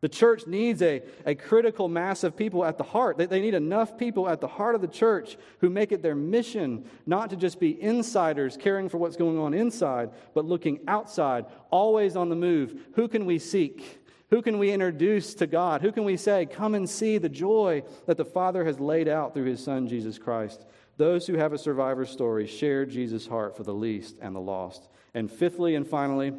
The 0.03 0.09
church 0.09 0.47
needs 0.47 0.81
a, 0.81 1.01
a 1.25 1.33
critical 1.33 1.87
mass 1.87 2.25
of 2.25 2.35
people 2.35 2.65
at 2.65 2.77
the 2.77 2.83
heart. 2.83 3.17
They, 3.17 3.25
they 3.25 3.39
need 3.39 3.53
enough 3.53 3.97
people 3.97 4.27
at 4.27 4.41
the 4.41 4.49
heart 4.49 4.75
of 4.75 4.81
the 4.81 4.87
church 4.89 5.37
who 5.59 5.69
make 5.69 5.93
it 5.93 6.01
their 6.01 6.13
mission 6.13 6.83
not 7.05 7.29
to 7.29 7.37
just 7.37 7.57
be 7.57 7.81
insiders 7.81 8.57
caring 8.57 8.89
for 8.89 8.97
what's 8.97 9.15
going 9.15 9.39
on 9.39 9.53
inside, 9.53 10.09
but 10.33 10.43
looking 10.43 10.81
outside, 10.89 11.45
always 11.71 12.17
on 12.17 12.27
the 12.27 12.35
move. 12.35 12.81
Who 12.95 13.07
can 13.07 13.25
we 13.25 13.39
seek? 13.39 14.03
Who 14.29 14.41
can 14.41 14.59
we 14.59 14.73
introduce 14.73 15.35
to 15.35 15.47
God? 15.47 15.81
Who 15.81 15.93
can 15.93 16.03
we 16.03 16.17
say, 16.17 16.47
Come 16.47 16.75
and 16.75 16.89
see 16.89 17.17
the 17.17 17.29
joy 17.29 17.83
that 18.05 18.17
the 18.17 18.25
Father 18.25 18.65
has 18.65 18.81
laid 18.81 19.07
out 19.07 19.33
through 19.33 19.45
his 19.45 19.63
Son, 19.63 19.87
Jesus 19.87 20.17
Christ? 20.17 20.65
Those 20.97 21.25
who 21.27 21.37
have 21.37 21.53
a 21.53 21.57
survivor 21.57 22.05
story 22.05 22.45
share 22.45 22.85
Jesus' 22.85 23.25
heart 23.25 23.55
for 23.55 23.63
the 23.63 23.73
least 23.73 24.17
and 24.21 24.35
the 24.35 24.41
lost. 24.41 24.89
And 25.13 25.31
fifthly 25.31 25.75
and 25.75 25.87
finally, 25.87 26.33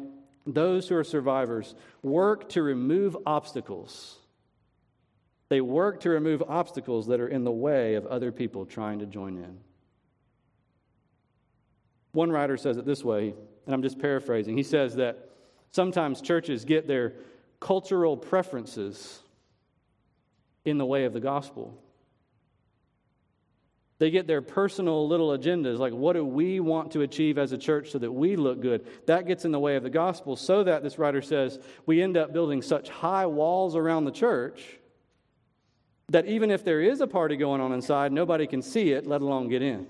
those 0.45 0.87
who 0.87 0.95
are 0.95 1.03
survivors 1.03 1.75
work 2.03 2.49
to 2.49 2.61
remove 2.61 3.17
obstacles. 3.25 4.17
They 5.49 5.61
work 5.61 6.01
to 6.01 6.09
remove 6.09 6.43
obstacles 6.47 7.07
that 7.07 7.19
are 7.19 7.27
in 7.27 7.43
the 7.43 7.51
way 7.51 7.95
of 7.95 8.05
other 8.05 8.31
people 8.31 8.65
trying 8.65 8.99
to 8.99 9.05
join 9.05 9.37
in. 9.37 9.59
One 12.11 12.31
writer 12.31 12.57
says 12.57 12.77
it 12.77 12.85
this 12.85 13.03
way, 13.03 13.33
and 13.65 13.75
I'm 13.75 13.81
just 13.81 13.99
paraphrasing. 13.99 14.55
He 14.55 14.63
says 14.63 14.95
that 14.95 15.29
sometimes 15.71 16.21
churches 16.21 16.65
get 16.65 16.87
their 16.87 17.13
cultural 17.59 18.15
preferences 18.15 19.19
in 20.63 20.77
the 20.77 20.85
way 20.85 21.05
of 21.05 21.13
the 21.13 21.19
gospel. 21.19 21.81
They 23.97 24.11
get 24.11 24.27
their 24.27 24.41
personal 24.41 25.07
little 25.07 25.29
agendas, 25.29 25.77
like 25.77 25.93
what 25.93 26.13
do 26.13 26.25
we 26.25 26.59
want 26.59 26.91
to 26.91 27.01
achieve 27.01 27.37
as 27.37 27.53
a 27.53 27.57
church 27.57 27.91
so 27.91 27.99
that 27.99 28.11
we 28.11 28.35
look 28.35 28.61
good? 28.61 28.85
That 29.07 29.25
gets 29.25 29.45
in 29.45 29.51
the 29.51 29.59
way 29.59 29.77
of 29.77 29.83
the 29.83 29.89
gospel, 29.89 30.35
so 30.35 30.63
that, 30.63 30.83
this 30.83 30.99
writer 30.99 31.21
says, 31.21 31.59
we 31.85 32.01
end 32.01 32.17
up 32.17 32.33
building 32.33 32.61
such 32.61 32.89
high 32.89 33.25
walls 33.25 33.75
around 33.75 34.03
the 34.03 34.11
church 34.11 34.79
that 36.09 36.25
even 36.25 36.51
if 36.51 36.63
there 36.63 36.81
is 36.81 37.01
a 37.01 37.07
party 37.07 37.37
going 37.37 37.61
on 37.61 37.71
inside, 37.71 38.11
nobody 38.11 38.45
can 38.45 38.61
see 38.61 38.91
it, 38.91 39.07
let 39.07 39.21
alone 39.21 39.47
get 39.47 39.61
in. 39.61 39.87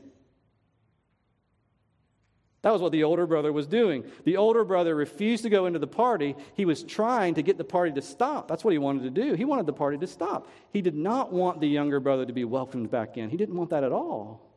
That 2.65 2.73
was 2.73 2.81
what 2.81 2.91
the 2.91 3.03
older 3.03 3.27
brother 3.27 3.53
was 3.53 3.67
doing. 3.67 4.05
The 4.23 4.37
older 4.37 4.63
brother 4.63 4.95
refused 4.95 5.43
to 5.43 5.51
go 5.51 5.67
into 5.67 5.77
the 5.77 5.85
party. 5.85 6.35
He 6.55 6.65
was 6.65 6.81
trying 6.81 7.35
to 7.35 7.43
get 7.43 7.59
the 7.59 7.63
party 7.63 7.91
to 7.91 8.01
stop. 8.01 8.47
That's 8.47 8.63
what 8.63 8.71
he 8.71 8.79
wanted 8.79 9.03
to 9.03 9.11
do. 9.11 9.35
He 9.35 9.45
wanted 9.45 9.67
the 9.67 9.73
party 9.73 9.99
to 9.99 10.07
stop. 10.07 10.47
He 10.73 10.81
did 10.81 10.95
not 10.95 11.31
want 11.31 11.61
the 11.61 11.67
younger 11.67 11.99
brother 11.99 12.25
to 12.25 12.33
be 12.33 12.43
welcomed 12.43 12.89
back 12.89 13.17
in. 13.17 13.29
He 13.29 13.37
didn't 13.37 13.55
want 13.55 13.69
that 13.69 13.83
at 13.83 13.91
all. 13.91 14.49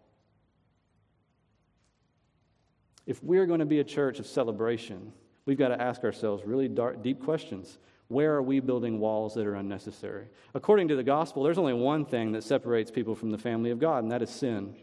If 3.05 3.23
we're 3.23 3.45
going 3.45 3.61
to 3.61 3.67
be 3.67 3.81
a 3.81 3.85
church 3.85 4.19
of 4.19 4.27
celebration, 4.27 5.13
we've 5.45 5.59
got 5.59 5.69
to 5.69 5.79
ask 5.79 6.03
ourselves 6.03 6.45
really 6.47 6.67
dark, 6.67 7.03
deep 7.03 7.23
questions. 7.23 7.77
Where 8.09 8.35
are 8.37 8.43
we 8.43 8.61
building 8.61 9.01
walls 9.01 9.35
that 9.35 9.47
are 9.47 9.57
unnecessary? 9.57 10.29
According 10.55 10.89
to 10.89 10.97
the 10.97 11.05
gospel, 11.05 11.43
there's 11.43 11.59
only 11.59 11.75
one 11.75 12.07
thing 12.07 12.33
that 12.33 12.43
separates 12.43 12.91
people 12.91 13.15
from 13.15 13.33
the 13.33 13.37
family 13.37 13.71
of 13.71 13.79
God, 13.79 14.03
and 14.03 14.13
that 14.13 14.23
is 14.23 14.31
sin. 14.31 14.77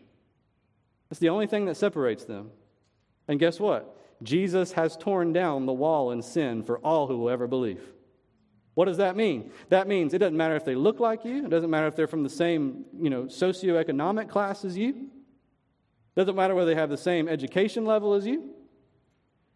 That's 1.10 1.20
the 1.20 1.30
only 1.30 1.48
thing 1.48 1.66
that 1.66 1.78
separates 1.78 2.26
them. 2.26 2.52
And 3.28 3.40
guess 3.40 3.60
what? 3.60 3.98
Jesus 4.24 4.72
has 4.74 4.96
torn 4.96 5.34
down 5.34 5.66
the 5.66 5.74
wall 5.74 6.12
in 6.12 6.22
sin 6.22 6.64
for 6.64 6.78
all 6.80 7.08
who 7.08 7.18
will 7.18 7.30
ever 7.30 7.48
believe. 7.48 7.82
What 8.74 8.86
does 8.86 8.98
that 8.98 9.16
mean? 9.16 9.52
That 9.70 9.88
means 9.88 10.14
it 10.14 10.20
doesn't 10.20 10.38
matter 10.38 10.56
if 10.56 10.66
they 10.66 10.76
look 10.76 11.00
like 11.00 11.24
you, 11.24 11.46
it 11.46 11.50
doesn't 11.50 11.70
matter 11.70 11.88
if 11.88 11.96
they're 11.96 12.08
from 12.08 12.24
the 12.24 12.30
same, 12.30 12.86
you 12.98 13.10
know, 13.10 13.24
socioeconomic 13.24 14.30
class 14.30 14.66
as 14.66 14.78
you. 14.78 14.90
It 16.16 16.20
doesn't 16.20 16.36
matter 16.36 16.56
whether 16.56 16.74
they 16.74 16.80
have 16.80 16.90
the 16.90 16.98
same 16.98 17.28
education 17.28 17.86
level 17.86 18.14
as 18.14 18.26
you. 18.26 18.52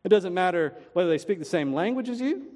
It 0.03 0.09
doesn't 0.09 0.33
matter 0.33 0.75
whether 0.93 1.09
they 1.09 1.17
speak 1.17 1.39
the 1.39 1.45
same 1.45 1.73
language 1.73 2.09
as 2.09 2.21
you, 2.21 2.47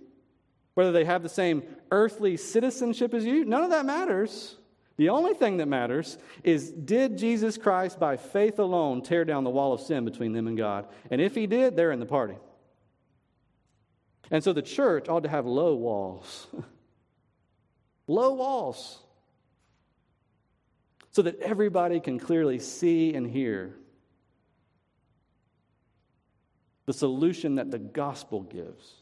whether 0.74 0.91
they 0.91 1.05
have 1.05 1.24
the 1.24 1.30
same 1.30 1.64
earthly 1.91 2.38
citizenship 2.38 3.14
as 3.14 3.26
you. 3.26 3.43
None 3.45 3.64
of 3.64 3.70
that 3.72 3.86
matters. 3.86 4.57
The 4.98 5.10
only 5.10 5.34
thing 5.34 5.58
that 5.58 5.68
matters 5.68 6.18
is 6.44 6.72
did 6.72 7.18
Jesus 7.18 7.58
Christ, 7.58 8.00
by 8.00 8.18
faith 8.18 8.60
alone, 8.60 9.02
tear 9.02 9.26
down 9.26 9.44
the 9.44 9.50
wall 9.50 9.74
of 9.74 9.82
sin 9.82 10.06
between 10.06 10.34
them 10.34 10.48
and 10.48 10.58
God? 10.58 10.88
And 11.10 11.20
if 11.20 11.34
he 11.34 11.48
did, 11.48 11.76
they're 11.76 11.91
in 11.91 12.00
the 12.00 12.06
party. 12.06 12.36
And 14.30 14.44
so 14.44 14.54
the 14.54 14.62
church 14.62 15.10
ought 15.10 15.24
to 15.24 15.30
have 15.30 15.46
low 15.46 15.76
walls. 15.76 16.48
low 18.08 18.34
walls. 18.34 19.00
So 21.12 21.22
that 21.24 21.39
everybody 21.39 22.00
can 22.00 22.20
clearly 22.20 22.60
see 22.60 23.14
and 23.14 23.30
hear 23.30 23.76
the 26.86 26.94
solution 26.94 27.56
that 27.56 27.72
the 27.72 27.80
gospel 27.80 28.41
gives 28.41 28.94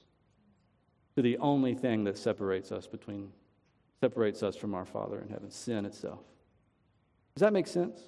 to 1.16 1.22
the 1.22 1.38
only 1.38 1.74
thing 1.74 2.06
that 2.06 2.18
separates 2.18 2.72
us 2.72 2.88
between 2.88 3.32
separates 4.02 4.42
us 4.42 4.56
from 4.56 4.74
our 4.74 4.84
Father 4.84 5.22
in 5.22 5.30
heaven 5.30 5.52
sin 5.52 5.86
itself. 5.86 6.20
Does 7.36 7.42
that 7.42 7.54
make 7.54 7.68
sense? 7.68 8.02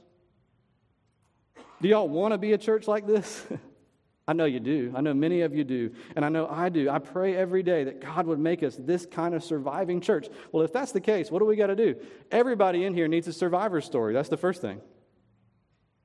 Do 1.82 1.88
y'all 1.88 2.10
want 2.10 2.34
to 2.34 2.38
be 2.38 2.54
a 2.54 2.58
church 2.58 2.88
like 2.88 3.06
this? 3.06 3.46
I 4.28 4.34
know 4.34 4.46
you 4.46 4.60
do. 4.60 4.92
I 4.96 5.02
know 5.02 5.14
many 5.14 5.42
of 5.42 5.54
you 5.54 5.64
do. 5.64 5.92
And 6.16 6.24
I 6.24 6.30
know 6.30 6.48
I 6.48 6.70
do. 6.70 6.90
I 6.90 6.98
pray 7.00 7.36
every 7.36 7.62
day 7.62 7.84
that 7.84 8.00
God 8.00 8.26
would 8.26 8.40
make 8.40 8.64
us 8.64 8.76
this 8.78 9.06
kind 9.06 9.36
of 9.36 9.44
surviving 9.44 10.02
church. 10.02 10.30
Well, 10.52 10.64
if 10.64 10.72
that's 10.72 10.94
the 10.94 11.02
case, 11.02 11.30
what 11.30 11.40
do 11.40 11.46
we 11.46 11.58
got 11.58 11.68
to 11.68 11.76
do? 11.76 11.96
Everybody 12.32 12.86
in 12.86 12.94
here 12.94 13.08
needs 13.08 13.28
a 13.28 13.34
survivor 13.34 13.82
story. 13.82 14.14
That's 14.14 14.30
the 14.30 14.38
first 14.38 14.62
thing. 14.62 14.82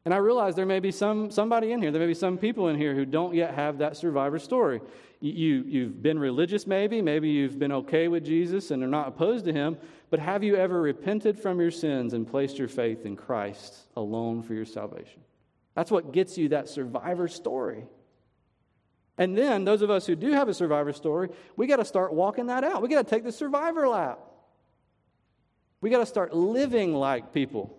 And 0.08 0.14
I 0.14 0.16
realize 0.16 0.54
there 0.54 0.64
may 0.64 0.80
be 0.80 0.90
some, 0.90 1.30
somebody 1.30 1.72
in 1.72 1.82
here, 1.82 1.90
there 1.90 2.00
may 2.00 2.06
be 2.06 2.14
some 2.14 2.38
people 2.38 2.68
in 2.68 2.78
here 2.78 2.94
who 2.94 3.04
don't 3.04 3.34
yet 3.34 3.52
have 3.52 3.76
that 3.76 3.94
survivor 3.94 4.38
story. 4.38 4.80
You, 5.20 5.64
you've 5.66 6.02
been 6.02 6.18
religious, 6.18 6.66
maybe. 6.66 7.02
Maybe 7.02 7.28
you've 7.28 7.58
been 7.58 7.72
okay 7.72 8.08
with 8.08 8.24
Jesus 8.24 8.70
and 8.70 8.82
are 8.82 8.86
not 8.86 9.08
opposed 9.08 9.44
to 9.44 9.52
him. 9.52 9.76
But 10.08 10.18
have 10.20 10.42
you 10.42 10.56
ever 10.56 10.80
repented 10.80 11.38
from 11.38 11.60
your 11.60 11.70
sins 11.70 12.14
and 12.14 12.26
placed 12.26 12.58
your 12.58 12.68
faith 12.68 13.04
in 13.04 13.16
Christ 13.16 13.80
alone 13.96 14.42
for 14.42 14.54
your 14.54 14.64
salvation? 14.64 15.20
That's 15.74 15.90
what 15.90 16.10
gets 16.10 16.38
you 16.38 16.48
that 16.48 16.70
survivor 16.70 17.28
story. 17.28 17.84
And 19.18 19.36
then, 19.36 19.66
those 19.66 19.82
of 19.82 19.90
us 19.90 20.06
who 20.06 20.16
do 20.16 20.32
have 20.32 20.48
a 20.48 20.54
survivor 20.54 20.94
story, 20.94 21.28
we 21.54 21.66
got 21.66 21.80
to 21.80 21.84
start 21.84 22.14
walking 22.14 22.46
that 22.46 22.64
out. 22.64 22.80
We 22.80 22.88
got 22.88 23.06
to 23.06 23.10
take 23.10 23.24
the 23.24 23.32
survivor 23.32 23.86
lap. 23.86 24.20
We 25.82 25.90
got 25.90 25.98
to 25.98 26.06
start 26.06 26.34
living 26.34 26.94
like 26.94 27.34
people 27.34 27.77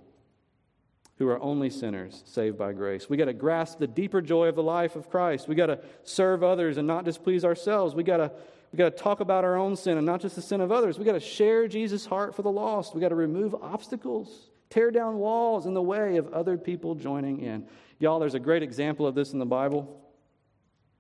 who 1.20 1.28
are 1.28 1.39
only 1.41 1.70
sinners 1.70 2.24
saved 2.26 2.57
by 2.57 2.72
grace. 2.72 3.09
We 3.09 3.17
got 3.17 3.26
to 3.26 3.34
grasp 3.34 3.78
the 3.78 3.88
deeper 3.88 4.22
joy 4.22 4.47
of 4.47 4.55
the 4.55 4.63
life 4.63 4.95
of 4.95 5.09
Christ. 5.09 5.49
We 5.49 5.53
got 5.53 5.67
to 5.67 5.80
serve 6.03 6.43
others 6.43 6.78
and 6.78 6.88
not 6.88 7.03
displease 7.03 7.43
ourselves. 7.45 7.93
We 7.93 8.03
got 8.03 8.17
to 8.17 8.32
we 8.72 8.78
got 8.78 8.95
to 8.95 9.03
talk 9.03 9.20
about 9.20 9.43
our 9.43 9.55
own 9.55 9.76
sin 9.76 9.97
and 9.97 10.05
not 10.05 10.22
just 10.22 10.36
the 10.36 10.43
sin 10.43 10.61
of 10.61 10.72
others. 10.72 10.99
We 10.99 11.05
got 11.05 11.13
to 11.13 11.20
share 11.20 11.67
Jesus' 11.67 12.05
heart 12.05 12.36
for 12.36 12.43
the 12.43 12.51
lost. 12.51 12.93
We 12.93 13.01
got 13.01 13.09
to 13.09 13.15
remove 13.15 13.55
obstacles, 13.55 14.51
tear 14.70 14.91
down 14.91 15.17
walls 15.17 15.65
in 15.65 15.74
the 15.74 15.82
way 15.82 16.17
of 16.17 16.32
other 16.34 16.55
people 16.55 16.93
joining 16.93 17.41
in. 17.41 17.65
Y'all, 17.97 18.20
there's 18.20 18.36
a 18.36 18.39
great 18.39 18.61
example 18.61 19.07
of 19.07 19.15
this 19.15 19.34
in 19.34 19.39
the 19.39 19.45
Bible, 19.45 19.99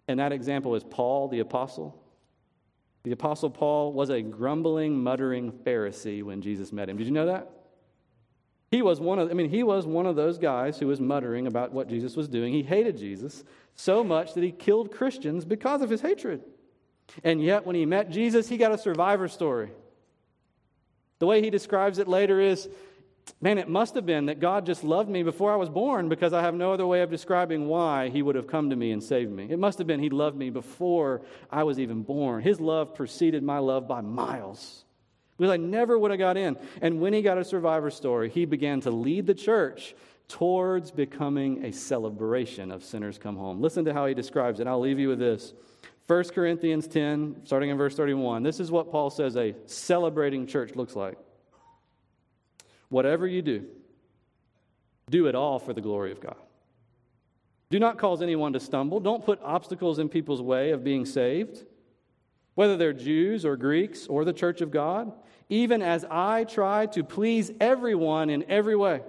and 0.07 0.19
that 0.19 0.31
example 0.31 0.75
is 0.75 0.83
Paul 0.83 1.27
the 1.27 1.41
apostle. 1.41 2.03
The 3.03 3.11
apostle 3.11 3.51
Paul 3.51 3.93
was 3.93 4.09
a 4.09 4.21
grumbling, 4.21 5.01
muttering 5.01 5.51
Pharisee 5.51 6.23
when 6.23 6.41
Jesus 6.41 6.73
met 6.73 6.89
him. 6.89 6.97
Did 6.97 7.05
you 7.05 7.13
know 7.13 7.27
that? 7.27 7.51
He 8.71 8.81
was 8.81 8.99
one 8.99 9.17
of, 9.17 9.31
I 9.31 9.33
mean, 9.33 9.49
he 9.49 9.63
was 9.63 9.85
one 9.85 10.05
of 10.05 10.15
those 10.15 10.37
guys 10.37 10.77
who 10.77 10.87
was 10.87 10.99
muttering 10.99 11.47
about 11.47 11.71
what 11.71 11.87
Jesus 11.87 12.15
was 12.15 12.27
doing. 12.27 12.53
He 12.53 12.61
hated 12.61 12.97
Jesus 12.97 13.43
so 13.75 14.03
much 14.03 14.33
that 14.35 14.43
he 14.43 14.51
killed 14.51 14.91
Christians 14.91 15.43
because 15.43 15.81
of 15.81 15.89
his 15.89 16.01
hatred. 16.01 16.43
And 17.23 17.41
yet, 17.41 17.65
when 17.65 17.75
he 17.75 17.85
met 17.85 18.11
Jesus, 18.11 18.47
he 18.47 18.57
got 18.57 18.71
a 18.71 18.77
survivor 18.77 19.27
story. 19.27 19.71
The 21.17 21.25
way 21.25 21.41
he 21.41 21.49
describes 21.49 21.97
it 21.97 22.07
later 22.07 22.39
is 22.39 22.69
man, 23.41 23.57
it 23.57 23.69
must 23.69 23.95
have 23.95 24.05
been 24.05 24.25
that 24.27 24.39
God 24.39 24.65
just 24.65 24.83
loved 24.83 25.09
me 25.09 25.23
before 25.23 25.51
I 25.51 25.55
was 25.55 25.69
born 25.69 26.09
because 26.09 26.33
I 26.33 26.41
have 26.41 26.55
no 26.55 26.73
other 26.73 26.87
way 26.87 27.01
of 27.01 27.09
describing 27.09 27.67
why 27.67 28.09
he 28.09 28.21
would 28.21 28.35
have 28.35 28.47
come 28.47 28.69
to 28.69 28.75
me 28.75 28.91
and 28.91 29.03
saved 29.03 29.31
me. 29.31 29.47
It 29.49 29.59
must 29.59 29.77
have 29.77 29.87
been 29.87 29.99
he 29.99 30.09
loved 30.09 30.37
me 30.37 30.49
before 30.49 31.21
I 31.51 31.63
was 31.63 31.79
even 31.79 32.03
born. 32.03 32.41
His 32.41 32.59
love 32.59 32.95
preceded 32.95 33.43
my 33.43 33.59
love 33.59 33.87
by 33.87 34.01
miles. 34.01 34.85
Because 35.39 35.53
I 35.53 35.57
never 35.57 35.97
would 35.97 36.11
have 36.11 36.19
got 36.19 36.35
in. 36.35 36.57
And 36.81 36.99
when 36.99 37.13
he 37.13 37.21
got 37.21 37.37
a 37.37 37.45
survivor 37.45 37.89
story, 37.89 38.29
he 38.29 38.43
began 38.43 38.81
to 38.81 38.91
lead 38.91 39.25
the 39.25 39.33
church 39.33 39.95
towards 40.27 40.91
becoming 40.91 41.63
a 41.63 41.71
celebration 41.71 42.71
of 42.71 42.83
sinners 42.83 43.17
come 43.17 43.37
home. 43.37 43.61
Listen 43.61 43.85
to 43.85 43.93
how 43.93 44.05
he 44.05 44.13
describes 44.13 44.59
it. 44.59 44.67
I'll 44.67 44.81
leave 44.81 44.99
you 44.99 45.07
with 45.07 45.19
this. 45.19 45.53
1 46.07 46.25
Corinthians 46.25 46.87
10, 46.87 47.41
starting 47.45 47.69
in 47.69 47.77
verse 47.77 47.95
31. 47.95 48.43
This 48.43 48.59
is 48.59 48.69
what 48.69 48.91
Paul 48.91 49.09
says 49.09 49.37
a 49.37 49.55
celebrating 49.65 50.45
church 50.45 50.75
looks 50.75 50.95
like. 50.95 51.17
Whatever 52.89 53.25
you 53.25 53.41
do, 53.41 53.65
do 55.09 55.27
it 55.27 55.35
all 55.35 55.57
for 55.57 55.71
the 55.71 55.81
glory 55.81 56.11
of 56.11 56.19
God. 56.19 56.35
Do 57.69 57.79
not 57.79 57.97
cause 57.97 58.21
anyone 58.21 58.53
to 58.53 58.59
stumble. 58.59 58.99
Don't 58.99 59.23
put 59.23 59.39
obstacles 59.41 59.99
in 59.99 60.09
people's 60.09 60.41
way 60.41 60.71
of 60.71 60.83
being 60.83 61.05
saved, 61.05 61.63
whether 62.59 62.75
they're 62.75 62.91
Jews 62.91 63.45
or 63.45 63.55
Greeks 63.55 64.05
or 64.07 64.25
the 64.25 64.33
church 64.33 64.59
of 64.59 64.69
God 64.69 65.13
even 65.47 65.81
as 65.81 66.03
I 66.11 66.43
try 66.43 66.87
to 66.87 67.05
please 67.05 67.53
everyone 67.61 68.29
in 68.29 68.43
every 68.49 68.75
way. 68.75 68.99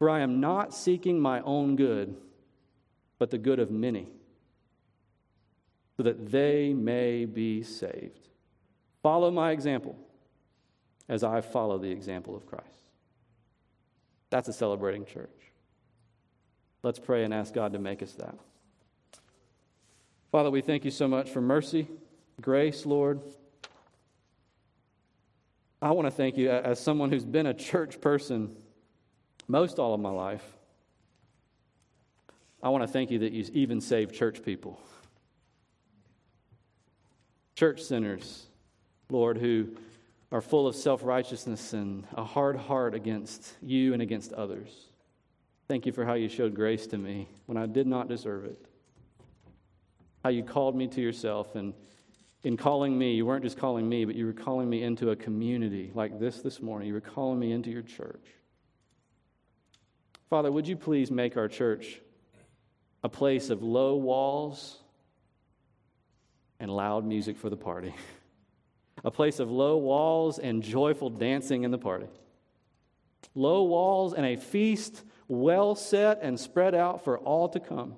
For 0.00 0.10
I 0.10 0.18
am 0.18 0.40
not 0.40 0.74
seeking 0.74 1.20
my 1.20 1.42
own 1.42 1.76
good, 1.76 2.16
but 3.20 3.30
the 3.30 3.38
good 3.38 3.60
of 3.60 3.70
many, 3.70 4.08
so 5.96 6.02
that 6.02 6.32
they 6.32 6.74
may 6.74 7.24
be 7.24 7.62
saved. 7.62 8.30
Follow 9.00 9.30
my 9.30 9.52
example 9.52 9.96
as 11.08 11.22
I 11.22 11.40
follow 11.40 11.78
the 11.78 11.92
example 11.92 12.34
of 12.34 12.46
Christ. 12.46 12.66
That's 14.30 14.48
a 14.48 14.52
celebrating 14.52 15.04
church. 15.04 15.30
Let's 16.82 16.98
pray 16.98 17.22
and 17.22 17.32
ask 17.32 17.54
God 17.54 17.74
to 17.74 17.78
make 17.78 18.02
us 18.02 18.14
that. 18.14 18.34
Father, 20.32 20.50
we 20.50 20.60
thank 20.60 20.84
you 20.84 20.90
so 20.90 21.06
much 21.06 21.30
for 21.30 21.40
mercy, 21.40 21.86
grace, 22.40 22.84
Lord. 22.84 23.20
I 25.80 25.92
want 25.92 26.06
to 26.06 26.10
thank 26.10 26.36
you 26.36 26.50
as 26.50 26.80
someone 26.80 27.10
who's 27.10 27.24
been 27.24 27.46
a 27.46 27.54
church 27.54 28.00
person 28.00 28.56
most 29.48 29.78
all 29.78 29.94
of 29.94 30.00
my 30.00 30.10
life. 30.10 30.44
I 32.62 32.70
want 32.70 32.82
to 32.82 32.88
thank 32.88 33.10
you 33.10 33.20
that 33.20 33.32
you 33.32 33.44
even 33.52 33.80
saved 33.80 34.14
church 34.14 34.42
people, 34.42 34.80
church 37.54 37.82
sinners, 37.82 38.46
Lord, 39.10 39.38
who 39.38 39.68
are 40.32 40.40
full 40.40 40.66
of 40.66 40.74
self 40.74 41.04
righteousness 41.04 41.72
and 41.72 42.04
a 42.14 42.24
hard 42.24 42.56
heart 42.56 42.94
against 42.94 43.52
you 43.62 43.92
and 43.92 44.02
against 44.02 44.32
others. 44.32 44.86
Thank 45.68 45.86
you 45.86 45.92
for 45.92 46.04
how 46.04 46.14
you 46.14 46.28
showed 46.28 46.54
grace 46.54 46.86
to 46.88 46.98
me 46.98 47.28
when 47.46 47.56
I 47.56 47.66
did 47.66 47.86
not 47.86 48.08
deserve 48.08 48.44
it. 48.44 48.66
How 50.26 50.30
you 50.30 50.42
called 50.42 50.74
me 50.74 50.88
to 50.88 51.00
yourself. 51.00 51.54
And 51.54 51.72
in 52.42 52.56
calling 52.56 52.98
me, 52.98 53.14
you 53.14 53.24
weren't 53.24 53.44
just 53.44 53.56
calling 53.56 53.88
me, 53.88 54.04
but 54.04 54.16
you 54.16 54.26
were 54.26 54.32
calling 54.32 54.68
me 54.68 54.82
into 54.82 55.10
a 55.10 55.14
community 55.14 55.92
like 55.94 56.18
this 56.18 56.40
this 56.40 56.60
morning. 56.60 56.88
You 56.88 56.94
were 56.94 57.00
calling 57.00 57.38
me 57.38 57.52
into 57.52 57.70
your 57.70 57.82
church. 57.82 58.26
Father, 60.28 60.50
would 60.50 60.66
you 60.66 60.74
please 60.74 61.12
make 61.12 61.36
our 61.36 61.46
church 61.46 62.00
a 63.04 63.08
place 63.08 63.50
of 63.50 63.62
low 63.62 63.94
walls 63.94 64.80
and 66.58 66.72
loud 66.74 67.06
music 67.06 67.36
for 67.36 67.48
the 67.48 67.56
party? 67.56 67.94
a 69.04 69.12
place 69.12 69.38
of 69.38 69.48
low 69.48 69.76
walls 69.76 70.40
and 70.40 70.60
joyful 70.60 71.08
dancing 71.08 71.62
in 71.62 71.70
the 71.70 71.78
party. 71.78 72.08
Low 73.36 73.62
walls 73.62 74.12
and 74.12 74.26
a 74.26 74.34
feast 74.34 75.04
well 75.28 75.76
set 75.76 76.18
and 76.20 76.40
spread 76.40 76.74
out 76.74 77.04
for 77.04 77.16
all 77.16 77.48
to 77.50 77.60
come. 77.60 77.94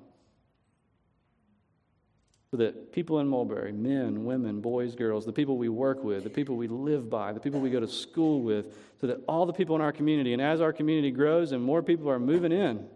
So 2.51 2.57
that 2.57 2.93
people 2.93 3.21
in 3.21 3.29
Mulberry, 3.29 3.73
men, 3.73 4.25
women, 4.25 4.61
boys, 4.61 4.95
girls, 4.95 5.27
the 5.27 5.33
people 5.33 5.59
we 5.59 5.69
work 5.69 6.03
with, 6.03 6.25
the 6.25 6.31
people 6.31 6.57
we 6.57 6.67
live 6.67 7.11
by, 7.11 7.33
the 7.33 7.41
people 7.41 7.61
we 7.61 7.69
go 7.69 7.81
to 7.81 7.89
school 7.89 8.41
with, 8.41 8.75
so 9.01 9.07
that 9.07 9.21
all 9.29 9.45
the 9.45 9.53
people 9.53 9.77
in 9.77 9.83
our 9.83 9.93
community, 9.93 10.33
and 10.33 10.41
as 10.41 10.63
our 10.63 10.73
community 10.73 11.11
grows 11.11 11.53
and 11.53 11.63
more 11.63 11.83
people 11.83 12.09
are 12.11 12.19
moving 12.19 12.53
in, 12.53 12.87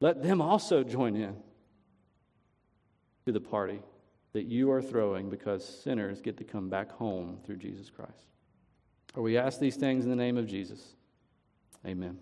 let 0.00 0.22
them 0.22 0.40
also 0.40 0.82
join 0.82 1.14
in 1.14 1.36
to 3.26 3.32
the 3.32 3.40
party 3.40 3.80
that 4.32 4.46
you 4.46 4.70
are 4.70 4.82
throwing 4.82 5.30
because 5.30 5.64
sinners 5.64 6.20
get 6.20 6.36
to 6.38 6.44
come 6.44 6.68
back 6.68 6.90
home 6.90 7.38
through 7.44 7.56
Jesus 7.56 7.90
Christ. 7.90 8.26
For 9.14 9.22
we 9.22 9.36
ask 9.36 9.60
these 9.60 9.76
things 9.76 10.04
in 10.04 10.10
the 10.10 10.16
name 10.16 10.36
of 10.36 10.46
Jesus. 10.46 10.96
Amen. 11.86 12.18